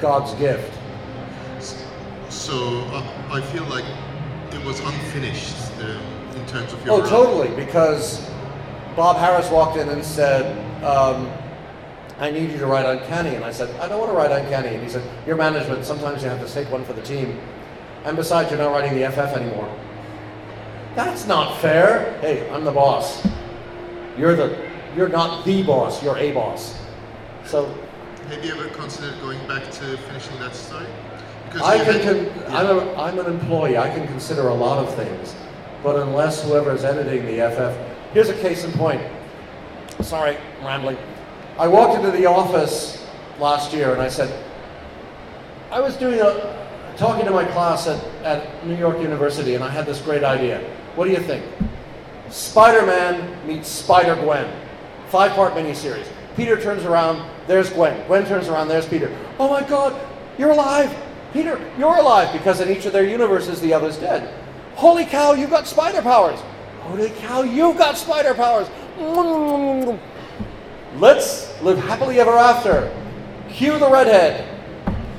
God's 0.00 0.32
gift. 0.34 0.72
so 2.30 2.80
uh, 2.90 3.02
I 3.30 3.40
feel 3.42 3.64
like 3.64 3.84
it 4.52 4.64
was 4.64 4.80
unfinished 4.80 5.56
um, 5.80 6.00
in 6.36 6.46
terms 6.46 6.72
of 6.72 6.84
your. 6.84 7.02
Oh, 7.02 7.06
totally, 7.08 7.54
because 7.54 8.26
Bob 8.96 9.16
Harras 9.16 9.52
walked 9.52 9.76
in 9.76 9.88
and 9.90 10.02
said, 10.04 10.44
um, 10.82 11.30
I 12.18 12.30
need 12.30 12.50
you 12.52 12.58
to 12.58 12.66
write 12.66 12.86
Uncanny. 12.86 13.34
And 13.34 13.44
I 13.44 13.50
said, 13.50 13.74
I 13.80 13.88
don't 13.88 13.98
want 13.98 14.10
to 14.12 14.16
write 14.16 14.30
Uncanny. 14.30 14.68
And 14.74 14.82
he 14.82 14.88
said, 14.88 15.02
Your 15.26 15.36
management, 15.36 15.84
sometimes 15.84 16.22
you 16.22 16.28
have 16.28 16.44
to 16.46 16.52
take 16.52 16.70
one 16.70 16.84
for 16.84 16.92
the 16.92 17.02
team. 17.02 17.40
And 18.04 18.16
besides, 18.16 18.50
you're 18.50 18.58
not 18.58 18.70
writing 18.72 18.98
the 18.98 19.10
FF 19.10 19.36
anymore. 19.36 19.68
That's 20.94 21.26
not 21.26 21.60
fair. 21.60 22.16
Hey, 22.20 22.48
I'm 22.50 22.64
the 22.64 22.70
boss. 22.72 23.26
You're 24.16 24.36
the 24.36 24.56
you're 24.96 25.08
not 25.08 25.44
the 25.44 25.62
boss, 25.64 26.00
you're 26.04 26.16
a 26.18 26.30
boss. 26.30 26.78
So 27.44 27.66
Have 28.28 28.44
you 28.44 28.52
ever 28.54 28.68
considered 28.68 29.20
going 29.20 29.44
back 29.48 29.64
to 29.64 29.96
finishing 29.98 30.38
that 30.38 30.54
story? 30.54 30.86
Because 31.46 31.62
I 31.62 31.84
can, 31.84 31.94
had- 32.00 32.02
con- 32.32 32.42
yeah. 32.52 32.56
I'm, 32.58 32.78
a, 32.78 32.94
I'm 32.94 33.18
an 33.18 33.26
employee. 33.26 33.76
I 33.76 33.90
can 33.90 34.06
consider 34.06 34.48
a 34.48 34.54
lot 34.54 34.78
of 34.78 34.94
things. 34.94 35.34
But 35.82 35.96
unless 36.00 36.44
whoever 36.44 36.72
is 36.72 36.84
editing 36.84 37.26
the 37.26 37.50
FF, 37.50 38.12
here's 38.14 38.28
a 38.28 38.40
case 38.40 38.62
in 38.64 38.70
point. 38.72 39.02
Sorry, 40.00 40.36
I'm 40.60 40.66
rambling. 40.66 40.96
I 41.56 41.68
walked 41.68 41.96
into 41.96 42.10
the 42.10 42.26
office 42.26 43.06
last 43.38 43.72
year 43.72 43.92
and 43.92 44.02
I 44.02 44.08
said, 44.08 44.44
I 45.70 45.80
was 45.80 45.96
doing 45.96 46.20
a, 46.20 46.68
talking 46.96 47.24
to 47.24 47.30
my 47.30 47.44
class 47.44 47.86
at, 47.86 48.02
at 48.24 48.66
New 48.66 48.76
York 48.76 49.00
University 49.00 49.54
and 49.54 49.62
I 49.62 49.70
had 49.70 49.86
this 49.86 50.00
great 50.00 50.24
idea. 50.24 50.60
What 50.96 51.04
do 51.04 51.12
you 51.12 51.20
think? 51.20 51.44
Spider-Man 52.28 53.46
meets 53.46 53.68
Spider-Gwen. 53.68 54.50
Five-part 55.10 55.54
miniseries. 55.54 56.08
Peter 56.34 56.60
turns 56.60 56.84
around, 56.84 57.24
there's 57.46 57.70
Gwen. 57.70 58.04
Gwen 58.08 58.26
turns 58.26 58.48
around, 58.48 58.66
there's 58.66 58.88
Peter. 58.88 59.16
Oh 59.38 59.48
my 59.48 59.62
God, 59.62 59.94
you're 60.36 60.50
alive! 60.50 60.92
Peter, 61.32 61.60
you're 61.78 61.96
alive! 61.96 62.32
Because 62.32 62.60
in 62.60 62.68
each 62.68 62.84
of 62.86 62.92
their 62.92 63.06
universes, 63.06 63.60
the 63.60 63.72
other's 63.72 63.96
dead. 63.96 64.28
Holy 64.74 65.04
cow, 65.04 65.34
you've 65.34 65.50
got 65.50 65.68
spider 65.68 66.02
powers! 66.02 66.40
Holy 66.80 67.10
cow, 67.10 67.42
you've 67.42 67.78
got 67.78 67.96
spider 67.96 68.34
powers! 68.34 68.66
Let's 70.96 71.60
live 71.60 71.78
happily 71.78 72.20
ever 72.20 72.30
after. 72.30 72.94
Cue 73.50 73.78
the 73.78 73.90
redhead, 73.90 74.44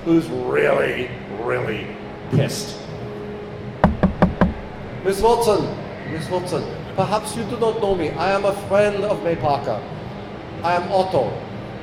who's 0.06 0.26
really, 0.30 1.10
really 1.42 1.86
pissed. 2.32 2.78
Miss 5.04 5.22
Watson, 5.22 5.78
Miss 6.12 6.30
Watson, 6.30 6.64
perhaps 6.96 7.36
you 7.36 7.44
do 7.44 7.60
not 7.60 7.82
know 7.82 7.94
me. 7.94 8.10
I 8.12 8.32
am 8.32 8.46
a 8.46 8.54
friend 8.68 9.04
of 9.04 9.22
May 9.24 9.36
Parker. 9.36 9.82
I 10.64 10.76
am 10.76 10.90
Otto, 10.92 11.30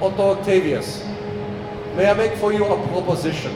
Otto 0.00 0.38
Octavius. 0.38 1.04
May 1.94 2.10
I 2.10 2.14
make 2.14 2.34
for 2.38 2.50
you 2.50 2.64
a 2.64 2.88
proposition? 2.88 3.54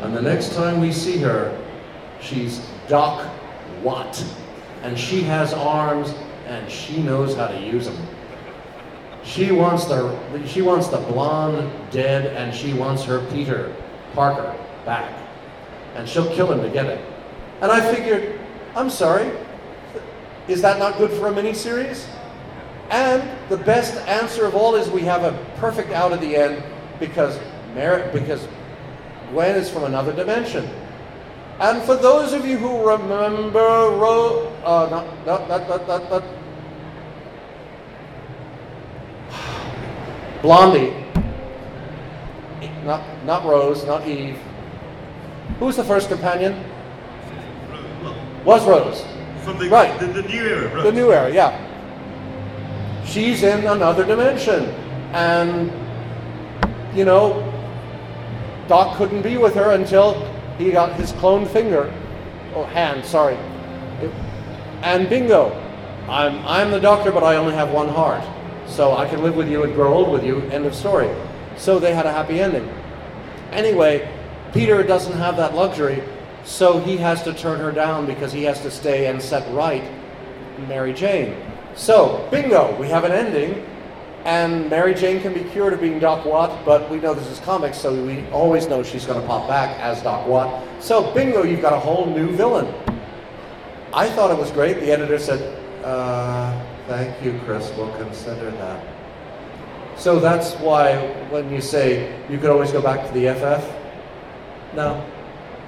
And 0.00 0.16
the 0.16 0.22
next 0.22 0.54
time 0.54 0.80
we 0.80 0.92
see 0.92 1.18
her, 1.18 1.56
she's 2.20 2.66
Doc 2.88 3.30
Watt. 3.82 4.24
and 4.82 4.98
she 4.98 5.20
has 5.22 5.52
arms, 5.52 6.14
and 6.46 6.70
she 6.70 7.02
knows 7.02 7.34
how 7.34 7.48
to 7.48 7.60
use 7.60 7.86
them. 7.86 8.15
She 9.26 9.50
wants 9.50 9.84
the 9.86 10.16
she 10.46 10.62
wants 10.62 10.86
the 10.86 10.98
blonde 10.98 11.70
dead, 11.90 12.26
and 12.36 12.54
she 12.54 12.72
wants 12.72 13.02
her 13.04 13.26
Peter 13.32 13.74
Parker 14.14 14.56
back, 14.86 15.12
and 15.96 16.08
she'll 16.08 16.32
kill 16.34 16.50
him 16.52 16.62
to 16.62 16.70
get 16.70 16.86
it. 16.86 17.04
And 17.60 17.72
I 17.72 17.92
figured, 17.92 18.38
I'm 18.76 18.88
sorry, 18.88 19.30
is 20.46 20.62
that 20.62 20.78
not 20.78 20.96
good 20.96 21.10
for 21.10 21.26
a 21.28 21.32
miniseries? 21.32 22.06
And 22.90 23.28
the 23.48 23.56
best 23.56 23.96
answer 24.06 24.46
of 24.46 24.54
all 24.54 24.76
is 24.76 24.88
we 24.88 25.02
have 25.02 25.24
a 25.24 25.36
perfect 25.56 25.90
out 25.90 26.12
at 26.12 26.20
the 26.20 26.36
end 26.36 26.62
because 27.00 27.38
Mer- 27.74 28.08
because 28.12 28.46
Gwen 29.32 29.56
is 29.56 29.68
from 29.68 29.84
another 29.84 30.12
dimension. 30.12 30.70
And 31.58 31.82
for 31.82 31.96
those 31.96 32.32
of 32.32 32.46
you 32.46 32.58
who 32.58 32.86
remember, 32.88 33.58
Ro- 33.58 34.52
uh, 34.64 34.88
not, 34.90 35.26
not, 35.26 35.48
not, 35.48 35.68
not, 35.68 35.88
not, 35.88 36.10
not, 36.10 36.22
Blondie, 40.46 40.92
not, 42.84 43.02
not 43.24 43.44
Rose, 43.44 43.84
not 43.84 44.06
Eve. 44.06 44.38
Who 45.58 45.64
was 45.64 45.74
the 45.74 45.82
first 45.82 46.08
companion? 46.08 46.54
Was 48.44 48.64
Rose. 48.64 49.04
From 49.42 49.58
the, 49.58 49.68
Right. 49.68 49.98
the, 49.98 50.06
the 50.06 50.22
new 50.22 50.40
era, 50.46 50.72
right? 50.72 50.84
The 50.84 50.92
new 50.92 51.10
era, 51.12 51.32
yeah. 51.34 51.50
She's 53.04 53.42
in 53.42 53.66
another 53.66 54.04
dimension. 54.06 54.66
And, 55.12 55.72
you 56.96 57.04
know, 57.04 57.42
Doc 58.68 58.96
couldn't 58.98 59.22
be 59.22 59.38
with 59.38 59.56
her 59.56 59.72
until 59.72 60.14
he 60.58 60.70
got 60.70 60.92
his 60.92 61.10
cloned 61.14 61.48
finger, 61.48 61.92
or 62.54 62.68
hand, 62.68 63.04
sorry. 63.04 63.34
It- 64.00 64.12
and 64.82 65.08
bingo, 65.08 65.50
I'm, 66.08 66.38
I'm 66.46 66.70
the 66.70 66.78
doctor, 66.78 67.10
but 67.10 67.24
I 67.24 67.34
only 67.34 67.54
have 67.54 67.70
one 67.72 67.88
heart. 67.88 68.22
So 68.68 68.96
I 68.96 69.08
can 69.08 69.22
live 69.22 69.36
with 69.36 69.48
you 69.48 69.62
and 69.64 69.74
grow 69.74 69.94
old 69.94 70.10
with 70.10 70.24
you, 70.24 70.40
end 70.50 70.66
of 70.66 70.74
story. 70.74 71.10
So 71.56 71.78
they 71.78 71.94
had 71.94 72.06
a 72.06 72.12
happy 72.12 72.40
ending. 72.40 72.68
Anyway, 73.52 74.12
Peter 74.52 74.82
doesn't 74.82 75.16
have 75.16 75.36
that 75.36 75.54
luxury, 75.54 76.02
so 76.44 76.78
he 76.80 76.96
has 76.96 77.22
to 77.22 77.32
turn 77.32 77.60
her 77.60 77.72
down 77.72 78.06
because 78.06 78.32
he 78.32 78.42
has 78.44 78.60
to 78.62 78.70
stay 78.70 79.06
and 79.06 79.22
set 79.22 79.52
right 79.54 79.84
Mary 80.68 80.92
Jane. 80.92 81.36
So, 81.74 82.26
bingo, 82.30 82.74
we 82.80 82.88
have 82.88 83.04
an 83.04 83.12
ending, 83.12 83.66
and 84.24 84.68
Mary 84.70 84.94
Jane 84.94 85.20
can 85.20 85.34
be 85.34 85.44
cured 85.50 85.72
of 85.72 85.80
being 85.80 85.98
Doc 85.98 86.24
Watt, 86.24 86.64
but 86.64 86.90
we 86.90 86.98
know 86.98 87.14
this 87.14 87.28
is 87.28 87.38
comics, 87.40 87.78
so 87.78 87.94
we 88.04 88.26
always 88.30 88.66
know 88.66 88.82
she's 88.82 89.04
going 89.04 89.20
to 89.20 89.26
pop 89.26 89.46
back 89.46 89.78
as 89.78 90.02
Doc 90.02 90.26
Watt. 90.26 90.64
So, 90.80 91.12
bingo, 91.12 91.42
you've 91.42 91.62
got 91.62 91.72
a 91.72 91.78
whole 91.78 92.06
new 92.06 92.30
villain. 92.30 92.72
I 93.92 94.08
thought 94.08 94.30
it 94.30 94.38
was 94.38 94.50
great. 94.50 94.80
The 94.80 94.90
editor 94.90 95.18
said, 95.18 95.40
uh, 95.84 96.65
thank 96.86 97.22
you, 97.22 97.38
Chris, 97.44 97.72
we'll 97.76 97.94
consider 97.96 98.50
that. 98.52 98.84
So 99.96 100.20
that's 100.20 100.54
why 100.54 100.96
when 101.30 101.50
you 101.50 101.60
say 101.60 102.14
you 102.28 102.38
could 102.38 102.50
always 102.50 102.70
go 102.70 102.82
back 102.82 103.06
to 103.06 103.12
the 103.18 103.34
FF, 103.34 104.74
no, 104.74 105.04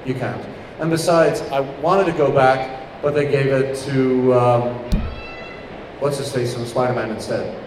you 0.05 0.15
can't. 0.15 0.45
And 0.81 0.91
besides, 0.91 1.41
I 1.51 1.61
wanted 1.61 2.05
to 2.07 2.13
go 2.13 2.31
back, 2.31 3.03
but 3.03 3.15
they 3.15 3.31
gave 3.31 3.47
it 3.47 3.77
to, 3.87 4.35
um, 4.35 4.75
what's 5.99 6.19
his 6.19 6.33
face 6.33 6.55
from 6.55 6.67
Spider-Man 6.67 7.11
instead, 7.11 7.59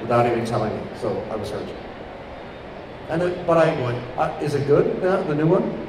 without 0.00 0.26
even 0.26 0.44
telling 0.44 0.74
me, 0.74 0.82
so 1.00 1.18
I 1.30 1.36
was 1.36 1.50
hurt. 1.50 1.68
And 3.08 3.22
it, 3.22 3.46
but 3.46 3.58
I, 3.58 3.70
I, 4.16 4.38
is 4.40 4.54
it 4.54 4.66
good, 4.66 5.02
now, 5.02 5.22
the 5.22 5.34
new 5.34 5.46
one? 5.46 5.86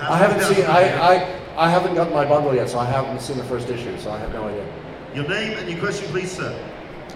I 0.00 0.16
haven't 0.16 0.42
seen, 0.42 0.64
I, 0.66 1.16
I, 1.16 1.40
I 1.56 1.70
haven't 1.70 1.94
gotten 1.94 2.12
my 2.12 2.24
bundle 2.24 2.54
yet, 2.54 2.68
so 2.68 2.78
I 2.78 2.84
haven't 2.84 3.20
seen 3.20 3.36
the 3.36 3.44
first 3.44 3.68
issue, 3.68 3.96
so 3.98 4.10
I 4.10 4.18
have 4.18 4.32
no 4.32 4.48
idea. 4.48 4.81
Your 5.14 5.28
name 5.28 5.58
and 5.58 5.68
your 5.68 5.78
question, 5.78 6.08
please, 6.08 6.32
sir. 6.32 6.58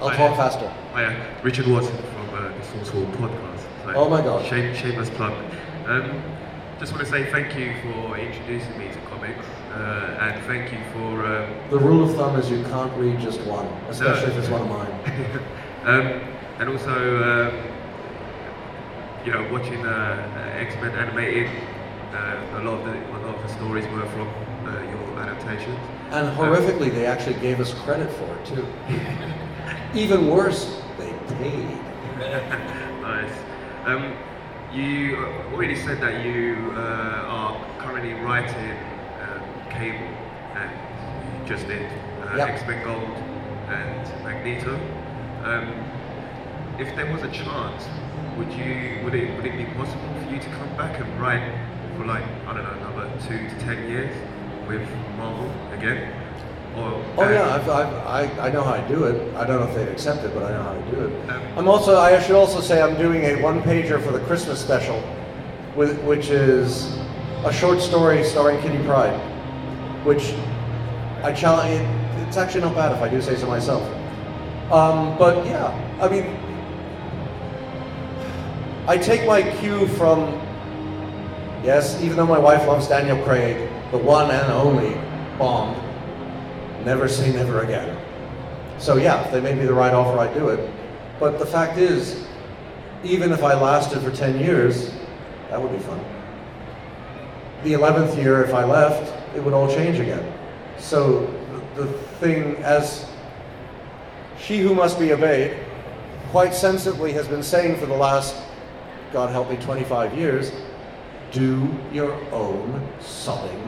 I'll 0.02 0.10
Hi. 0.10 0.16
talk 0.16 0.36
faster. 0.36 0.68
Hi, 0.92 1.04
uh, 1.06 1.42
Richard 1.42 1.66
Watson 1.66 1.96
from 1.96 2.28
uh, 2.34 2.48
the 2.56 2.62
Source 2.64 2.90
Hall 2.90 3.06
podcast. 3.16 3.60
So, 3.84 3.92
Oh 3.94 4.08
my 4.10 4.20
God. 4.20 4.44
Shame, 4.44 4.74
shameless 4.74 5.08
plug. 5.10 5.32
Um, 5.86 6.22
just 6.78 6.92
want 6.92 7.04
to 7.06 7.10
say 7.10 7.30
thank 7.30 7.56
you 7.56 7.72
for 7.80 8.18
introducing 8.18 8.76
me 8.78 8.88
to 8.88 9.00
comics, 9.08 9.46
uh, 9.72 10.18
and 10.20 10.44
thank 10.44 10.72
you 10.72 10.78
for 10.92 11.24
um, 11.26 11.50
The 11.70 11.78
rule 11.78 12.04
of 12.04 12.14
thumb 12.16 12.36
is 12.38 12.50
you 12.50 12.62
can't 12.64 12.92
read 12.98 13.18
just 13.18 13.40
one, 13.46 13.66
especially 13.88 14.32
if 14.32 14.36
it's 14.38 14.48
one 14.50 14.60
of 14.60 14.68
mine. 14.68 15.40
um, 15.84 16.20
and 16.58 16.68
also 16.68 16.92
um, 16.92 17.54
you 19.24 19.32
know 19.32 19.48
watching 19.50 19.86
uh, 19.86 19.90
uh, 20.36 20.58
X 20.60 20.74
Men 20.82 20.90
animated. 20.96 21.48
Uh, 22.12 22.60
a 22.60 22.62
lot 22.62 22.78
of 22.78 22.84
the 22.84 22.92
a 22.92 23.18
lot 23.26 23.34
of 23.36 23.42
the 23.42 23.48
stories 23.54 23.84
were 23.88 24.06
from 24.10 24.28
uh, 24.66 24.82
your 24.82 25.18
adaptations. 25.20 25.78
And 26.10 26.36
horrifically, 26.36 26.90
they 26.92 27.04
actually 27.06 27.38
gave 27.40 27.60
us 27.60 27.74
credit 27.74 28.10
for 28.12 28.24
it 28.36 28.46
too. 28.46 28.66
Even 29.98 30.28
worse, 30.28 30.80
they 30.98 31.12
paid. 31.36 31.78
nice. 33.02 33.32
Um, 33.84 34.14
you 34.72 35.16
already 35.52 35.76
said 35.76 36.00
that 36.00 36.24
you 36.24 36.72
uh, 36.76 37.24
are 37.26 37.78
currently 37.78 38.14
writing 38.14 38.76
um, 39.22 39.40
Cable 39.70 40.06
and 40.54 40.70
you 41.42 41.48
just 41.48 41.66
did 41.66 41.90
uh, 42.22 42.36
Yep. 42.36 42.48
X-Men 42.48 42.84
Gold 42.84 43.16
and 43.68 44.24
Magneto. 44.24 44.74
Um, 45.44 45.68
if 46.78 46.94
there 46.94 47.10
was 47.12 47.22
a 47.22 47.30
chance, 47.30 47.84
would 48.36 48.52
you 48.52 49.00
would 49.04 49.14
it 49.14 49.34
would 49.36 49.46
it 49.46 49.56
be 49.56 49.64
possible 49.74 50.08
for 50.22 50.30
you 50.30 50.38
to 50.38 50.48
come 50.50 50.76
back 50.76 51.00
and 51.00 51.20
write 51.20 51.42
for 51.96 52.04
like 52.04 52.24
I 52.46 52.54
don't 52.54 52.64
know 52.64 52.88
another 52.90 53.10
two 53.26 53.48
to 53.48 53.64
ten 53.64 53.88
years 53.88 54.14
with 54.66 54.88
Marvel 55.16 55.50
again? 55.72 56.12
Or 56.76 57.02
Oh 57.18 57.30
yeah, 57.30 57.54
I've, 57.54 57.68
I've, 57.68 57.94
I, 58.38 58.48
I 58.48 58.50
know 58.50 58.62
how 58.62 58.76
to 58.76 58.88
do 58.88 59.04
it. 59.04 59.34
I 59.34 59.46
don't 59.46 59.60
know 59.60 59.66
if 59.66 59.74
they'd 59.74 59.88
accept 59.88 60.24
it, 60.24 60.34
but 60.34 60.42
I 60.44 60.50
know 60.50 60.62
how 60.62 60.74
to 60.74 60.90
do 60.90 61.06
it. 61.06 61.30
Um, 61.30 61.58
I'm 61.58 61.68
also, 61.68 61.98
I 61.98 62.20
should 62.20 62.36
also 62.36 62.60
say, 62.60 62.82
I'm 62.82 62.96
doing 62.96 63.24
a 63.24 63.40
one 63.42 63.62
pager 63.62 64.02
for 64.02 64.12
the 64.12 64.20
Christmas 64.20 64.60
special, 64.60 65.02
with, 65.74 66.02
which 66.04 66.28
is 66.28 66.98
a 67.44 67.52
short 67.52 67.80
story 67.80 68.22
starring 68.24 68.60
Kitty 68.60 68.82
Pryde, 68.84 69.18
which 70.04 70.34
I 71.22 71.32
challenge. 71.32 71.80
It, 71.80 72.28
it's 72.28 72.36
actually 72.36 72.62
not 72.62 72.74
bad 72.74 72.92
if 72.92 73.00
I 73.00 73.08
do 73.08 73.22
say 73.22 73.36
so 73.36 73.46
myself. 73.46 73.82
Um, 74.70 75.16
but 75.16 75.46
yeah, 75.46 75.68
I 76.00 76.08
mean, 76.08 76.36
I 78.88 78.98
take 78.98 79.26
my 79.26 79.42
cue 79.58 79.86
from 79.88 80.40
yes, 81.64 82.00
even 82.02 82.16
though 82.16 82.26
my 82.26 82.38
wife 82.38 82.66
loves 82.66 82.88
Daniel 82.88 83.22
Craig, 83.24 83.65
the 83.90 83.98
one 83.98 84.30
and 84.30 84.52
only 84.52 84.94
Bond, 85.38 85.82
Never 86.84 87.08
say 87.08 87.32
never 87.32 87.62
again. 87.62 87.98
So 88.78 88.96
yeah, 88.96 89.24
if 89.24 89.32
they 89.32 89.40
made 89.40 89.58
me 89.58 89.66
the 89.66 89.74
right 89.74 89.92
offer, 89.92 90.18
I'd 90.18 90.34
do 90.34 90.48
it. 90.50 90.70
But 91.18 91.38
the 91.38 91.46
fact 91.46 91.78
is, 91.78 92.26
even 93.02 93.32
if 93.32 93.42
I 93.42 93.54
lasted 93.54 94.00
for 94.00 94.10
10 94.10 94.38
years, 94.38 94.92
that 95.50 95.60
would 95.60 95.72
be 95.72 95.78
fun. 95.78 96.04
The 97.64 97.72
11th 97.72 98.16
year, 98.16 98.44
if 98.44 98.54
I 98.54 98.64
left, 98.64 99.12
it 99.36 99.42
would 99.42 99.52
all 99.52 99.68
change 99.68 99.98
again. 99.98 100.32
So 100.78 101.26
the, 101.74 101.82
the 101.82 101.92
thing, 102.20 102.56
as 102.56 103.10
she 104.38 104.60
who 104.60 104.74
must 104.74 104.98
be 104.98 105.12
obeyed, 105.12 105.58
quite 106.30 106.54
sensibly 106.54 107.12
has 107.12 107.26
been 107.26 107.42
saying 107.42 107.78
for 107.78 107.86
the 107.86 107.96
last, 107.96 108.36
God 109.12 109.30
help 109.30 109.50
me, 109.50 109.56
25 109.56 110.16
years, 110.16 110.52
do 111.36 111.68
your 111.92 112.14
own 112.32 112.88
sodding 112.98 113.62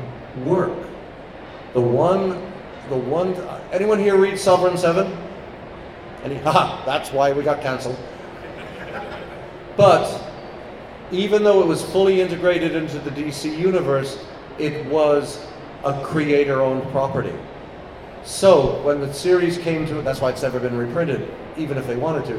work. 0.46 0.88
The 1.74 1.80
one, 1.80 2.30
the 2.88 2.96
one, 2.96 3.34
anyone 3.72 3.98
here 3.98 4.16
read 4.16 4.38
Sovereign 4.38 4.78
Seven? 4.78 5.14
Any, 6.24 6.34
haha, 6.46 6.84
that's 6.86 7.12
why 7.12 7.32
we 7.32 7.42
got 7.42 7.60
canceled. 7.60 7.98
But 9.76 10.32
even 11.12 11.44
though 11.44 11.60
it 11.60 11.66
was 11.66 11.84
fully 11.84 12.22
integrated 12.22 12.74
into 12.74 12.98
the 13.00 13.10
DC 13.10 13.56
universe, 13.58 14.24
it 14.58 14.86
was 14.86 15.46
a 15.84 16.02
creator 16.02 16.62
owned 16.62 16.90
property. 16.90 17.34
So 18.24 18.80
when 18.82 19.00
the 19.00 19.12
series 19.12 19.58
came 19.58 19.86
to 19.86 19.98
it, 19.98 20.02
that's 20.02 20.20
why 20.22 20.30
it's 20.30 20.42
never 20.42 20.58
been 20.58 20.76
reprinted, 20.76 21.30
even 21.58 21.76
if 21.76 21.86
they 21.86 21.96
wanted 21.96 22.24
to. 22.26 22.38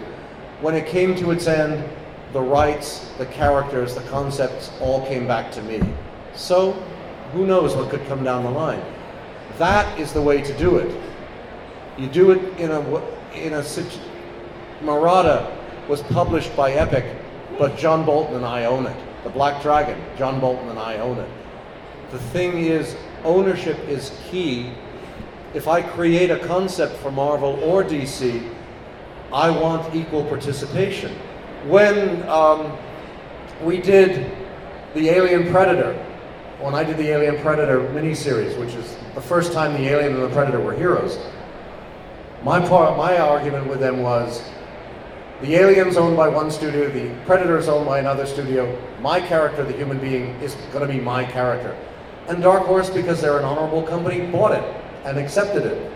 When 0.61 0.73
it 0.75 0.87
came 0.87 1.15
to 1.15 1.31
its 1.31 1.47
end, 1.47 1.87
the 2.33 2.41
rights, 2.41 3.09
the 3.17 3.25
characters, 3.27 3.95
the 3.95 4.01
concepts 4.01 4.71
all 4.79 5.05
came 5.07 5.27
back 5.27 5.51
to 5.53 5.61
me. 5.63 5.81
So 6.35 6.73
who 7.33 7.45
knows 7.45 7.75
what 7.75 7.89
could 7.89 8.05
come 8.07 8.23
down 8.23 8.43
the 8.43 8.51
line? 8.51 8.81
That 9.57 9.99
is 9.99 10.13
the 10.13 10.21
way 10.21 10.41
to 10.41 10.57
do 10.57 10.77
it. 10.77 10.95
You 11.97 12.07
do 12.07 12.31
it 12.31 12.59
in 12.59 12.71
a 12.71 13.01
in 13.33 13.53
a 13.53 13.63
situ- 13.63 13.99
Marada 14.81 15.55
was 15.87 16.01
published 16.03 16.55
by 16.55 16.71
Epic, 16.71 17.05
but 17.57 17.77
John 17.77 18.05
Bolton 18.05 18.35
and 18.35 18.45
I 18.45 18.65
own 18.65 18.85
it. 18.85 18.95
The 19.23 19.29
Black 19.29 19.61
Dragon, 19.61 20.01
John 20.17 20.39
Bolton 20.39 20.69
and 20.69 20.79
I 20.79 20.97
own 20.97 21.17
it. 21.17 21.29
The 22.11 22.19
thing 22.19 22.59
is, 22.59 22.95
ownership 23.23 23.77
is 23.87 24.17
key. 24.29 24.71
If 25.53 25.67
I 25.67 25.81
create 25.81 26.31
a 26.31 26.39
concept 26.39 26.95
for 26.97 27.11
Marvel 27.11 27.61
or 27.63 27.83
DC, 27.83 28.49
I 29.33 29.49
want 29.49 29.93
equal 29.93 30.23
participation. 30.23 31.15
When 31.65 32.27
um, 32.29 32.77
we 33.63 33.81
did 33.81 34.31
the 34.93 35.09
Alien 35.09 35.51
Predator, 35.51 35.93
when 36.59 36.73
I 36.73 36.83
did 36.83 36.97
the 36.97 37.09
Alien 37.09 37.41
Predator 37.41 37.79
miniseries, 37.79 38.57
which 38.59 38.75
is 38.75 38.97
the 39.15 39.21
first 39.21 39.53
time 39.53 39.73
the 39.73 39.87
Alien 39.89 40.13
and 40.13 40.23
the 40.23 40.29
Predator 40.29 40.59
were 40.59 40.73
heroes, 40.73 41.19
my 42.43 42.65
part, 42.65 42.97
my 42.97 43.17
argument 43.17 43.67
with 43.67 43.79
them 43.79 44.01
was 44.01 44.41
the 45.41 45.55
alien's 45.55 45.95
owned 45.95 46.17
by 46.17 46.27
one 46.27 46.51
studio, 46.51 46.89
the 46.89 47.15
predator's 47.25 47.69
owned 47.69 47.85
by 47.85 47.99
another 47.99 48.25
studio. 48.25 48.77
My 49.01 49.21
character, 49.21 49.63
the 49.63 49.71
human 49.71 49.97
being, 49.97 50.31
is 50.41 50.55
going 50.73 50.85
to 50.85 50.93
be 50.93 50.99
my 50.99 51.23
character. 51.23 51.77
And 52.27 52.43
Dark 52.43 52.63
Horse, 52.63 52.89
because 52.89 53.21
they're 53.21 53.37
an 53.37 53.45
honorable 53.45 53.83
company, 53.83 54.29
bought 54.31 54.51
it 54.51 54.63
and 55.05 55.17
accepted 55.17 55.65
it. 55.65 55.91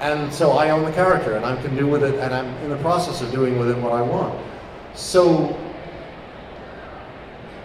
And 0.00 0.32
so 0.32 0.52
I 0.52 0.70
own 0.70 0.84
the 0.84 0.92
character, 0.92 1.36
and 1.36 1.44
I 1.44 1.60
can 1.60 1.76
do 1.76 1.86
with 1.86 2.02
it, 2.02 2.14
and 2.14 2.34
I'm 2.34 2.46
in 2.64 2.70
the 2.70 2.78
process 2.78 3.20
of 3.20 3.30
doing 3.30 3.58
with 3.58 3.70
it 3.70 3.76
what 3.78 3.92
I 3.92 4.00
want. 4.00 4.38
So 4.96 5.56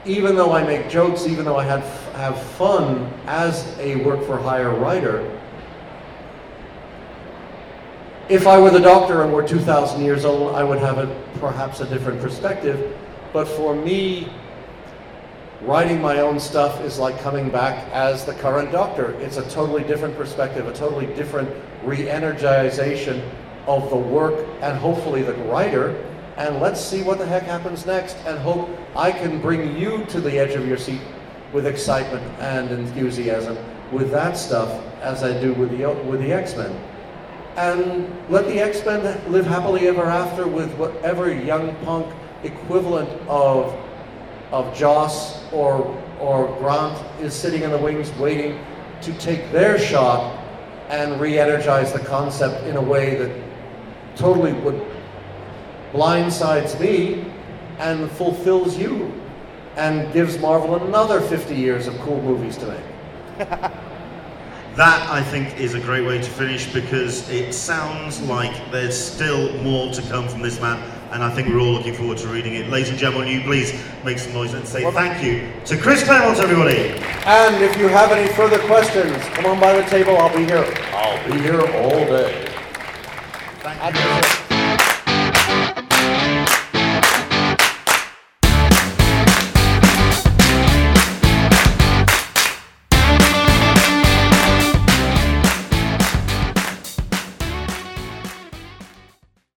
even 0.05 0.35
though 0.35 0.51
I 0.51 0.63
make 0.63 0.89
jokes, 0.89 1.25
even 1.25 1.45
though 1.45 1.57
I 1.57 1.63
have, 1.63 1.83
have 2.13 2.41
fun 2.41 3.11
as 3.25 3.77
a 3.79 3.95
work 4.03 4.23
for 4.25 4.37
hire 4.37 4.75
writer, 4.75 5.39
if 8.29 8.47
I 8.47 8.59
were 8.59 8.69
the 8.69 8.79
doctor 8.79 9.23
and 9.23 9.33
were 9.33 9.45
2,000 9.45 10.03
years 10.03 10.25
old, 10.25 10.55
I 10.55 10.63
would 10.63 10.79
have 10.79 10.97
a, 10.97 11.07
perhaps 11.39 11.81
a 11.81 11.85
different 11.85 12.21
perspective. 12.21 12.97
But 13.33 13.47
for 13.47 13.75
me, 13.75 14.31
writing 15.61 16.01
my 16.01 16.19
own 16.19 16.39
stuff 16.39 16.81
is 16.81 16.97
like 16.97 17.19
coming 17.19 17.49
back 17.49 17.87
as 17.93 18.25
the 18.25 18.33
current 18.33 18.71
doctor. 18.71 19.11
It's 19.21 19.37
a 19.37 19.49
totally 19.49 19.83
different 19.83 20.17
perspective, 20.17 20.67
a 20.67 20.73
totally 20.73 21.07
different 21.07 21.49
re-energization 21.83 23.21
of 23.67 23.89
the 23.89 23.97
work 23.97 24.47
and 24.61 24.77
hopefully 24.77 25.21
the 25.23 25.33
writer. 25.33 26.10
And 26.37 26.59
let's 26.59 26.79
see 26.79 27.03
what 27.03 27.17
the 27.17 27.25
heck 27.25 27.43
happens 27.43 27.85
next 27.85 28.15
and 28.25 28.39
hope 28.39 28.69
I 28.95 29.11
can 29.11 29.41
bring 29.41 29.77
you 29.77 30.05
to 30.05 30.21
the 30.21 30.39
edge 30.39 30.55
of 30.55 30.67
your 30.67 30.77
seat 30.77 31.01
with 31.53 31.67
excitement 31.67 32.23
and 32.39 32.71
enthusiasm 32.71 33.57
with 33.91 34.11
that 34.11 34.37
stuff 34.37 34.69
as 35.01 35.23
I 35.23 35.39
do 35.39 35.53
with 35.53 35.77
the, 35.77 35.89
with 36.05 36.21
the 36.21 36.31
X-Men. 36.31 36.71
And 37.57 38.09
let 38.29 38.45
the 38.45 38.59
X-Men 38.59 39.31
live 39.31 39.45
happily 39.45 39.87
ever 39.87 40.05
after 40.05 40.47
with 40.47 40.73
whatever 40.75 41.33
young 41.33 41.75
punk 41.83 42.07
equivalent 42.43 43.09
of 43.27 43.75
of 44.51 44.75
Joss 44.75 45.51
or 45.53 45.97
or 46.19 46.55
Grant 46.59 46.97
is 47.21 47.33
sitting 47.33 47.63
in 47.63 47.71
the 47.71 47.77
wings 47.77 48.11
waiting 48.17 48.59
to 49.01 49.13
take 49.13 49.51
their 49.51 49.79
shot 49.79 50.37
and 50.89 51.19
re-energize 51.19 51.93
the 51.93 51.99
concept 51.99 52.65
in 52.65 52.75
a 52.75 52.81
way 52.81 53.15
that 53.15 53.43
totally 54.15 54.53
would 54.53 54.85
blindsides 55.91 56.79
me 56.79 57.25
and 57.79 58.09
fulfills 58.11 58.77
you 58.77 59.11
and 59.75 60.11
gives 60.13 60.37
Marvel 60.39 60.75
another 60.75 61.21
50 61.21 61.55
years 61.55 61.87
of 61.87 61.97
cool 61.99 62.21
movies 62.21 62.57
to 62.57 62.67
make. 63.37 63.71
That, 64.75 65.09
I 65.09 65.21
think, 65.21 65.59
is 65.59 65.73
a 65.73 65.81
great 65.81 66.05
way 66.05 66.17
to 66.17 66.29
finish 66.29 66.71
because 66.71 67.29
it 67.29 67.53
sounds 67.53 68.21
like 68.21 68.71
there's 68.71 68.97
still 68.97 69.51
more 69.57 69.91
to 69.91 70.01
come 70.03 70.29
from 70.29 70.41
this 70.41 70.61
man, 70.61 70.81
and 71.11 71.21
I 71.21 71.29
think 71.29 71.49
we're 71.49 71.59
all 71.59 71.73
looking 71.73 71.93
forward 71.93 72.19
to 72.19 72.27
reading 72.29 72.53
it. 72.55 72.69
Ladies 72.69 72.89
and 72.89 72.97
gentlemen, 72.97 73.27
you 73.27 73.41
please 73.41 73.77
make 74.05 74.17
some 74.17 74.31
noise 74.31 74.53
and 74.53 74.65
say 74.65 74.89
thank 74.91 75.21
you 75.21 75.51
to 75.65 75.77
Chris 75.77 76.05
Claremont, 76.05 76.39
everybody. 76.39 76.77
And 77.25 77.61
if 77.61 77.77
you 77.77 77.89
have 77.89 78.13
any 78.13 78.31
further 78.33 78.59
questions, 78.59 79.17
come 79.35 79.45
on 79.45 79.59
by 79.59 79.73
the 79.73 79.83
table. 79.89 80.17
I'll 80.17 80.35
be 80.35 80.45
here. 80.45 80.73
I'll 80.93 81.29
be 81.29 81.37
here 81.41 81.59
all 81.59 82.05
day. 82.05 82.47
Thank 83.59 84.37
you. 84.37 84.40